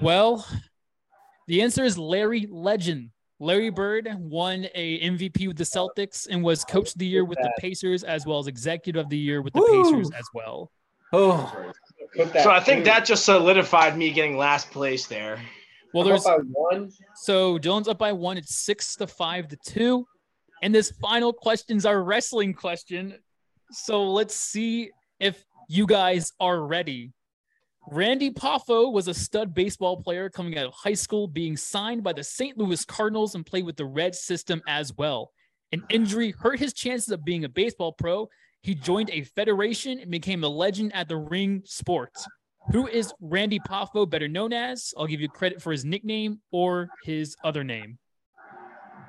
[0.01, 0.47] Well,
[1.47, 3.11] the answer is Larry Legend.
[3.41, 7.39] Larry Bird won a MVP with the Celtics and was Coach of the Year with
[7.39, 9.85] the Pacers, as well as Executive of the Year with the Woo!
[9.85, 10.71] Pacers as well.
[11.13, 11.73] Oh,
[12.43, 15.41] So I think that just solidified me getting last place there.
[15.93, 16.91] Well, there's one.
[17.15, 18.37] so Dylan's up by one.
[18.37, 20.07] It's six to five to two,
[20.63, 23.15] and this final question's our wrestling question.
[23.71, 24.91] So let's see
[25.21, 27.13] if you guys are ready.
[27.91, 32.13] Randy Poffo was a stud baseball player coming out of high school, being signed by
[32.13, 32.57] the St.
[32.57, 35.33] Louis Cardinals and played with the Red System as well.
[35.73, 38.29] An injury hurt his chances of being a baseball pro.
[38.63, 42.13] He joined a federation and became a legend at the ring sport.
[42.73, 44.95] Who is Randy Poffo better known as?
[44.97, 47.99] I'll give you credit for his nickname or his other name.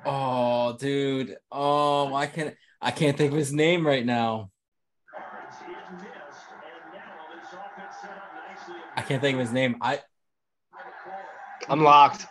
[0.04, 1.36] Oh, dude.
[1.50, 2.54] Oh, I can't.
[2.80, 4.50] I can't think of his name right now.
[8.96, 9.76] I can't think of his name.
[9.80, 10.00] I.
[11.68, 12.26] I'm locked.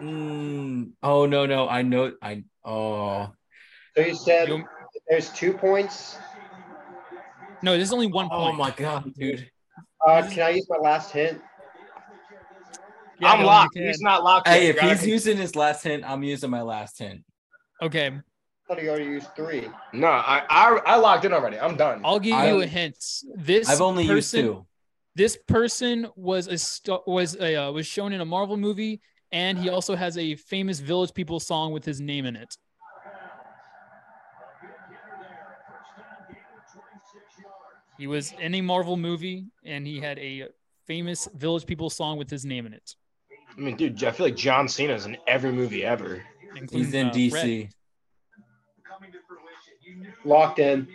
[0.00, 3.30] Mm, oh no no I know I oh
[3.96, 4.64] So you said You-
[5.08, 6.18] there's two points.
[7.62, 8.54] No, there's only one oh point.
[8.54, 9.48] Oh my god dude
[10.04, 11.40] Uh, can I use my last hint?
[13.20, 13.76] Yeah, I'm no, locked.
[13.76, 14.48] He's not locked.
[14.48, 14.70] hey yet.
[14.70, 17.22] if You gotta he's using his last hint I'm using my last hint
[17.80, 18.20] Okay, I
[18.68, 19.68] thought he already used three.
[19.92, 21.58] No, I, I I locked in already.
[21.58, 22.00] I'm done.
[22.04, 22.96] I'll give I- you a hint.
[23.36, 24.66] This I've only used two
[25.14, 29.58] This person was a st- was a uh, was shown in a Marvel movie, and
[29.58, 32.56] he also has a famous Village People song with his name in it.
[37.98, 40.48] He was in a Marvel movie, and he had a
[40.86, 42.94] famous Village People song with his name in it.
[43.56, 46.22] I mean, dude, I feel like John Cena's in every movie ever.
[46.56, 47.68] including, he's in uh, DC Red.
[50.24, 50.88] Locked in.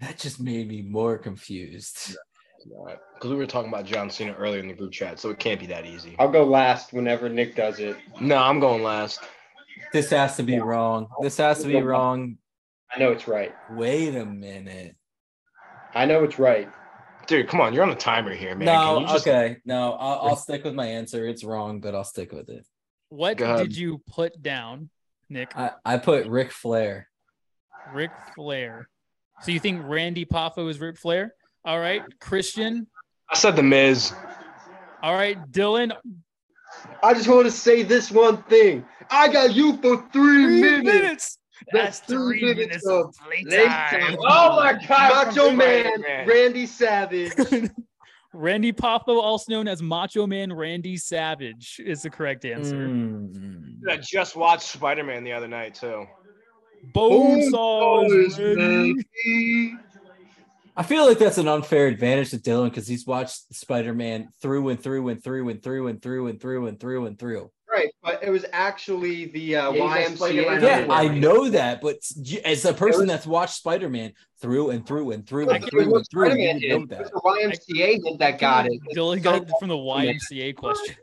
[0.00, 2.16] That just made me more confused
[3.14, 5.60] Because we were talking about John Cena earlier in the group chat, so it can't
[5.60, 6.16] be that easy.
[6.18, 7.96] I'll go last whenever Nick does it.
[8.20, 9.20] No, I'm going last.
[9.92, 12.36] this has to be wrong this has to be wrong
[12.94, 13.54] I know it's right.
[13.70, 14.96] wait a minute
[15.94, 16.68] I know it's right.
[17.26, 18.66] Dude, come on, you're on a timer here, man.
[18.66, 22.32] no just- okay no I'll, I'll stick with my answer it's wrong but I'll stick
[22.32, 22.66] with it
[23.08, 24.90] What did you put down,
[25.28, 25.56] Nick?
[25.56, 27.08] I, I put Ric Flair
[27.94, 28.88] Ric Flair.
[29.42, 31.34] So you think Randy Poffo is Ric Flair?
[31.64, 32.86] All right, Christian.
[33.30, 34.12] I said the Miz.
[35.02, 35.92] All right, Dylan.
[37.02, 38.84] I just want to say this one thing.
[39.10, 41.38] I got you for three, minutes.
[41.72, 43.88] That's That's three three minutes minutes of of playtime.
[43.90, 44.16] playtime.
[44.20, 45.26] Oh my God!
[45.26, 46.28] Macho from Man, Spider-Man.
[46.28, 47.32] Randy Savage.
[48.32, 52.76] Randy Poffo, also known as Macho Man Randy Savage, is the correct answer.
[52.76, 53.78] Mm.
[53.88, 56.06] I just watched Spider Man the other night too.
[56.92, 59.04] Bone Bones, saws.
[60.78, 64.68] I feel like that's an unfair advantage to Dylan because he's watched Spider Man through
[64.68, 67.50] and through and through and through and through and through and through and through.
[67.68, 70.62] Right, but it was actually the uh, Yeah, he's like Spider-Man YMCA.
[70.62, 70.92] Yeah, Yeah.
[70.92, 71.96] I know that, but
[72.44, 75.90] as a person was- that's watched Spider Man through and through and through and through
[75.90, 76.68] and through, you would did.
[76.78, 77.10] know that.
[77.10, 78.80] the YMCA hit that got it.
[78.94, 80.94] Dylan got it from the YMCA question.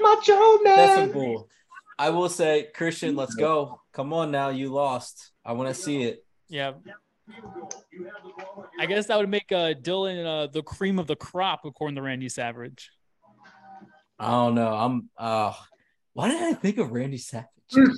[0.00, 0.76] Macho Man.
[0.76, 1.48] That's some bull.
[1.98, 3.80] I will say, Christian, let's go.
[3.92, 5.32] Come on now, you lost.
[5.44, 6.24] I want to see it.
[6.48, 6.72] Yeah.
[8.78, 12.02] I guess that would make uh, Dylan uh, the cream of the crop, according to
[12.02, 12.90] Randy Savage.
[14.18, 14.72] I don't know.
[14.72, 15.10] I'm.
[15.18, 15.52] uh
[16.12, 17.46] Why did I think of Randy Savage?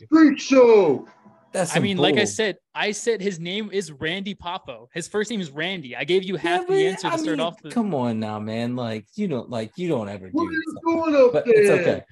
[0.09, 1.07] Freak Show.
[1.07, 1.11] I
[1.53, 4.89] That's some mean, like I said, I said his name is Randy Popo.
[4.93, 5.95] His first name is Randy.
[5.97, 7.61] I gave you half but the answer to I start mean, off.
[7.63, 8.77] The, Come on now, man.
[8.77, 11.13] Like you don't like you don't ever What are do you something.
[11.13, 11.55] doing up but there?
[11.61, 12.03] it's okay.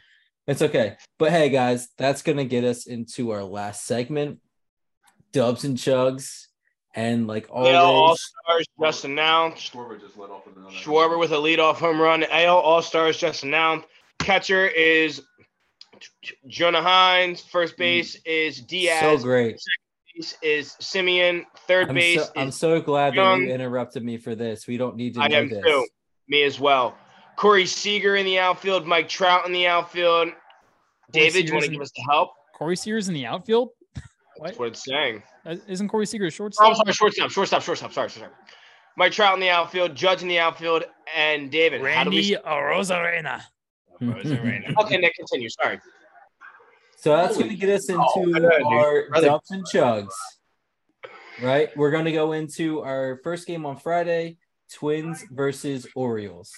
[0.46, 0.96] It's okay.
[1.18, 4.38] But hey, guys, that's gonna get us into our last segment,
[5.32, 6.46] dubs and chugs,
[6.94, 9.72] and like AL All Stars just announced.
[9.72, 10.72] Schwarber just let off with another.
[10.72, 12.24] Schwarber with a leadoff home run.
[12.24, 13.88] AL All Stars just announced.
[14.18, 15.22] Catcher is
[16.46, 17.34] Jonah Heim.
[17.34, 17.78] First mm.
[17.78, 19.00] base is Diaz.
[19.00, 19.58] so great.
[19.60, 19.86] Second
[20.16, 21.44] Base is Semien.
[21.66, 24.66] Third I'm base so, I'm so glad that you interrupted me for this.
[24.66, 25.64] We don't need to I know am this.
[25.64, 25.86] too.
[26.28, 26.96] Me as well.
[27.36, 28.86] Corey Seager in the outfield.
[28.86, 30.30] Mike Trout in the outfield.
[31.12, 32.30] David, do you want to in- give us the help?
[32.54, 33.70] Corey Sears in the outfield.
[34.42, 35.22] That's what it's saying.
[35.44, 36.76] Uh, Isn't Corey Seager a Oh, shortstop?
[36.76, 37.92] sorry, shortstop, shortstop, shortstop.
[37.92, 38.30] Sorry, sorry.
[38.98, 40.84] Mike Trout in the outfield, Judge in the outfield,
[41.14, 41.80] and David.
[41.82, 42.16] How do we?
[42.34, 43.42] Randy Rosarena.
[44.78, 45.48] Okay, Nick, continue.
[45.48, 45.80] Sorry.
[46.98, 48.62] So that's going to get us into Oh, I know, dude.
[48.66, 49.26] our Brother.
[49.28, 50.12] dubs and chugs.
[51.42, 51.74] Right?
[51.76, 54.36] We're going to go into our first game on Friday
[54.72, 56.50] Twins versus Orioles.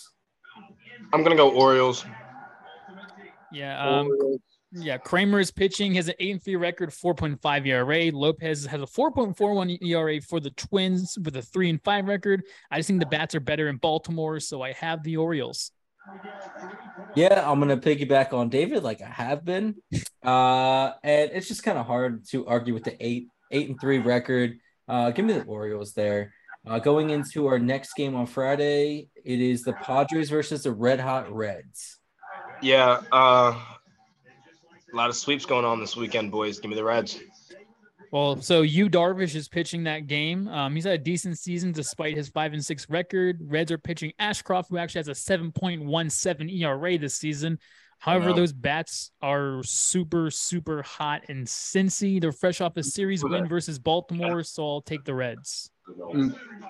[1.13, 2.05] I'm gonna go Orioles.
[3.53, 3.81] Yeah.
[3.83, 4.11] Um,
[4.73, 4.99] yeah.
[4.99, 5.95] Kremer is pitching.
[5.95, 8.11] Has an 8 and 3 record, 4.5 ERA.
[8.15, 12.43] Lopez has a 4.41 ERA E for the Twins with a 3 and 5 record.
[12.71, 15.73] I just think the bats are better in Baltimore, so I have the Orioles.
[17.15, 19.77] Yeah, I'm going to piggyback on David like I have been.
[20.23, 23.99] Uh, and it's just kind of hard to argue with the 8 8 and 3
[23.99, 24.59] record.
[24.87, 26.33] Uh, give me the Orioles there.
[26.69, 31.01] Uh, going into our next game on Friday, it is the Padres versus the Red
[31.01, 31.99] Hot Reds.
[32.61, 33.01] Yeah.
[33.11, 33.59] Uh,
[34.93, 36.59] a lot of sweeps going on this weekend, boys.
[36.59, 37.21] Give me the Reds.
[38.13, 40.49] Well, so you Darvish is pitching that game.
[40.49, 43.39] Um, he's had a decent season despite his five and six record.
[43.43, 47.59] Reds are pitching Ashcraft, who actually has a 7.17 ERA this season.
[47.99, 48.37] However, know.
[48.37, 52.21] those bats are super, super hot and Cincy.
[52.21, 55.71] They're fresh off a series win versus Baltimore, so I'll take the Reds.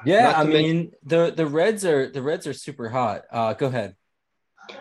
[0.04, 3.24] Yeah, I to men- mean the the Reds are the Reds are super hot.
[3.30, 3.94] Uh, go ahead.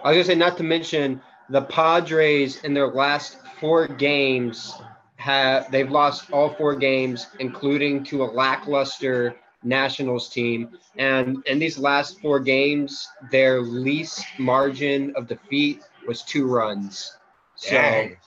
[0.04, 4.74] I was gonna say, not to mention the Padres in their last four games
[5.16, 10.78] have they've lost all four games, including to a lackluster Nationals team.
[10.98, 17.18] And in these last four games, their least margin of defeat was two runs.
[17.56, 18.18] So Dang.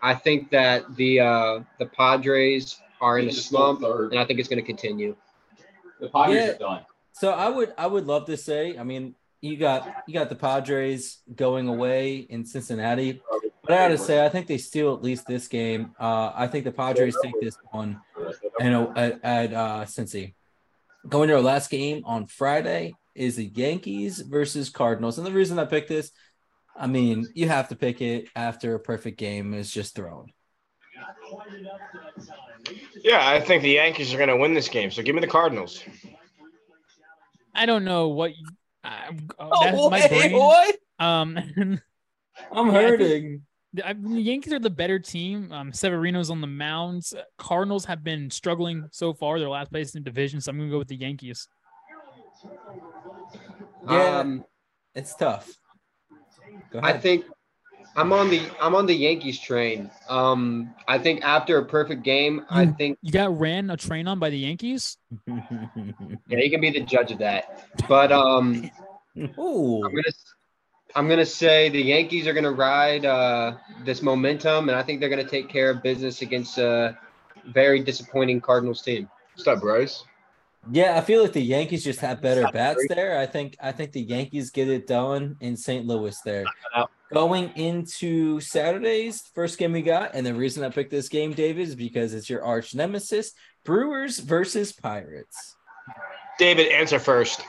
[0.00, 4.18] I think that the uh, the Padres are in a They just stole slump, and
[4.18, 5.16] I think it's going to continue.
[6.00, 6.50] The Padres Yeah.
[6.52, 6.86] are done.
[7.12, 10.34] So I would I would love to say, I mean, you got you got the
[10.34, 13.20] Padres going away in Cincinnati,
[13.62, 15.94] but I gotta say, I think they steal at least this game.
[16.00, 18.00] Uh, I think the Padres take this one,
[18.58, 20.34] you know, at, at uh, Cincy.
[21.08, 25.58] Going to our last game on Friday is the Yankees versus Cardinals, and the reason
[25.58, 26.12] I picked this,
[26.76, 30.32] I mean, you have to pick it after a perfect game is just thrown.
[33.02, 34.90] Yeah, I think the Yankees are going to win this game.
[34.90, 35.82] So give me the Cardinals.
[37.54, 38.36] I don't know what.
[38.36, 38.46] You,
[38.84, 39.08] I,
[39.38, 40.32] uh, Oh, that's my brain.
[40.32, 40.76] what?
[40.98, 41.78] Um, I'm Yeah,
[42.52, 43.42] I think- hurting.
[43.74, 45.50] The, I the Yankees are the better team.
[45.50, 47.14] Um, Severino's on the mounds.
[47.38, 49.38] Cardinals have been struggling so far.
[49.38, 51.48] They're last place in the division, so I'm gonna go with the Yankees.
[53.88, 54.18] Yeah.
[54.18, 54.44] Um,
[54.94, 55.50] It's tough.
[56.72, 57.26] Go I think
[57.94, 59.90] I'm on the I'm on the Yankees train.
[60.08, 64.18] Um, I think after a perfect game, I think You got ran a train on
[64.18, 64.96] by the Yankees.
[65.26, 65.36] yeah,
[66.28, 67.66] you can be the judge of that.
[67.88, 68.70] But um,
[69.38, 69.82] Ooh.
[69.84, 70.12] I'm gonna
[70.94, 75.10] I'm gonna say the Yankees are gonna ride uh, this momentum, and I think they're
[75.10, 76.96] gonna take care of business against a
[77.46, 79.10] very disappointing Cardinals team.
[79.34, 80.04] What's up, Bryce?
[80.70, 83.18] Yeah, I feel like the Yankees just have better bats there.
[83.18, 85.86] I think I think the Yankees get it done in St.
[85.86, 86.44] Louis there.
[87.12, 91.68] Going into Saturday's first game we got, and the reason I picked this game, David,
[91.68, 93.32] is because it's your arch nemesis,
[93.64, 95.56] Brewers versus Pirates.
[96.38, 97.42] David, answer first.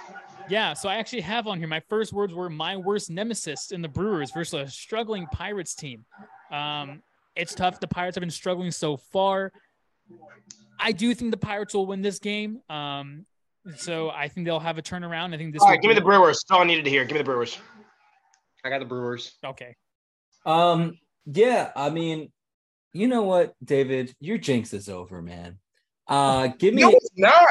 [0.49, 1.67] Yeah, so I actually have on here.
[1.67, 6.03] My first words were my worst nemesis in the Brewers versus a struggling Pirates team.
[6.51, 7.01] Um,
[7.35, 7.79] it's tough.
[7.79, 9.51] The Pirates have been struggling so far.
[10.79, 12.59] I do think the Pirates will win this game.
[12.69, 13.25] Um,
[13.77, 15.33] so I think they'll have a turnaround.
[15.33, 15.61] I think this.
[15.61, 16.43] All will right, give me the Brewers.
[16.43, 17.05] That's all I needed to hear.
[17.05, 17.57] Give me the Brewers.
[18.65, 19.33] I got the Brewers.
[19.45, 19.75] Okay.
[20.45, 22.31] Um, yeah, I mean,
[22.91, 25.59] you know what, David, your jinx is over, man.
[26.07, 27.47] Uh, give me, No, it's not.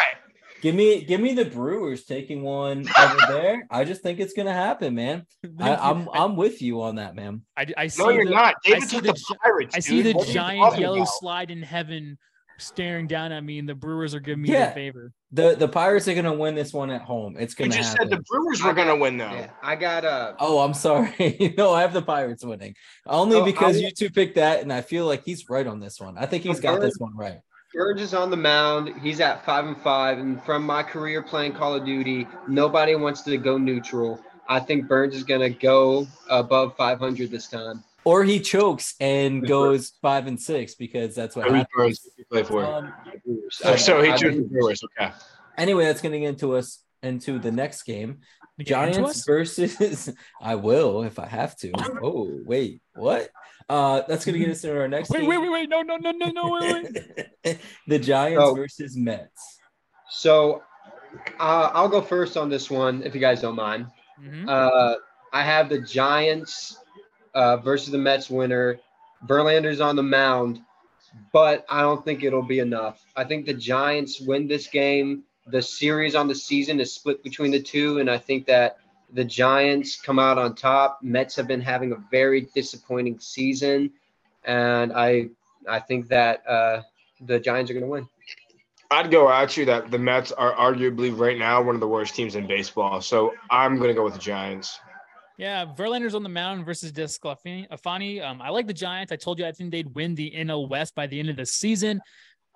[0.60, 3.66] give me, give me the Brewers taking one over there.
[3.70, 5.24] I just think it's gonna happen, man.
[5.58, 7.42] I, I'm, I'm with you on that, man.
[7.56, 8.54] I, I see No, you're the, not.
[8.62, 9.74] David see took the the, Pirates.
[9.74, 10.14] I see dude.
[10.14, 11.08] the What you giant yellow about?
[11.08, 12.18] slide in heaven
[12.62, 14.68] staring down at me, and the Brewers are giving me Yeah.
[14.68, 15.12] the favor.
[15.32, 17.36] The the Pirates are gonna win this one at home.
[17.38, 18.10] It's gonna just happen.
[18.10, 19.30] said the Brewers were going to win, though.
[19.30, 21.54] Yeah, I got uh Oh, I'm sorry.
[21.58, 22.74] no, I have the Pirates winning.
[23.06, 25.80] Only Oh, because I- you two picked that, and I feel like he's right on
[25.80, 26.16] this one.
[26.18, 27.40] I think he's got this one right.
[27.74, 28.92] Burge is on the mound.
[29.00, 33.22] He's at five and five, and from my career playing Call of Duty, nobody wants
[33.22, 34.20] to go neutral.
[34.48, 37.82] I think Burnes is gonna go above 500 this time.
[38.04, 41.72] Or he chokes and goes five and six because that's what Who's happens.
[41.74, 42.64] Brewers you play for?
[42.64, 42.92] Um,
[43.50, 44.82] so, so he I- chose the Brewers.
[44.84, 45.12] Okay.
[45.56, 48.18] anyway, that's gonna get into us into the next game.
[48.58, 51.72] You get into Giants versus I will if I have to.
[52.02, 53.28] Oh, wait, what?
[53.68, 55.28] Uh that's gonna get us into our next Wait, game.
[55.28, 55.68] wait, wait, wait!
[55.68, 56.58] No, no, no, no, no!
[56.60, 56.86] Wait,
[57.44, 57.58] wait.
[57.86, 58.54] the Giants Oh.
[58.54, 59.58] versus Mets.
[60.10, 60.62] So
[61.38, 63.86] uh, I'll go first on this one, if you guys don't mind.
[64.20, 64.48] Mhm.
[64.48, 64.96] Uh,
[65.32, 66.78] I have the Giants
[67.34, 68.78] uh, versus the Mets winner.
[69.26, 70.60] Verlander's on the mound,
[71.32, 73.04] but I don't think it'll be enough.
[73.16, 75.22] I think the Giants win this game.
[75.46, 78.78] The series on the season is split between the two, and I think that
[79.12, 81.00] the Giants come out on top.
[81.02, 83.90] Mets have been having a very disappointing season,
[84.44, 85.28] and I
[85.68, 86.82] I think that uh,
[87.20, 88.08] the Giants are going to win.
[88.90, 92.14] I'd go at you that the Mets are arguably right now one of the worst
[92.14, 93.00] teams in baseball.
[93.00, 94.78] So I'm going to go with the Giants.
[95.38, 98.22] Yeah, Verlander's on the mound versus Desclafani.
[98.22, 99.12] Um, I like the Giants.
[99.12, 101.46] I told you I think they'd win the NL West by the end of the
[101.46, 102.00] season.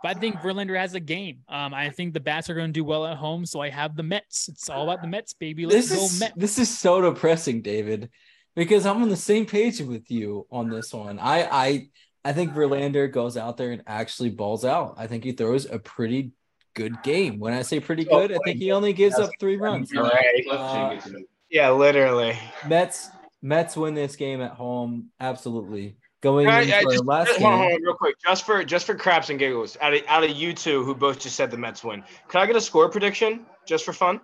[0.02, 1.38] But I think Verlander has a game.
[1.48, 3.96] Um, I think the bats are going to do well at home, so I have
[3.96, 4.48] the Mets.
[4.48, 5.64] It's all about the Mets, baby.
[5.64, 6.34] Let's This go is Mets.
[6.36, 8.10] this is so depressing, David,
[8.54, 11.18] because I'm on the same page with you on this one.
[11.18, 11.88] I I
[12.26, 14.94] I think Verlander goes out there and actually balls out.
[14.98, 16.32] I think he throws a pretty
[16.74, 17.38] good game.
[17.38, 19.90] When I say pretty good, I think he only gives up three runs.
[19.96, 20.44] All right.
[20.50, 21.24] Uh, Jenkins, you know.
[21.50, 22.38] Yeah, literally.
[22.66, 23.08] Mets
[23.42, 25.10] Mets win this game at home.
[25.20, 25.96] Absolutely.
[26.22, 28.44] Going I, into uh, I just, last just- hold on, hold on, real quick, just
[28.44, 31.36] for just for craps and giggles, out of out of you two who both just
[31.36, 34.20] said the Mets win, can I get a score prediction just for fun?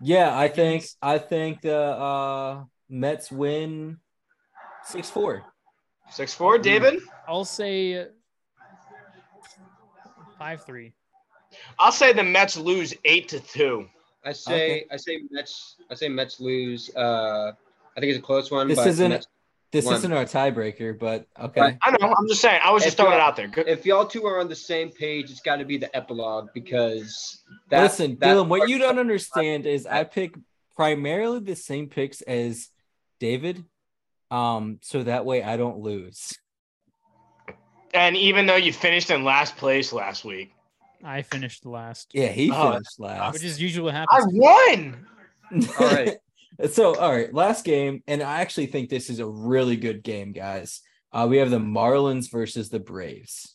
[0.00, 3.98] Yeah, I think I think the uh Mets win
[4.88, 5.44] Six four.
[6.10, 6.62] Six four, hmm.
[6.62, 7.00] David.
[7.26, 8.04] I'll say uh,
[10.38, 10.94] five three.
[11.78, 13.86] I'll say the Mets lose eight to two.
[14.28, 16.94] I say I say Mets I say Mets lose.
[16.94, 17.52] Uh,
[17.96, 18.68] I think it's a close one.
[18.68, 19.26] This but isn't- Mets-
[19.70, 19.96] This One.
[19.96, 21.60] isn't our tiebreaker, but okay.
[21.60, 21.78] Right.
[21.82, 22.14] I know.
[22.16, 22.60] I'm just saying.
[22.64, 23.48] I was just If throwing it out there.
[23.48, 23.68] Good.
[23.68, 27.42] if y'all two are on the same page, it's got to be the epilogue because
[27.68, 30.34] that, Listen, that Dylan, what you don't understand is I pick
[30.74, 32.70] primarily the same picks as
[33.20, 33.62] David.
[34.30, 36.32] Um, so that way I don't lose.
[37.92, 40.52] And even though you finished in last place last week,
[41.04, 43.32] I finished last, Yeah, he Oh, finished last.
[43.34, 45.06] which is usually what I won.
[45.78, 46.16] All right.
[46.70, 50.32] so all right, last game, and I actually think this is a really good game,
[50.32, 50.80] guys.
[51.12, 53.54] Uh, we have the Marlins versus the Braves.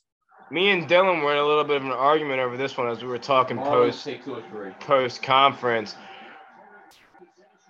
[0.50, 3.02] Me and Dylan were in a little bit of an argument over this one as
[3.02, 4.72] we were talking post take two or three.
[4.80, 5.96] post conference.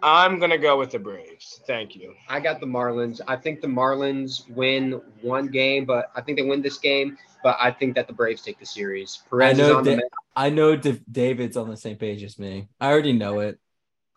[0.01, 1.61] I'm gonna go with the Braves.
[1.65, 2.13] Thank you.
[2.29, 3.21] I got the Marlins.
[3.27, 7.17] I think the Marlins win one game, but I think they win this game.
[7.43, 9.21] But I think that the Braves take the series.
[9.29, 10.09] Perez is know on the.
[10.35, 12.67] I know D- David's on the same page as me.
[12.79, 13.59] I already know it.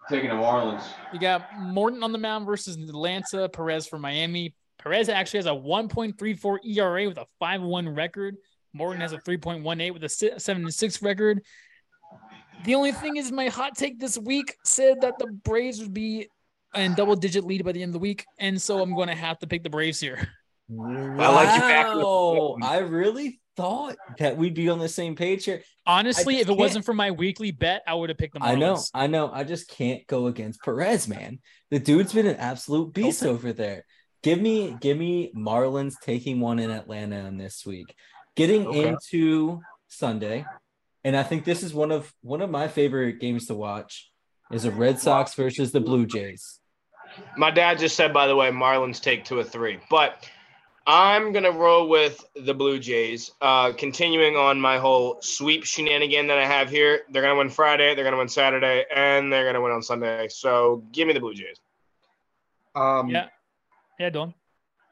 [0.08, 0.84] Taking the Marlins.
[1.12, 4.54] You got Morton on the mound versus Atlanta, Perez for Miami.
[4.78, 8.36] Perez actually has a 1.34 ERA with a 5-1 record.
[8.72, 11.42] Morton has a 3.18 with a 7-6 record.
[12.64, 16.28] The only thing is my hot take this week said that the Braves would be
[16.74, 18.24] in double digit lead by the end of the week.
[18.38, 20.28] And so I'm going to have to pick the Braves here.
[20.70, 25.44] I like you back Wow, I really thought that we'd be on the same page
[25.44, 25.62] here.
[25.86, 28.50] Honestly, if it can't- wasn't for my weekly bet, I would have picked the Marlins.
[28.52, 29.30] I know, I know.
[29.32, 31.38] I just can't go against Perez, man.
[31.70, 33.30] The dude's been an absolute beast Okay.
[33.30, 33.84] over there.
[34.22, 37.94] Give me, give me Marlins taking one in Atlanta on this week.
[38.34, 38.88] Getting Okay.
[38.88, 40.44] into Sunday,
[41.04, 44.10] and I think this is one of one of my favorite games to watch.
[44.52, 46.60] Is a Red Sox versus the Blue Jays.
[47.36, 49.78] My dad just said, by the way, Marlins take two or three.
[49.90, 50.28] But
[50.86, 53.32] I'm gonna roll with the Blue Jays.
[53.40, 57.94] Uh, continuing on my whole sweep shenanigan that I have here, they're gonna win Friday,
[57.94, 60.28] they're gonna win Saturday, and they're gonna win on Sunday.
[60.28, 61.56] So give me the Blue Jays.
[62.76, 63.28] Um, Yeah.
[63.98, 64.34] Yeah, Dylan.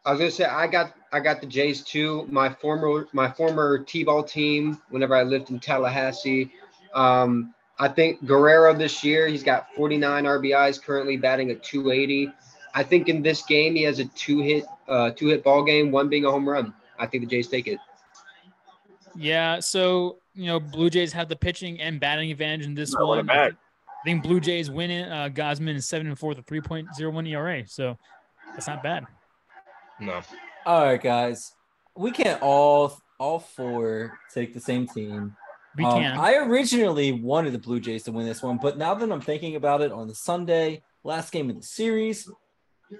[0.05, 2.27] I was gonna say I got I got the Jays too.
[2.29, 4.81] My former my former T-ball team.
[4.91, 6.53] Whenever I lived in Tallahassee,
[6.93, 12.33] um, I think Guerrero this year he's got 49 RBIs, currently batting at 280.
[12.74, 15.90] I think in this game he has a two hit uh, two hit ball game,
[15.90, 16.74] one being a home run.
[16.98, 17.78] I think the Jays take it.
[19.16, 23.06] Yeah, so you know, Blue Jays have the pitching and batting advantage in this Not
[23.06, 23.30] one.
[23.30, 23.52] I
[24.05, 25.09] think Blue Jays win it.
[25.10, 27.96] Uh, Gausman is seven and four with a three point zero one ERA, so
[28.52, 29.06] that's not bad.
[30.01, 30.20] No.
[30.66, 31.52] All right, guys,
[31.96, 35.36] we can't all all four take the same team.
[35.76, 36.18] We Um, can.
[36.18, 39.56] I originally wanted the Blue Jays to win this one, but now that I'm thinking
[39.56, 42.28] about it on the Sunday, last game of the series,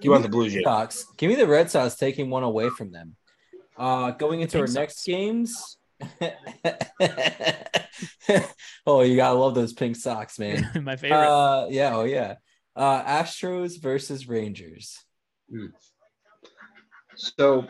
[0.01, 0.65] You want the Blue Jays?
[0.65, 1.06] Sox.
[1.16, 3.16] Give me the Red Sox taking one away from them.
[3.77, 5.78] Uh, going into our Pink next games.
[8.86, 10.69] oh, you gotta love those pink socks, man.
[10.82, 11.19] My favorite.
[11.19, 12.35] Uh, yeah, oh yeah.
[12.77, 14.98] Uh, Astros versus Rangers.
[17.15, 17.66] So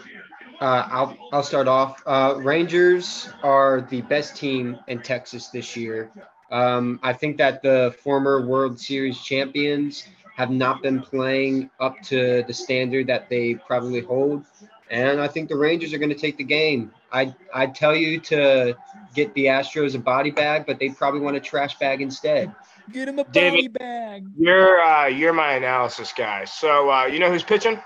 [0.61, 2.03] uh, I'll I'll start off.
[2.07, 6.11] Uh, Rangers are the best team in Texas this year.
[6.51, 12.43] Um, I think that the former World Series champions have not been playing up to
[12.47, 14.45] the standard that they probably hold,
[14.91, 16.93] and I think the Rangers are going to take the game.
[17.13, 18.77] I I tell you to
[19.15, 22.53] get the Astros a body bag, but they probably want a trash bag instead.
[22.93, 24.27] Get him a David- body bag.
[24.37, 26.45] You're uh, you're my analysis guy.
[26.45, 27.81] So uh, you know who's pitching?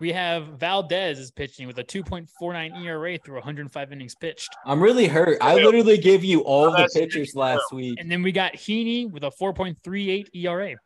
[0.00, 4.48] We have Valdez is pitching with a 2.49 ERA through 105 innings pitched.
[4.64, 5.38] I'm really hurt.
[5.40, 7.98] I literally gave you all the That's- pitchers last week.
[7.98, 10.76] And then we got Heaney with a 4.38 ERA.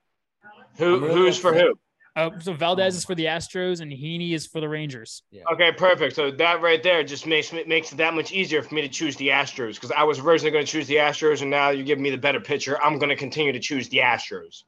[0.79, 1.75] Who really who's for who?
[2.15, 5.23] Uh, so Valdez is for the Astros and Heaney is for the Rangers.
[5.53, 6.15] Okay, perfect.
[6.15, 8.89] So that right there just makes me- makes it that much easier for me to
[8.89, 11.87] choose the Astros because I was originally going to choose the Astros, and now you're
[11.87, 12.79] giving me the better pitcher.
[12.83, 14.65] I'm going to continue to choose the Astros.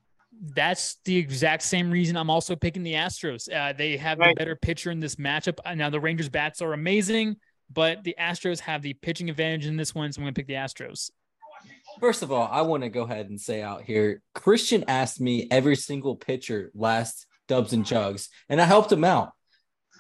[0.55, 3.53] That's the exact same reason I'm also picking the Astros.
[3.55, 4.37] Uh, they have the Right.
[4.37, 5.59] better pitcher in this matchup.
[5.67, 7.37] Uh, Now the Rangers bats are amazing,
[7.73, 10.47] but the Astros have the pitching advantage in this one, so I'm going to pick
[10.49, 11.11] the Astros.
[12.01, 15.47] First of all, I want to go ahead and say out here, Christian asked me
[15.51, 19.33] every single pitcher last Dubs and Chugs, and I helped him out.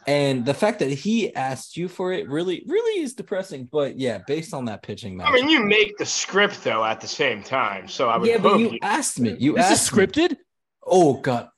[0.06, 3.68] And the fact that he asked you for it really, really is depressing.
[3.70, 5.28] But yeah, based on that pitching match.
[5.28, 8.36] I mean, you make the script though at the same time, so I would yeah,
[8.38, 9.34] but you you- asked me.
[9.38, 10.04] You This is asked me.
[10.06, 10.36] scripted.
[10.84, 11.48] Oh god.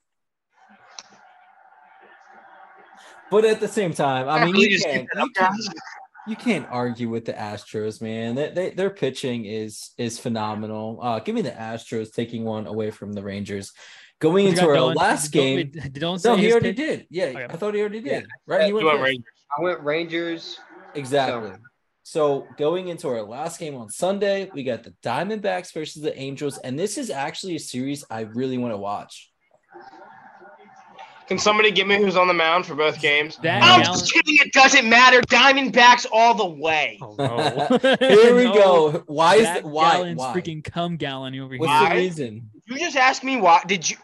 [3.30, 5.50] But at the same time, I mean, you just can't, keep it up, you can't,
[5.56, 5.68] guys.
[6.28, 8.34] You can't argue with the Astros, man.
[8.34, 10.98] They, they, their pitching is is phenomenal.
[11.02, 13.72] Uh, give me the Astros taking one away from the Rangers.
[14.18, 14.94] Going into our Dylan.
[14.96, 15.72] last Don't- game.
[15.92, 16.76] Don't say No, he already pick.
[16.76, 17.06] did.
[17.10, 17.44] Yeah, Okay.
[17.50, 18.22] I thought he already did.
[18.22, 18.26] Yeah.
[18.46, 18.64] Right?
[18.66, 19.00] He went went.
[19.00, 19.24] Rangers.
[19.58, 20.58] I went Rangers.
[20.94, 21.50] Exactly.
[21.50, 21.58] So-
[22.02, 26.56] So going into our last game on Sunday, we got the Diamondbacks versus the Angels,
[26.58, 29.30] and this is actually a series I really want to watch.
[31.28, 33.36] Can somebody give me who's on the mound for both games?
[33.42, 34.36] That I'm Gallen- just kidding.
[34.40, 35.20] It doesn't matter.
[35.22, 36.98] Diamondbacks all the way.
[37.02, 37.96] Oh, no.
[37.98, 38.52] Here we No.
[38.54, 39.04] go.
[39.06, 39.64] Why is Zach that?
[39.64, 39.92] Why?
[39.96, 40.32] Gallen's Why?
[40.34, 41.60] freaking cum gallon over here.
[41.60, 41.88] What's Why?
[41.88, 42.50] the reason?
[42.66, 43.60] You just asked me why.
[43.66, 43.96] Did you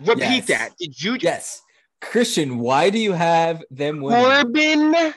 [0.00, 0.46] repeat Yes.
[0.48, 0.70] that?
[0.78, 1.16] Did you?
[1.20, 1.62] Yes,
[2.00, 2.58] Christian.
[2.58, 4.24] Why do you have them winning?
[4.24, 5.14] Corbin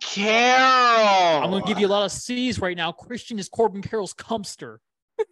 [0.00, 1.42] Carroll.
[1.44, 2.90] I'm gonna give you a lot of C's right now.
[2.92, 4.78] Christian is Corbin Carroll's cumster.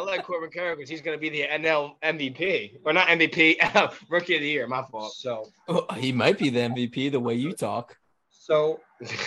[0.00, 3.56] I like Corbin Carroll because he's going to be the NL MVP or not MVP,
[4.08, 4.66] Rookie of the Year.
[4.66, 5.12] My fault.
[5.12, 7.96] So, Oh, he might be the MVP the way you talk.
[8.30, 8.80] so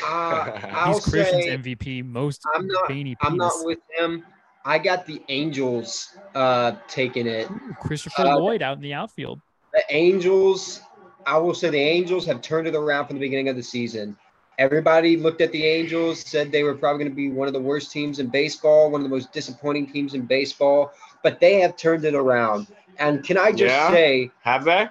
[0.03, 2.03] uh, I'll He's Christian's say MVP.
[2.05, 2.91] Most I'm not.
[3.21, 4.25] I'm not with him.
[4.65, 7.51] I got the Angels uh, taking it.
[7.51, 9.39] Ooh, Christopher Uh, Lloyd out in the outfield.
[9.73, 10.81] The Angels.
[11.25, 14.17] I will say the Angels have turned it around from the beginning of the season.
[14.57, 17.59] Everybody looked at the Angels, said they were probably going to be one of the
[17.59, 20.93] worst teams in baseball, one of the most disappointing teams in baseball,
[21.23, 22.67] but they have turned it around.
[22.99, 23.91] And can I just Yeah.
[23.91, 24.87] say, Have they?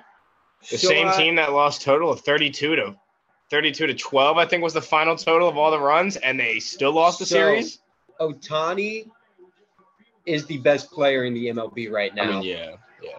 [0.71, 2.97] The so, same uh, team that lost total of 32 to
[3.51, 6.59] 32 to 12, I think was the final total of all the runs, and they
[6.59, 7.79] still lost the So, series.
[8.21, 9.11] Ohtani
[10.25, 12.23] is the best player in the MLB right now.
[12.23, 13.11] I mean, yeah, yeah.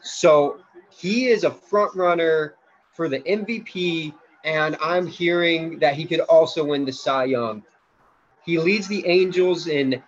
[0.00, 0.58] So
[0.90, 2.54] he is a front runner
[2.94, 4.14] for the MVP,
[4.44, 7.62] and I'm hearing that he could also win the Cy Young.
[8.44, 10.02] He leads the Angels in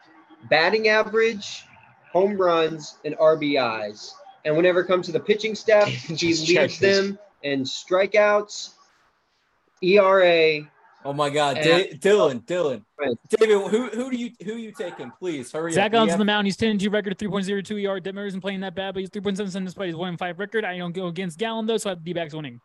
[0.51, 1.65] batting average,
[2.13, 4.13] home runs, and RBIs.
[4.45, 6.79] And whenever it comes to the pitching staff, he leads this.
[6.79, 8.75] them in strikeouts,
[9.83, 10.71] ERA.
[11.05, 13.17] Oh my God, And- Da- Dylan, Dylan, Right.
[13.29, 15.13] David, who who do you who are you taking?
[15.19, 15.93] Please hurry Zach up.
[15.93, 16.47] We Gallen's on the mound.
[16.47, 18.01] He's 10 2 record, 3.02 ER.
[18.01, 20.65] Detmer isn't playing that bad, but he's 3.77 despite his 1 5 record.
[20.65, 22.61] I don't go against Gallen, though, so I have D backs winning.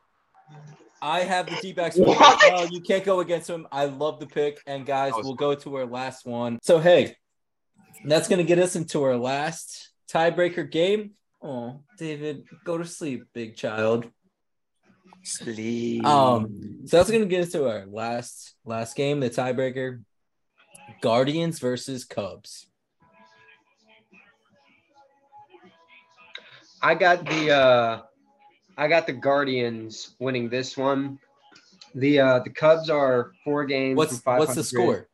[1.01, 1.97] I have the D-backs.
[1.97, 3.67] Well, you can't go against him.
[3.71, 4.59] I love the pick.
[4.67, 6.59] And guys, we'll go to our last one.
[6.61, 7.15] So hey,
[8.05, 11.11] that's gonna get us into our last tiebreaker game.
[11.41, 14.07] Oh, David, go to sleep, big child.
[15.23, 16.05] Sleep.
[16.05, 20.03] Um, so that's gonna get us to our last last game, the tiebreaker.
[21.01, 22.67] Guardians versus Cubs.
[26.81, 28.01] I got the uh,
[28.81, 31.19] I got the Guardians winning this one.
[31.93, 33.95] The uh, the Cubs are four games.
[33.95, 35.07] What's from what's the score?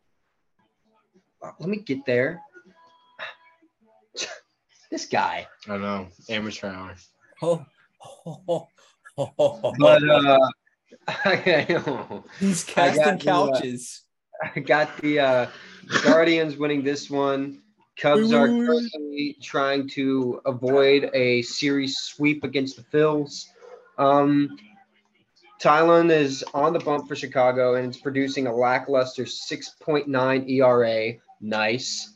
[1.43, 2.41] Uh, Let me get there.
[4.89, 5.47] this guy.
[5.67, 6.07] I know.
[6.29, 6.95] Amateur hour.
[7.41, 7.65] Oh,
[8.25, 8.67] oh, oh,
[9.17, 10.15] oh, oh, But oh.
[10.15, 10.49] uh,
[11.25, 14.01] I, he's I casting got the, uh, couches.
[14.55, 15.47] I got the uh,
[16.05, 17.61] Guardians winning this one.
[17.99, 23.47] Cubs are currently trying to avoid a series sweep against the Phils.
[23.97, 24.57] Um,
[25.59, 31.13] Taillon is on the bump for Chicago and it's producing a lackluster 6.9 ERA.
[31.41, 32.13] Nice.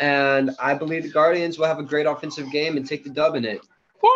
[0.00, 3.34] And I believe the Guardians will have a great offensive game and take the dub
[3.34, 3.60] in it.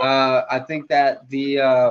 [0.03, 1.91] Uh, I think that the uh,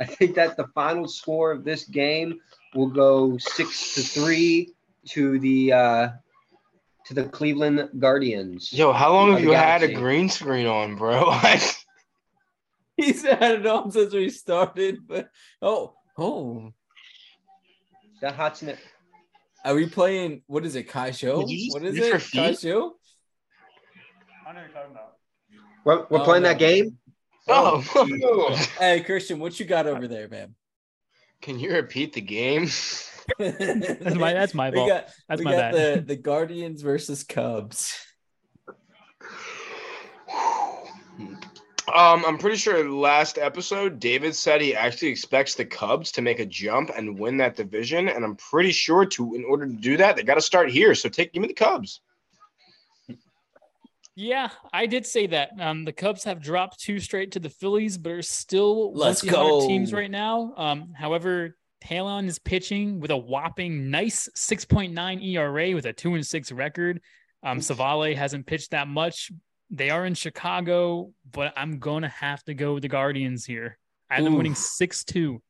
[0.00, 2.40] I think that the final score of this game
[2.74, 4.70] will go six to three
[5.10, 6.08] to the uh,
[7.06, 8.72] to the Cleveland Guardians.
[8.72, 11.30] Yo, how long have you had a green screen on, bro?
[13.02, 15.28] He's had it on since we started, but
[15.60, 16.72] oh, oh,
[18.20, 18.76] That Hatsune,
[19.64, 20.42] are we playing?
[20.46, 21.40] What is it, Kai Show?
[21.40, 22.58] Did you just What is it, Kai feet?
[22.60, 22.94] Show?
[24.46, 25.12] I don't know you're talking about.
[25.84, 26.50] we're, we're Oh, playing no.
[26.50, 26.98] that game.
[27.48, 28.66] oh, oh.
[28.78, 30.54] Hey, Christian, what you got over there, man?
[31.40, 32.66] can you repeat the game?
[33.38, 34.88] That's my, that's my we fault.
[34.88, 35.74] got, That's we my got bad.
[35.74, 37.96] the the Guardians versus Cubs.
[41.92, 46.38] Um, I'm pretty sure last episode David said he actually expects the Cubs to make
[46.38, 49.98] a jump and win that division, and I'm pretty sure to in order to do
[49.98, 50.94] that they got to start here.
[50.94, 52.00] So take give me the Cubs.
[54.14, 55.50] Yeah, I did say that.
[55.58, 58.98] Um, the Cubs have dropped two straight to the Phillies, but are still one of
[59.08, 59.66] Let's the hotter go.
[59.66, 60.54] teams right now.
[60.56, 66.26] Um, however, Taillon is pitching with a whopping nice 6.9 ERA with a two and
[66.26, 67.00] six record.
[67.42, 69.32] Um, Savale hasn't pitched that much.
[69.74, 73.78] They are in Chicago, but I'm gonna have to go with the Guardians here.
[74.10, 75.40] I have them winning six two.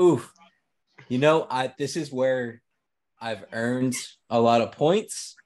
[0.00, 0.32] Oof.
[1.08, 2.62] You know, I this is where
[3.20, 3.96] I've earned
[4.30, 5.36] a lot of points.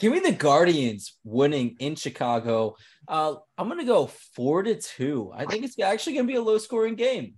[0.00, 2.74] Give me the Guardians winning in Chicago.
[3.06, 5.30] Uh, I'm gonna go four to two.
[5.32, 7.34] I think it's actually gonna be a low scoring game.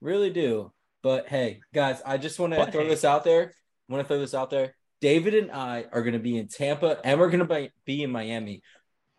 [0.00, 0.72] Really do.
[1.02, 2.88] But hey, guys, I just want to throw hey.
[2.88, 3.52] this out there.
[3.90, 4.76] I want to throw this out there.
[5.00, 8.62] David and I are gonna be in Tampa, and we're gonna be- be in Miami.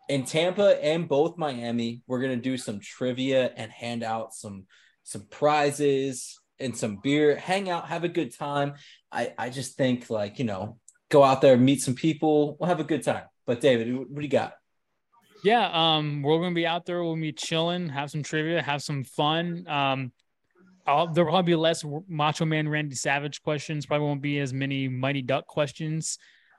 [0.09, 4.65] In Tampa and both Miami, we're gonna do some trivia and hand out some
[5.03, 8.73] some prizes and some beer, hang out, have a good time.
[9.11, 10.79] I I just think like you know,
[11.09, 13.23] go out there, meet some people, we'll have a good time.
[13.45, 14.53] But David, what do you got?
[15.43, 17.03] Yeah, um, we're gonna be out there.
[17.03, 19.67] We'll be chilling, have some trivia, have some fun.
[19.67, 20.11] Um,
[20.87, 23.85] I'll, there'll probably be less Macho Man Randy Savage questions.
[23.85, 26.17] Probably won't be as many Mighty Duck questions.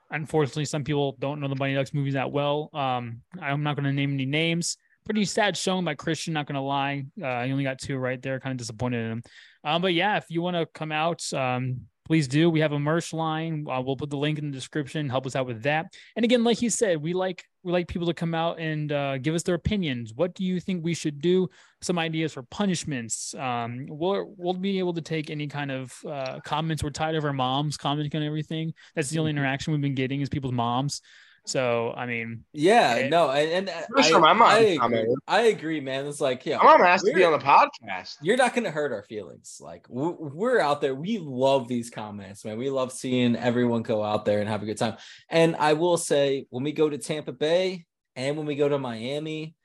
[0.09, 2.69] Unfortunately, some people don't know the Mighty Ducks movies that well.
[2.73, 4.77] Um, I'm not going to name any names.
[5.05, 6.33] Pretty sad showing by Christian.
[6.33, 8.39] Not going to lie, uh, he only got two right there.
[8.39, 9.23] Kind of disappointed in him.
[9.63, 12.49] Um, but yeah, if you want to come out, um, please do.
[12.49, 13.65] We have a merch line.
[13.69, 15.09] Uh, we'll put the link in the description.
[15.09, 15.93] Help us out with that.
[16.15, 19.17] And again, like you said, we like we like people to come out and uh,
[19.17, 20.13] give us their opinions.
[20.15, 21.49] What do you think we should do?
[21.81, 23.35] Some ideas for punishments.
[23.35, 26.81] Um, we'll we'll be able to take any kind of uh, comments.
[26.81, 28.73] We're tired of our moms commenting on everything.
[28.95, 29.39] That's the only Mm-hmm.
[29.39, 31.01] interaction we've been getting is people's moms.
[31.47, 33.09] So I mean, Yeah, Okay.
[33.09, 35.15] no, and, and I, sure my mom I, agree.
[35.27, 36.05] I agree, man.
[36.05, 38.15] It's like, yeah, My mom asked to be on the podcast.
[38.21, 39.57] you're not going to hurt our feelings.
[39.61, 40.93] Like we're, we're out there.
[40.93, 42.57] We love these comments, man.
[42.57, 44.97] We love seeing everyone go out there and have a good time.
[45.29, 48.77] And I will say, when we go to Tampa Bay and when we go to
[48.77, 49.55] Miami,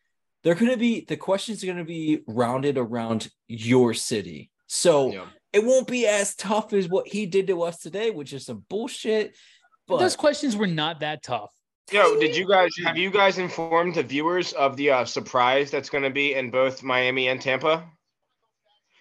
[0.44, 4.50] they're going to be the questions are going to be rounded around your city.
[4.68, 5.24] So Yeah.
[5.52, 8.64] it won't be as tough as what he did to us today, which is some
[8.68, 9.36] bullshit.
[9.88, 11.50] But those questions were not that tough.
[11.90, 15.90] Yo, did you guys have you guys informed the viewers of the uh, surprise that's
[15.90, 17.84] going to be in both Miami and Tampa?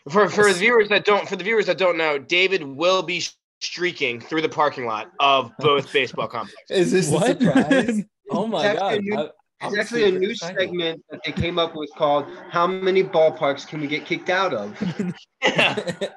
[0.09, 3.23] For for the viewers that don't for the viewers that don't know, David will be
[3.61, 6.65] streaking through the parking lot of both baseball complexes.
[6.69, 7.41] is this What?
[7.41, 8.03] a surprise?
[8.31, 8.93] oh my It's god!
[8.95, 9.29] a new-
[9.63, 10.59] It's actually a new excited.
[10.59, 14.53] segment that they came up with called "How many ballparks can we get kicked out
[14.53, 14.75] of?"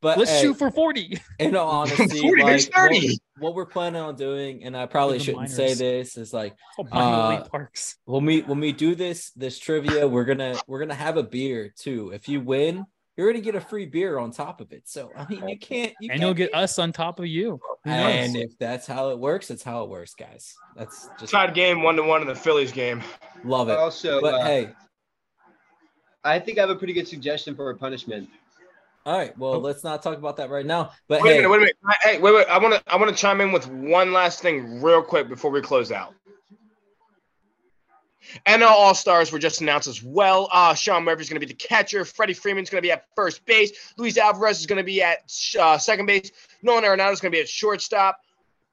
[0.00, 1.20] but Let's hey, shoot for forty.
[1.38, 3.06] in all honesty, 40, like, 30.
[3.08, 6.86] What, what we're planning on doing, and I probably shouldn't say this, is like Oh,
[6.92, 7.96] Uh, parks.
[8.04, 11.72] when we when we do this this trivia, we're gonna we're gonna have a beer
[11.76, 12.10] too.
[12.14, 12.86] If you win,
[13.16, 14.88] you're gonna get a free beer on top of it.
[14.88, 17.60] So I mean, you can't you And you'll get us on top of you.
[17.84, 20.54] And if that's how it works, that's how it works, guys.
[20.76, 23.02] That's just Tied game one to one in the Phillies game.
[23.44, 23.76] love it.
[23.78, 24.70] Also, But uh, hey,
[26.24, 28.28] I think I have a pretty good suggestion for a punishment.
[29.06, 29.36] All right.
[29.38, 30.92] Well, let's not talk about that right now.
[31.08, 31.76] But Wait a hey, minute, wait a minute.
[32.02, 32.46] Hey, wait, wait.
[32.48, 35.50] I want to I want to chime in with one last thing real quick before
[35.50, 36.14] we close out.
[38.46, 40.48] NL All Stars were just announced as well.
[40.52, 42.04] Uh, Sean Murphy's going to be the catcher.
[42.04, 43.92] Freddie Freeman's going to be at first base.
[43.96, 45.18] Luis Alvarez is going to be at
[45.58, 46.30] uh, second base.
[46.62, 48.20] Nolan Arenado is going to be at shortstop.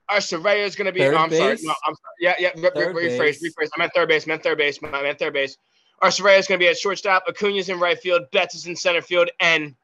[0.10, 0.99] Our surveyor is going to be.
[0.99, 1.58] Third oh, I'm sorry.
[1.62, 2.16] No, I'm sorry.
[2.20, 2.49] Yeah, yeah.
[2.56, 3.70] Re- re- rephrase, rephrase.
[3.76, 4.28] I meant third base.
[4.28, 4.80] Meant third base.
[4.84, 5.58] I meant third base.
[6.02, 7.24] Our surveyor is going to be at shortstop.
[7.28, 8.24] Acuna's in right field.
[8.32, 9.30] Betts is in center field.
[9.40, 9.76] And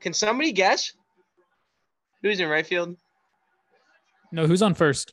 [0.00, 0.92] can somebody guess
[2.22, 2.96] who's in right field?
[4.32, 5.12] No, who's on first?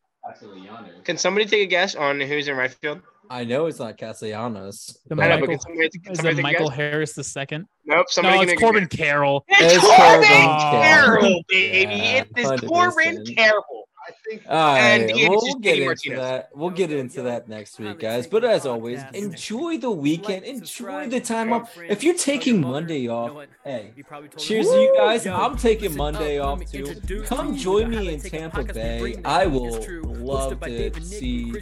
[1.04, 3.02] Can somebody take a guess on who's in right field?
[3.30, 5.00] I know it's not Castellanos.
[5.08, 6.76] The but- I know, but Michael- can somebody, Is somebody it Michael guess?
[6.78, 7.66] Harris the second?
[7.86, 8.06] Nope.
[8.10, 8.88] Somebody no, it's Corbin.
[8.88, 9.46] Carroll.
[9.48, 11.44] It's, It's Corbin Corbin Carroll, Carroll.
[11.50, 11.92] baby.
[11.96, 13.36] Yeah, it is Corbin 100%.
[13.36, 13.90] Carroll.
[14.26, 16.20] I think All right, And it's we'll get Katie into Martinez.
[16.20, 16.50] that.
[16.56, 18.28] We'll get into that next week, guys.
[18.28, 20.46] But as always, enjoy the weekend.
[20.46, 21.78] Enjoy the time off.
[21.78, 23.92] If you're taking Monday off, hey,
[24.38, 25.28] cheers to you guys.
[25.28, 26.96] I'm taking Monday off too.
[27.26, 29.16] Come join me in Tampa Bay.
[29.24, 31.54] I will love to see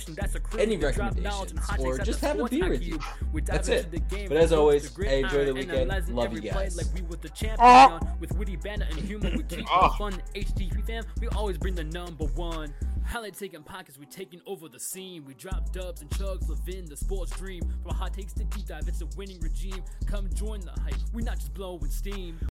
[0.58, 3.00] any recommendations or just have a beer with you.
[3.46, 3.88] That's it.
[4.28, 5.92] But as always, hey, enjoy the weekend.
[6.10, 6.80] Love you guys.
[7.60, 8.00] Ah.
[8.20, 9.90] With witty banter and humor, we keep Ah.
[9.98, 10.14] fun.
[10.36, 12.53] HTP fam, we always bring the number one.
[13.06, 15.26] Highlight taking pockets, we taking over the scene.
[15.26, 17.62] We drop dubs and chugs, living the sports dream.
[17.84, 19.84] From hot takes to deep dive, it's a winning regime.
[20.06, 20.96] Come join the hype.
[21.14, 22.40] We not just blowing steam.